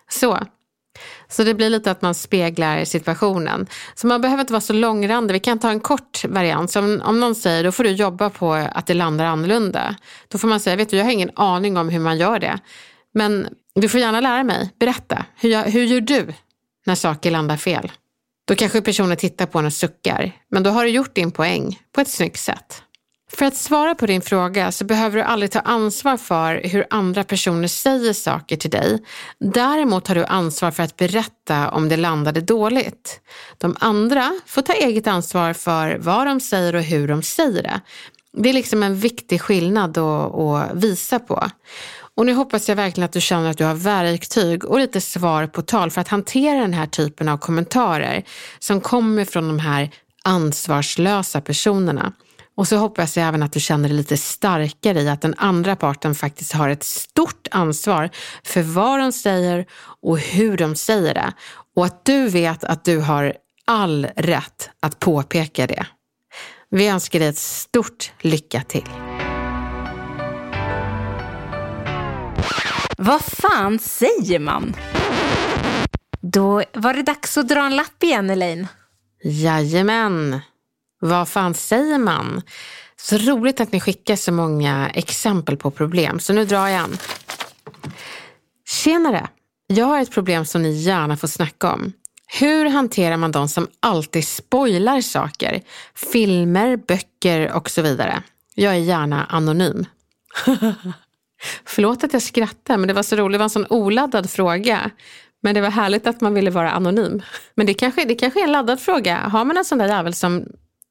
Så. 0.09 0.39
Så 1.29 1.43
det 1.43 1.53
blir 1.53 1.69
lite 1.69 1.91
att 1.91 2.01
man 2.01 2.13
speglar 2.13 2.85
situationen. 2.85 3.67
Så 3.95 4.07
man 4.07 4.21
behöver 4.21 4.41
inte 4.41 4.53
vara 4.53 4.61
så 4.61 4.73
långrandig. 4.73 5.33
Vi 5.33 5.39
kan 5.39 5.59
ta 5.59 5.69
en 5.69 5.79
kort 5.79 6.25
variant. 6.25 6.71
Så 6.71 6.79
om, 6.79 7.01
om 7.05 7.19
någon 7.19 7.35
säger 7.35 7.63
då 7.63 7.71
får 7.71 7.83
du 7.83 7.89
jobba 7.91 8.29
på 8.29 8.53
att 8.53 8.85
det 8.85 8.93
landar 8.93 9.25
annorlunda. 9.25 9.95
Då 10.27 10.37
får 10.37 10.47
man 10.47 10.59
säga, 10.59 10.75
vet 10.75 10.89
du 10.89 10.97
jag 10.97 11.05
har 11.05 11.11
ingen 11.11 11.31
aning 11.35 11.77
om 11.77 11.89
hur 11.89 11.99
man 11.99 12.17
gör 12.17 12.39
det. 12.39 12.59
Men 13.13 13.47
du 13.75 13.89
får 13.89 13.99
gärna 13.99 14.21
lära 14.21 14.43
mig. 14.43 14.73
Berätta. 14.79 15.25
Hur, 15.35 15.63
hur 15.63 15.83
gör 15.83 16.01
du 16.01 16.33
när 16.85 16.95
saker 16.95 17.31
landar 17.31 17.57
fel? 17.57 17.91
Då 18.47 18.55
kanske 18.55 18.81
personen 18.81 19.17
tittar 19.17 19.45
på 19.45 19.59
en 19.59 19.65
och 19.65 19.73
suckar. 19.73 20.31
Men 20.51 20.63
då 20.63 20.69
har 20.69 20.83
du 20.83 20.89
gjort 20.89 21.15
din 21.15 21.31
poäng 21.31 21.79
på 21.95 22.01
ett 22.01 22.07
snyggt 22.09 22.39
sätt. 22.39 22.83
För 23.37 23.45
att 23.45 23.55
svara 23.55 23.95
på 23.95 24.05
din 24.05 24.21
fråga 24.21 24.71
så 24.71 24.85
behöver 24.85 25.17
du 25.17 25.23
aldrig 25.23 25.51
ta 25.51 25.59
ansvar 25.59 26.17
för 26.17 26.61
hur 26.63 26.85
andra 26.89 27.23
personer 27.23 27.67
säger 27.67 28.13
saker 28.13 28.57
till 28.57 28.69
dig. 28.69 29.03
Däremot 29.39 30.07
har 30.07 30.15
du 30.15 30.25
ansvar 30.25 30.71
för 30.71 30.83
att 30.83 30.97
berätta 30.97 31.69
om 31.69 31.89
det 31.89 31.97
landade 31.97 32.41
dåligt. 32.41 33.19
De 33.57 33.75
andra 33.79 34.39
får 34.45 34.61
ta 34.61 34.73
eget 34.73 35.07
ansvar 35.07 35.53
för 35.53 35.97
vad 35.97 36.27
de 36.27 36.39
säger 36.39 36.75
och 36.75 36.81
hur 36.81 37.07
de 37.07 37.23
säger 37.23 37.63
det. 37.63 37.81
Det 38.33 38.49
är 38.49 38.53
liksom 38.53 38.83
en 38.83 38.95
viktig 38.95 39.41
skillnad 39.41 39.97
att, 39.97 40.71
visa 40.73 41.19
på. 41.19 41.47
Och 42.15 42.25
nu 42.25 42.33
hoppas 42.33 42.69
jag 42.69 42.75
verkligen 42.75 43.05
att 43.05 43.13
du 43.13 43.21
känner 43.21 43.49
att 43.49 43.57
du 43.57 43.63
har 43.63 43.75
verktyg 43.75 44.65
och 44.65 44.79
lite 44.79 45.01
svar 45.01 45.47
på 45.47 45.61
tal 45.61 45.91
för 45.91 46.01
att 46.01 46.07
hantera 46.07 46.61
den 46.61 46.73
här 46.73 46.87
typen 46.87 47.29
av 47.29 47.37
kommentarer 47.37 48.23
som 48.59 48.81
kommer 48.81 49.25
från 49.25 49.47
de 49.47 49.59
här 49.59 49.91
ansvarslösa 50.23 51.41
personerna. 51.41 52.13
Och 52.57 52.67
så 52.67 52.77
hoppas 52.77 53.17
jag 53.17 53.27
även 53.27 53.43
att 53.43 53.51
du 53.51 53.59
känner 53.59 53.89
dig 53.89 53.97
lite 53.97 54.17
starkare 54.17 55.01
i 55.01 55.09
att 55.09 55.21
den 55.21 55.35
andra 55.37 55.75
parten 55.75 56.15
faktiskt 56.15 56.53
har 56.53 56.69
ett 56.69 56.83
stort 56.83 57.47
ansvar 57.51 58.09
för 58.43 58.61
vad 58.61 58.99
de 58.99 59.11
säger 59.11 59.65
och 60.01 60.19
hur 60.19 60.57
de 60.57 60.75
säger 60.75 61.13
det. 61.13 61.33
Och 61.75 61.85
att 61.85 62.05
du 62.05 62.29
vet 62.29 62.63
att 62.63 62.85
du 62.85 62.99
har 62.99 63.33
all 63.65 64.07
rätt 64.15 64.69
att 64.79 64.99
påpeka 64.99 65.67
det. 65.67 65.85
Vi 66.69 66.87
önskar 66.87 67.19
dig 67.19 67.27
ett 67.27 67.37
stort 67.37 68.11
lycka 68.21 68.61
till. 68.61 68.89
Vad 72.97 73.21
fan 73.21 73.79
säger 73.79 74.39
man? 74.39 74.75
Då 76.21 76.63
var 76.73 76.93
det 76.93 77.03
dags 77.03 77.37
att 77.37 77.47
dra 77.47 77.65
en 77.65 77.75
lapp 77.75 78.03
igen, 78.03 78.29
Elaine. 78.29 78.67
Jajamän. 79.23 80.41
Vad 81.07 81.29
fan 81.29 81.53
säger 81.53 81.97
man? 81.97 82.41
Så 82.95 83.17
roligt 83.17 83.61
att 83.61 83.71
ni 83.71 83.79
skickar 83.79 84.15
så 84.15 84.31
många 84.31 84.89
exempel 84.89 85.57
på 85.57 85.71
problem. 85.71 86.19
Så 86.19 86.33
nu 86.33 86.45
drar 86.45 86.67
jag 86.67 86.83
en. 86.83 86.97
Tjenare! 88.67 89.27
Jag 89.67 89.85
har 89.85 90.01
ett 90.01 90.11
problem 90.11 90.45
som 90.45 90.61
ni 90.61 90.71
gärna 90.71 91.17
får 91.17 91.27
snacka 91.27 91.73
om. 91.73 91.93
Hur 92.39 92.69
hanterar 92.69 93.17
man 93.17 93.31
de 93.31 93.47
som 93.47 93.67
alltid 93.79 94.27
spoilar 94.27 95.01
saker? 95.01 95.61
Filmer, 96.11 96.77
böcker 96.77 97.51
och 97.51 97.69
så 97.69 97.81
vidare. 97.81 98.23
Jag 98.55 98.73
är 98.73 98.79
gärna 98.79 99.25
anonym. 99.25 99.85
Förlåt 101.65 102.03
att 102.03 102.13
jag 102.13 102.21
skrattar, 102.21 102.77
men 102.77 102.87
det 102.87 102.93
var 102.93 103.03
så 103.03 103.15
roligt. 103.15 103.33
Det 103.33 103.37
var 103.37 103.43
en 103.43 103.49
sån 103.49 103.67
oladdad 103.69 104.29
fråga. 104.29 104.91
Men 105.41 105.55
det 105.55 105.61
var 105.61 105.69
härligt 105.69 106.07
att 106.07 106.21
man 106.21 106.33
ville 106.33 106.51
vara 106.51 106.71
anonym. 106.71 107.21
Men 107.55 107.65
det 107.65 107.73
kanske, 107.73 108.05
det 108.05 108.15
kanske 108.15 108.39
är 108.39 108.43
en 108.43 108.51
laddad 108.51 108.79
fråga. 108.79 109.17
Har 109.17 109.45
man 109.45 109.57
en 109.57 109.65
sån 109.65 109.77
där 109.77 109.87
jävel 109.87 110.13
som 110.13 110.45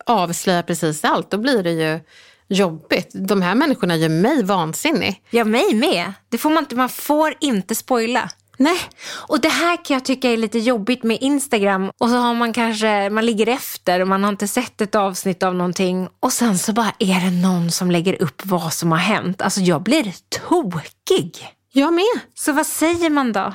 avslöjar 0.06 0.62
precis 0.62 1.04
allt, 1.04 1.30
då 1.30 1.38
blir 1.38 1.62
det 1.62 1.72
ju 1.72 2.00
jobbigt. 2.48 3.10
De 3.12 3.42
här 3.42 3.54
människorna 3.54 3.96
gör 3.96 4.08
mig 4.08 4.44
vansinnig. 4.44 5.22
Ja, 5.30 5.44
mig 5.44 5.74
med. 5.74 6.12
Det 6.28 6.38
får 6.38 6.50
man, 6.50 6.62
inte, 6.64 6.76
man 6.76 6.88
får 6.88 7.34
inte 7.40 7.74
spoila. 7.74 8.30
Nej. 8.58 8.78
Och 9.12 9.40
det 9.40 9.48
här 9.48 9.84
kan 9.84 9.94
jag 9.94 10.04
tycka 10.04 10.30
är 10.30 10.36
lite 10.36 10.58
jobbigt 10.58 11.02
med 11.02 11.18
Instagram. 11.20 11.90
Och 11.98 12.08
så 12.08 12.16
har 12.16 12.34
man 12.34 12.52
kanske, 12.52 13.10
man 13.10 13.26
ligger 13.26 13.48
efter 13.48 14.00
och 14.00 14.08
man 14.08 14.24
har 14.24 14.30
inte 14.30 14.48
sett 14.48 14.80
ett 14.80 14.94
avsnitt 14.94 15.42
av 15.42 15.54
någonting. 15.54 16.08
Och 16.20 16.32
sen 16.32 16.58
så 16.58 16.72
bara 16.72 16.92
är 16.98 17.20
det 17.20 17.48
någon 17.48 17.70
som 17.70 17.90
lägger 17.90 18.22
upp 18.22 18.42
vad 18.44 18.72
som 18.72 18.92
har 18.92 18.98
hänt. 18.98 19.42
Alltså 19.42 19.60
jag 19.60 19.82
blir 19.82 20.14
tokig. 20.48 21.36
Jag 21.72 21.92
med. 21.94 22.20
Så 22.34 22.52
vad 22.52 22.66
säger 22.66 23.10
man 23.10 23.32
då? 23.32 23.54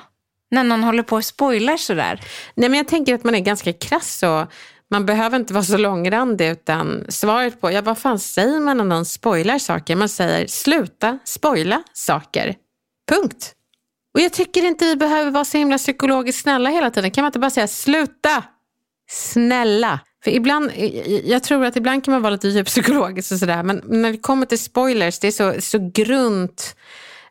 När 0.52 0.64
någon 0.64 0.84
håller 0.84 1.04
på 1.04 1.16
och 1.16 1.26
spoilar 1.26 1.78
sådär? 1.78 2.22
Nej 2.56 2.70
men 2.70 2.78
jag 2.78 2.88
tänker 2.88 3.16
att 3.16 3.24
man 3.24 3.36
är 3.36 3.40
ganska 3.40 3.74
krass 3.74 4.24
och 4.24 4.52
man 4.92 5.06
behöver 5.06 5.38
inte 5.38 5.54
vara 5.54 5.64
så 5.64 5.78
långrandig 5.78 6.50
utan 6.50 7.06
svaret 7.10 7.62
på, 7.62 7.72
ja 7.72 7.82
vad 7.82 7.98
fan 7.98 8.20
säger 8.20 8.60
man 8.60 8.78
när 8.78 8.84
någon 8.84 9.06
spoilar 9.06 9.60
saker? 9.60 9.96
Man 9.96 10.10
säger 10.10 10.48
sluta 10.48 11.20
spoila 11.26 11.84
saker. 11.94 12.56
Punkt. 13.12 13.56
Och 14.14 14.20
jag 14.20 14.34
tycker 14.34 14.66
inte 14.66 14.86
vi 14.86 14.96
behöver 14.96 15.32
vara 15.32 15.46
så 15.46 15.58
himla 15.58 15.78
psykologiskt 15.78 16.42
snälla 16.42 16.70
hela 16.70 16.92
tiden. 16.92 17.12
Kan 17.12 17.22
man 17.22 17.30
inte 17.30 17.40
bara 17.40 17.52
säga 17.52 17.68
sluta? 17.68 18.44
Snälla. 19.10 20.00
För 20.24 20.32
ibland, 20.32 20.72
jag 21.24 21.44
tror 21.44 21.66
att 21.66 21.76
ibland 21.76 22.06
kan 22.06 22.12
man 22.12 22.22
vara 22.22 22.34
lite 22.34 22.48
djuppsykologisk 22.48 23.32
och 23.32 23.40
sådär. 23.40 23.64
Men 23.64 23.82
när 23.86 24.12
det 24.12 24.18
kommer 24.18 24.46
till 24.46 24.60
spoilers, 24.60 25.20
det 25.20 25.28
är 25.28 25.32
så, 25.32 25.62
så 25.62 25.92
grunt. 25.94 26.76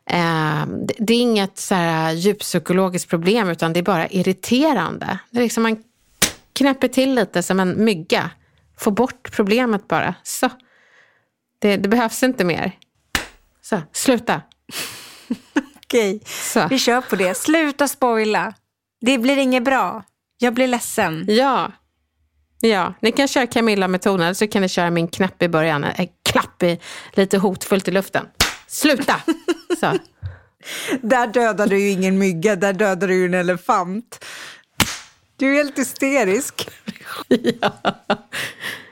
Eh, 0.09 0.65
det 0.99 1.13
är 1.13 1.21
inget 1.21 1.57
så 1.57 1.75
här 1.75 2.11
djuppsykologiskt 2.11 3.09
problem 3.09 3.49
utan 3.49 3.73
det 3.73 3.79
är 3.79 3.83
bara 3.83 4.07
irriterande. 4.07 5.19
Det 5.31 5.37
är 5.37 5.43
liksom 5.43 5.63
man 5.63 5.77
knäpper 6.53 6.87
till 6.87 7.15
lite 7.15 7.43
som 7.43 7.59
en 7.59 7.85
mygga. 7.85 8.29
Få 8.77 8.91
bort 8.91 9.31
problemet 9.31 9.87
bara. 9.87 10.15
Så. 10.23 10.49
Det, 11.59 11.77
det 11.77 11.89
behövs 11.89 12.23
inte 12.23 12.43
mer. 12.43 12.71
Så, 13.61 13.81
sluta. 13.91 14.41
Okej, 15.85 16.21
Så. 16.25 16.67
vi 16.67 16.79
kör 16.79 17.01
på 17.01 17.15
det. 17.15 17.37
Sluta 17.37 17.87
spoila. 17.87 18.53
Det 19.01 19.17
blir 19.17 19.37
inget 19.37 19.63
bra. 19.63 20.03
Jag 20.37 20.53
blir 20.53 20.67
ledsen. 20.67 21.25
Ja. 21.27 21.71
Ja, 22.61 22.93
ni 23.01 23.11
kan 23.11 23.27
köra 23.27 23.47
Camilla-metoden 23.47 24.35
så 24.35 24.47
kan 24.47 24.61
ni 24.61 24.69
köra 24.69 24.89
min 24.89 25.07
knapp 25.07 25.43
i 25.43 25.49
början. 25.49 25.83
Äh, 25.83 26.09
klapp 26.29 26.63
i, 26.63 26.79
lite 27.13 27.37
hotfullt 27.37 27.87
i 27.87 27.91
luften. 27.91 28.25
Sluta! 28.67 29.15
Så. 29.79 29.97
Där 31.01 31.27
dödar 31.27 31.67
du 31.67 31.79
ju 31.79 31.89
ingen 31.89 32.17
mygga, 32.17 32.55
där 32.55 32.73
dödar 32.73 33.07
du 33.07 33.15
ju 33.15 33.25
en 33.25 33.33
elefant. 33.33 34.25
Du 35.41 35.51
är 35.51 35.53
helt 35.53 35.79
hysterisk. 35.79 36.69
ja. 37.61 37.73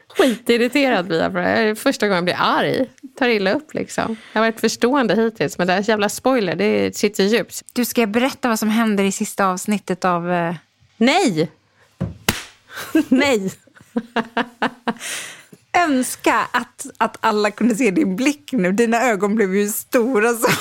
Skitirriterad 0.08 1.08
blir 1.08 1.22
jag 1.22 1.32
på 1.32 1.38
det. 1.38 1.43
Det 1.43 1.50
är 1.50 1.76
första 1.76 2.08
gången 2.08 2.16
jag 2.16 2.24
blir 2.24 2.36
arg. 2.39 2.86
Tar 3.20 3.28
illa 3.28 3.54
upp 3.54 3.74
liksom. 3.74 4.18
Jag 4.34 4.41
har 4.41 4.47
varit 4.47 4.60
förstående 4.60 5.16
hittills, 5.16 5.58
men 5.58 5.68
det 5.68 5.74
här 5.74 5.89
jävla 5.89 6.10
spoiler, 6.10 6.56
det 6.56 6.97
sitter 6.97 7.24
djupt. 7.24 7.64
Du, 7.74 7.86
ska 7.86 8.02
jag 8.02 8.10
berätta 8.10 8.47
vad 8.47 8.60
som 8.60 8.70
händer 8.70 9.04
i 9.04 9.12
sista 9.12 9.45
avsnittet 9.45 10.06
av... 10.06 10.30
Uh... 10.30 10.56
Nej! 10.97 11.52
Nej! 13.10 13.52
Önska 15.74 16.47
att, 16.52 16.86
att 16.97 17.18
alla 17.20 17.52
kunde 17.52 17.76
se 17.76 17.91
din 17.91 18.16
blick 18.16 18.52
nu. 18.52 18.72
Dina 18.72 19.02
ögon 19.02 19.36
blev 19.36 19.56
ju 19.56 19.68
stora 19.68 20.34
som, 20.34 20.54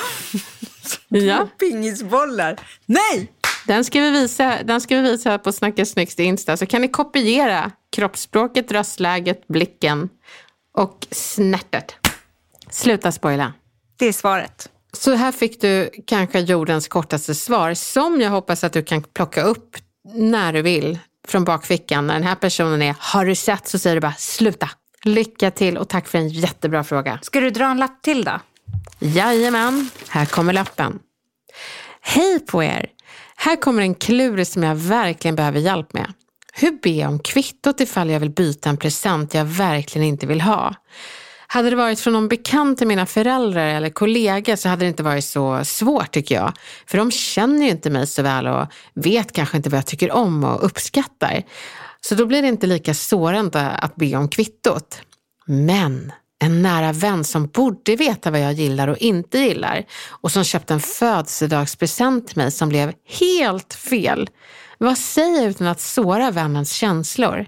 som 0.81 1.17
ja. 1.17 1.47
pingisbollar. 1.59 2.59
Nej! 2.85 3.31
Den 3.69 3.85
ska, 3.85 4.01
vi 4.01 4.11
visa, 4.11 4.63
den 4.63 4.81
ska 4.81 4.95
vi 4.95 5.01
visa 5.01 5.37
på 5.37 5.51
Snacka 5.51 5.85
snyggt 5.85 6.19
Insta, 6.19 6.57
så 6.57 6.65
kan 6.65 6.81
ni 6.81 6.87
kopiera 6.87 7.71
kroppsspråket, 7.91 8.71
röstläget, 8.71 9.47
blicken 9.47 10.09
och 10.73 11.07
snärtet. 11.11 11.95
Sluta 12.69 13.11
spoila. 13.11 13.53
Det 13.99 14.05
är 14.05 14.13
svaret. 14.13 14.69
Så 14.93 15.13
här 15.13 15.31
fick 15.31 15.61
du 15.61 15.89
kanske 16.07 16.39
jordens 16.39 16.87
kortaste 16.87 17.35
svar 17.35 17.73
som 17.73 18.21
jag 18.21 18.29
hoppas 18.29 18.63
att 18.63 18.73
du 18.73 18.83
kan 18.83 19.03
plocka 19.03 19.41
upp 19.41 19.77
när 20.13 20.53
du 20.53 20.61
vill 20.61 20.99
från 21.27 21.43
bakfickan. 21.43 22.07
När 22.07 22.13
den 22.13 22.23
här 22.23 22.35
personen 22.35 22.81
är, 22.81 22.95
har 22.99 23.25
du 23.25 23.35
sett? 23.35 23.67
Så 23.67 23.79
säger 23.79 23.95
du 23.95 24.01
bara, 24.01 24.15
sluta. 24.17 24.69
Lycka 25.03 25.51
till 25.51 25.77
och 25.77 25.89
tack 25.89 26.07
för 26.07 26.17
en 26.17 26.29
jättebra 26.29 26.83
fråga. 26.83 27.19
Ska 27.21 27.39
du 27.39 27.49
dra 27.49 27.65
en 27.65 27.77
lapp 27.77 28.01
till 28.01 28.23
då? 28.23 28.39
Jajamän, 28.99 29.89
här 30.07 30.25
kommer 30.25 30.53
lappen. 30.53 30.99
Hej 32.01 32.39
på 32.39 32.63
er! 32.63 32.89
Här 33.41 33.55
kommer 33.55 33.81
en 33.81 33.95
klurig 33.95 34.47
som 34.47 34.63
jag 34.63 34.75
verkligen 34.75 35.35
behöver 35.35 35.59
hjälp 35.59 35.93
med. 35.93 36.13
Hur 36.53 36.71
ber 36.71 36.99
jag 36.99 37.09
om 37.09 37.19
kvittot 37.19 37.81
ifall 37.81 38.09
jag 38.09 38.19
vill 38.19 38.29
byta 38.29 38.69
en 38.69 38.77
present 38.77 39.33
jag 39.33 39.45
verkligen 39.45 40.07
inte 40.07 40.27
vill 40.27 40.41
ha? 40.41 40.75
Hade 41.47 41.69
det 41.69 41.75
varit 41.75 41.99
från 41.99 42.13
någon 42.13 42.27
bekant 42.27 42.77
till 42.77 42.87
mina 42.87 43.05
föräldrar 43.05 43.67
eller 43.67 43.89
kollega 43.89 44.57
så 44.57 44.69
hade 44.69 44.85
det 44.85 44.89
inte 44.89 45.03
varit 45.03 45.25
så 45.25 45.65
svårt 45.65 46.11
tycker 46.11 46.35
jag. 46.35 46.53
För 46.85 46.97
de 46.97 47.11
känner 47.11 47.65
ju 47.65 47.71
inte 47.71 47.89
mig 47.89 48.07
så 48.07 48.21
väl 48.21 48.47
och 48.47 48.67
vet 48.93 49.31
kanske 49.31 49.57
inte 49.57 49.69
vad 49.69 49.77
jag 49.77 49.85
tycker 49.85 50.11
om 50.11 50.43
och 50.43 50.65
uppskattar. 50.65 51.43
Så 52.01 52.15
då 52.15 52.25
blir 52.25 52.41
det 52.41 52.47
inte 52.47 52.67
lika 52.67 52.93
sårande 52.93 53.69
att 53.69 53.95
be 53.95 54.15
om 54.15 54.29
kvittot. 54.29 55.01
Men 55.45 56.11
en 56.39 56.61
nära 56.61 56.91
vän 56.91 57.23
som 57.23 57.47
borde 57.47 57.95
veta 57.95 58.31
vad 58.31 58.41
jag 58.41 58.53
gillar 58.53 58.87
och 58.87 58.97
inte 58.97 59.37
gillar 59.37 59.85
och 60.09 60.31
som 60.31 60.43
köpte 60.43 60.73
en 60.73 60.79
födelsedagspresent 60.79 62.27
till 62.27 62.37
mig 62.37 62.51
som 62.51 62.69
blev 62.69 62.93
helt 63.19 63.73
fel. 63.73 64.29
Vad 64.77 64.97
säger 64.97 65.41
jag 65.41 65.49
utan 65.49 65.67
att 65.67 65.81
såra 65.81 66.31
vännens 66.31 66.73
känslor? 66.73 67.45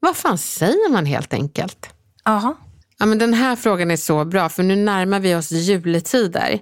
Vad 0.00 0.16
fan 0.16 0.38
säger 0.38 0.90
man 0.90 1.06
helt 1.06 1.34
enkelt? 1.34 1.88
Aha. 2.24 2.56
Ja, 2.98 3.06
men 3.06 3.18
den 3.18 3.34
här 3.34 3.56
frågan 3.56 3.90
är 3.90 3.96
så 3.96 4.24
bra 4.24 4.48
för 4.48 4.62
nu 4.62 4.76
närmar 4.76 5.20
vi 5.20 5.34
oss 5.34 5.50
juletider. 5.52 6.58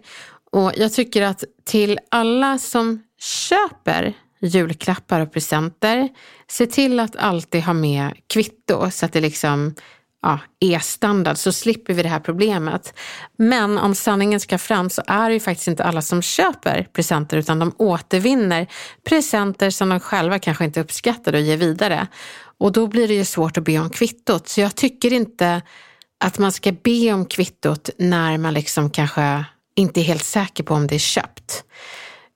Och 0.52 0.72
jag 0.76 0.92
tycker 0.92 1.22
att 1.22 1.44
till 1.64 1.98
alla 2.10 2.58
som 2.58 3.02
köper 3.20 4.14
julklappar 4.40 5.20
och 5.20 5.32
presenter, 5.32 6.08
se 6.48 6.66
till 6.66 7.00
att 7.00 7.16
alltid 7.16 7.62
ha 7.62 7.72
med 7.72 8.12
kvitto 8.26 8.90
så 8.90 9.06
att 9.06 9.12
det 9.12 9.20
liksom 9.20 9.74
ja, 10.22 10.38
är 10.60 10.78
standard 10.78 11.36
så 11.36 11.52
slipper 11.52 11.94
vi 11.94 12.02
det 12.02 12.08
här 12.08 12.20
problemet. 12.20 12.94
Men 13.36 13.78
om 13.78 13.94
sanningen 13.94 14.40
ska 14.40 14.58
fram 14.58 14.90
så 14.90 15.02
är 15.06 15.28
det 15.28 15.34
ju 15.34 15.40
faktiskt 15.40 15.68
inte 15.68 15.84
alla 15.84 16.02
som 16.02 16.22
köper 16.22 16.86
presenter 16.92 17.36
utan 17.36 17.58
de 17.58 17.72
återvinner 17.78 18.66
presenter 19.08 19.70
som 19.70 19.88
de 19.88 20.00
själva 20.00 20.38
kanske 20.38 20.64
inte 20.64 20.80
uppskattar 20.80 21.32
och 21.32 21.40
ger 21.40 21.56
vidare. 21.56 22.06
Och 22.58 22.72
då 22.72 22.86
blir 22.86 23.08
det 23.08 23.14
ju 23.14 23.24
svårt 23.24 23.58
att 23.58 23.64
be 23.64 23.78
om 23.78 23.90
kvittot. 23.90 24.48
Så 24.48 24.60
jag 24.60 24.74
tycker 24.74 25.12
inte 25.12 25.62
att 26.24 26.38
man 26.38 26.52
ska 26.52 26.72
be 26.72 27.12
om 27.12 27.26
kvittot 27.26 27.90
när 27.98 28.38
man 28.38 28.54
liksom 28.54 28.90
kanske 28.90 29.44
inte 29.76 30.00
är 30.00 30.04
helt 30.04 30.24
säker 30.24 30.64
på 30.64 30.74
om 30.74 30.86
det 30.86 30.94
är 30.94 30.98
köpt. 30.98 31.64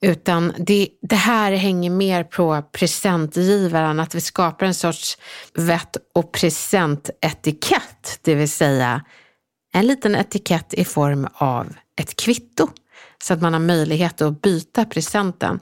Utan 0.00 0.52
det, 0.58 0.88
det 1.02 1.16
här 1.16 1.52
hänger 1.52 1.90
mer 1.90 2.24
på 2.24 2.62
presentgivaren, 2.72 4.00
att 4.00 4.14
vi 4.14 4.20
skapar 4.20 4.66
en 4.66 4.74
sorts 4.74 5.18
vett 5.54 5.96
och 6.14 6.32
presentetikett, 6.32 8.18
det 8.22 8.34
vill 8.34 8.50
säga 8.50 9.04
en 9.72 9.86
liten 9.86 10.14
etikett 10.14 10.74
i 10.74 10.84
form 10.84 11.28
av 11.34 11.74
ett 12.00 12.16
kvitto. 12.16 12.68
Så 13.22 13.34
att 13.34 13.42
man 13.42 13.52
har 13.52 13.60
möjlighet 13.60 14.22
att 14.22 14.42
byta 14.42 14.84
presenten. 14.84 15.60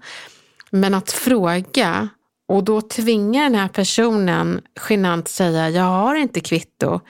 Men 0.70 0.94
att 0.94 1.12
fråga 1.12 2.08
och 2.48 2.64
då 2.64 2.80
tvinga 2.80 3.42
den 3.42 3.54
här 3.54 3.68
personen 3.68 4.60
genant 4.88 5.28
säga, 5.28 5.70
jag 5.70 5.82
har 5.82 6.14
inte 6.14 6.40
kvitto. 6.40 7.00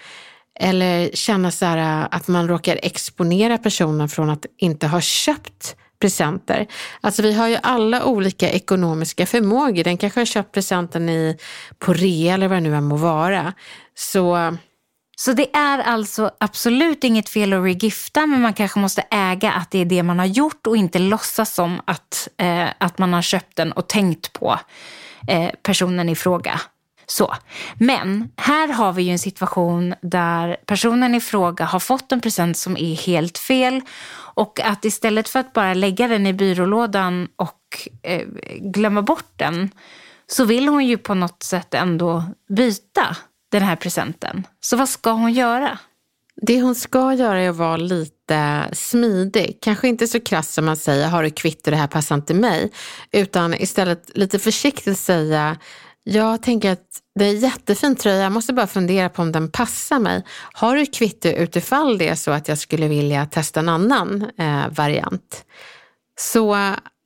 Eller 0.61 1.11
känna 1.15 1.51
så 1.51 1.67
här 1.67 2.09
att 2.11 2.29
man 2.29 2.49
råkar 2.49 2.81
exponera 2.83 3.59
personen 3.59 4.09
från 4.09 4.31
att 4.31 4.47
inte 4.59 4.87
ha 4.87 5.01
köpt 5.01 5.77
presenter. 6.03 6.67
Alltså 7.01 7.23
vi 7.23 7.33
har 7.33 7.49
ju 7.49 7.57
alla 7.63 8.05
olika 8.05 8.51
ekonomiska 8.51 9.27
förmågor. 9.27 9.85
Den 9.85 9.97
kanske 9.97 10.21
har 10.21 10.25
köpt 10.25 10.53
presenten 10.53 11.09
i, 11.09 11.37
på 11.79 11.93
rea 11.93 12.35
eller 12.35 12.49
vad 12.49 12.57
det 12.57 12.61
nu 12.61 12.77
än 12.77 12.85
må 12.85 12.97
vara. 12.97 13.53
Så 13.95 14.57
så 15.17 15.33
det 15.33 15.57
är 15.57 15.79
alltså 15.79 16.31
absolut 16.41 17.05
inget 17.05 17.29
fel 17.29 17.53
att 17.53 17.65
regifta 17.65 18.27
men 18.27 18.41
man 18.41 18.55
kanske 18.55 18.79
måste 18.79 19.05
äga 19.11 19.53
att 19.53 19.71
det 19.71 19.79
är 19.79 19.85
det 19.85 20.03
man 20.03 20.19
har 20.19 20.27
gjort 20.27 20.67
och 20.67 20.77
inte 20.77 20.99
låtsas 20.99 21.55
som 21.55 21.81
att, 21.85 22.29
eh, 22.37 22.69
att 22.79 22.99
man 22.99 23.13
har 23.13 23.23
köpt 23.23 23.57
den 23.57 23.73
och 23.73 23.89
tänkt 23.89 24.33
på 24.33 24.59
eh, 25.29 25.51
personen 25.63 26.09
i 26.09 26.17
fråga. 26.17 26.61
Så. 27.07 27.35
Men 27.75 28.29
här 28.37 28.69
har 28.69 28.93
vi 28.93 29.03
ju 29.03 29.11
en 29.11 29.19
situation 29.19 29.95
där 30.03 30.57
personen 30.67 31.15
i 31.15 31.21
fråga 31.21 31.65
har 31.65 31.81
fått 31.81 32.13
en 32.13 32.21
present 32.21 32.57
som 32.57 32.77
är 32.77 32.95
helt 32.95 33.39
fel 33.39 33.81
och 34.35 34.61
att 34.61 34.85
istället 34.85 35.29
för 35.29 35.39
att 35.39 35.53
bara 35.53 35.75
lägga 35.75 36.09
den 36.09 36.27
i 36.27 36.33
byrålådan 36.33 37.29
och 37.37 37.89
eh, 38.03 38.27
glömma 38.61 39.03
bort 39.03 39.33
den 39.37 39.71
så 40.27 40.45
vill 40.45 40.69
hon 40.69 40.87
ju 40.87 40.99
på 40.99 41.15
något 41.15 41.43
sätt 41.43 41.75
ändå 41.75 42.25
byta 42.49 43.17
den 43.51 43.63
här 43.63 43.77
presenten. 43.77 44.47
Så 44.61 44.77
vad 44.77 44.89
ska 44.89 45.11
hon 45.11 45.33
göra? 45.33 45.79
Det 46.37 46.63
hon 46.63 46.75
ska 46.75 47.15
göra 47.15 47.41
är 47.41 47.51
att 47.51 47.57
vara 47.57 47.77
lite 47.77 48.69
smidig. 48.73 49.59
Kanske 49.61 49.89
inte 49.89 50.07
så 50.07 50.21
krass 50.21 50.55
som 50.55 50.65
man 50.65 50.77
säger, 50.77 51.09
har 51.09 51.23
du 51.23 51.31
kvitto, 51.31 51.71
det 51.71 51.77
här 51.77 51.87
passar 51.87 52.15
inte 52.15 52.35
mig. 52.35 52.73
Utan 53.13 53.55
istället 53.55 54.11
lite 54.15 54.39
försiktigt 54.39 54.99
säga, 54.99 55.57
jag 56.05 56.43
tänker 56.43 56.73
att 56.73 56.87
det 57.15 57.25
är 57.25 57.33
jättefin 57.33 57.97
tröja, 57.97 58.23
jag 58.23 58.33
måste 58.33 58.53
bara 58.53 58.67
fundera 58.67 59.09
på 59.09 59.23
om 59.23 59.33
den 59.33 59.51
passar 59.51 59.99
mig. 59.99 60.25
Har 60.53 60.77
du 60.77 60.87
kvitto 60.87 61.29
utifall 61.29 61.99
det 61.99 62.09
är 62.09 62.15
så 62.15 62.31
att 62.31 62.49
jag 62.49 62.59
skulle 62.59 62.89
vilja 62.89 63.27
testa 63.27 63.61
en 63.61 63.69
annan 63.69 64.31
eh, 64.39 64.69
variant? 64.71 65.45
Så 66.19 66.55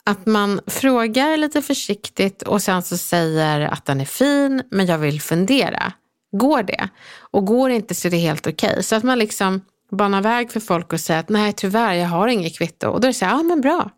att 0.05 0.27
man 0.27 0.61
frågar 0.67 1.37
lite 1.37 1.63
försiktigt 1.63 2.43
och 2.43 2.63
sen 2.63 2.83
så 2.83 2.97
säger 2.97 3.61
att 3.61 3.85
den 3.85 4.01
är 4.01 4.05
fin 4.05 4.63
men 4.71 4.87
jag 4.87 4.99
vill 4.99 5.21
fundera. 5.21 5.93
Går 6.33 6.63
det? 6.63 6.89
Och 7.31 7.45
går 7.45 7.69
det 7.69 7.75
inte 7.75 7.95
så 7.95 8.09
är 8.09 8.11
det 8.11 8.17
helt 8.17 8.47
okej. 8.47 8.71
Okay. 8.71 8.83
Så 8.83 8.97
att 8.97 9.03
man 9.03 9.19
liksom 9.19 9.61
banar 9.91 10.23
väg 10.23 10.53
för 10.53 10.61
folk 10.61 10.93
och 10.93 11.01
säger 11.01 11.21
att 11.21 11.29
nej 11.29 11.53
tyvärr 11.53 11.95
jag 11.95 12.09
har 12.09 12.29
inget 12.29 12.59
kvitto. 12.59 12.89
Och 12.89 13.01
då 13.01 13.07
är 13.07 13.11
det 13.11 13.15
så 13.15 13.25
här, 13.25 13.33
ja 13.33 13.43
men 13.43 13.61
bra, 13.61 13.91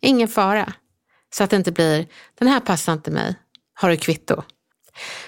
ingen 0.00 0.28
fara. 0.28 0.72
Så 1.34 1.44
att 1.44 1.50
det 1.50 1.56
inte 1.56 1.72
blir, 1.72 2.06
den 2.38 2.48
här 2.48 2.60
passar 2.60 2.92
inte 2.92 3.10
mig, 3.10 3.34
har 3.74 3.88
du 3.90 3.96
kvitto? 3.96 4.42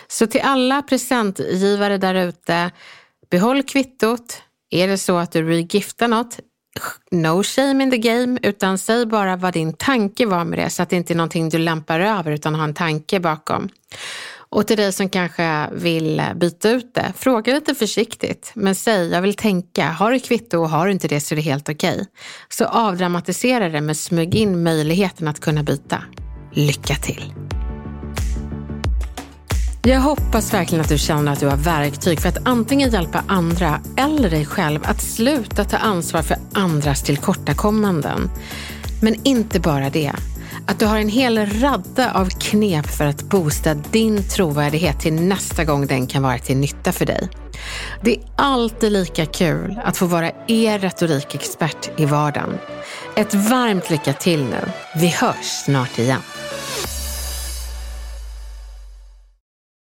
Så 0.08 0.26
till 0.26 0.40
alla 0.40 0.82
presentgivare 0.82 1.98
där 1.98 2.14
ute, 2.14 2.70
behåll 3.30 3.62
kvittot. 3.62 4.42
Är 4.70 4.88
det 4.88 4.98
så 4.98 5.16
att 5.16 5.32
du 5.32 5.42
regiftar 5.42 6.08
något, 6.08 6.38
no 7.10 7.42
shame 7.42 7.84
in 7.84 7.90
the 7.90 7.98
game, 7.98 8.38
utan 8.42 8.78
säg 8.78 9.06
bara 9.06 9.36
vad 9.36 9.52
din 9.52 9.72
tanke 9.72 10.26
var 10.26 10.44
med 10.44 10.58
det 10.58 10.70
så 10.70 10.82
att 10.82 10.90
det 10.90 10.96
inte 10.96 11.12
är 11.12 11.16
någonting 11.16 11.48
du 11.48 11.58
lämpar 11.58 12.00
över 12.00 12.32
utan 12.32 12.54
har 12.54 12.64
en 12.64 12.74
tanke 12.74 13.20
bakom. 13.20 13.68
Och 14.54 14.66
till 14.66 14.76
dig 14.76 14.92
som 14.92 15.08
kanske 15.08 15.68
vill 15.72 16.20
eh, 16.20 16.34
byta 16.34 16.70
ut 16.70 16.94
det, 16.94 17.12
fråga 17.16 17.54
lite 17.54 17.74
försiktigt. 17.74 18.52
Men 18.54 18.74
säg, 18.74 19.08
jag 19.08 19.22
vill 19.22 19.34
tänka, 19.34 19.88
har 19.88 20.12
du 20.12 20.20
kvitto 20.20 20.58
och 20.58 20.68
har 20.68 20.86
du 20.86 20.92
inte 20.92 21.08
det 21.08 21.20
så 21.20 21.34
är 21.34 21.36
det 21.36 21.42
helt 21.42 21.68
okej. 21.68 21.94
Okay. 21.94 22.06
Så 22.48 22.64
avdramatisera 22.64 23.68
det 23.68 23.80
men 23.80 23.94
smyg 23.94 24.34
in 24.34 24.62
möjligheten 24.62 25.28
att 25.28 25.40
kunna 25.40 25.62
byta. 25.62 26.02
Lycka 26.52 26.94
till! 26.94 27.53
Jag 29.86 30.00
hoppas 30.00 30.54
verkligen 30.54 30.82
att 30.82 30.88
du 30.88 30.98
känner 30.98 31.32
att 31.32 31.40
du 31.40 31.46
har 31.46 31.56
verktyg 31.56 32.20
för 32.20 32.28
att 32.28 32.48
antingen 32.48 32.90
hjälpa 32.90 33.24
andra 33.26 33.80
eller 33.96 34.30
dig 34.30 34.46
själv 34.46 34.80
att 34.84 35.02
sluta 35.02 35.64
ta 35.64 35.76
ansvar 35.76 36.22
för 36.22 36.36
andras 36.52 37.02
tillkortakommanden. 37.02 38.30
Men 39.02 39.14
inte 39.24 39.60
bara 39.60 39.90
det. 39.90 40.12
att 40.66 40.78
du 40.78 40.86
har 40.86 40.98
en 40.98 41.08
hel 41.08 41.46
radda 41.46 42.12
av 42.12 42.28
knep 42.28 42.86
för 42.86 43.04
att 43.04 43.22
boosta 43.22 43.74
din 43.74 44.28
trovärdighet 44.28 45.00
till 45.00 45.14
nästa 45.14 45.64
gång 45.64 45.86
den 45.86 46.06
kan 46.06 46.22
vara 46.22 46.38
till 46.38 46.56
nytta 46.56 46.92
för 46.92 47.06
dig. 47.06 47.28
Det 48.02 48.16
är 48.16 48.22
alltid 48.36 48.92
lika 48.92 49.26
kul 49.26 49.80
att 49.84 49.96
få 49.96 50.06
vara 50.06 50.30
er 50.46 50.78
retorikexpert 50.78 51.90
i 51.96 52.04
vardagen. 52.04 52.58
Ett 53.16 53.34
varmt 53.34 53.90
lycka 53.90 54.12
till 54.12 54.44
nu. 54.44 54.60
Vi 54.96 55.08
hörs 55.08 55.62
snart 55.64 55.98
igen. 55.98 56.20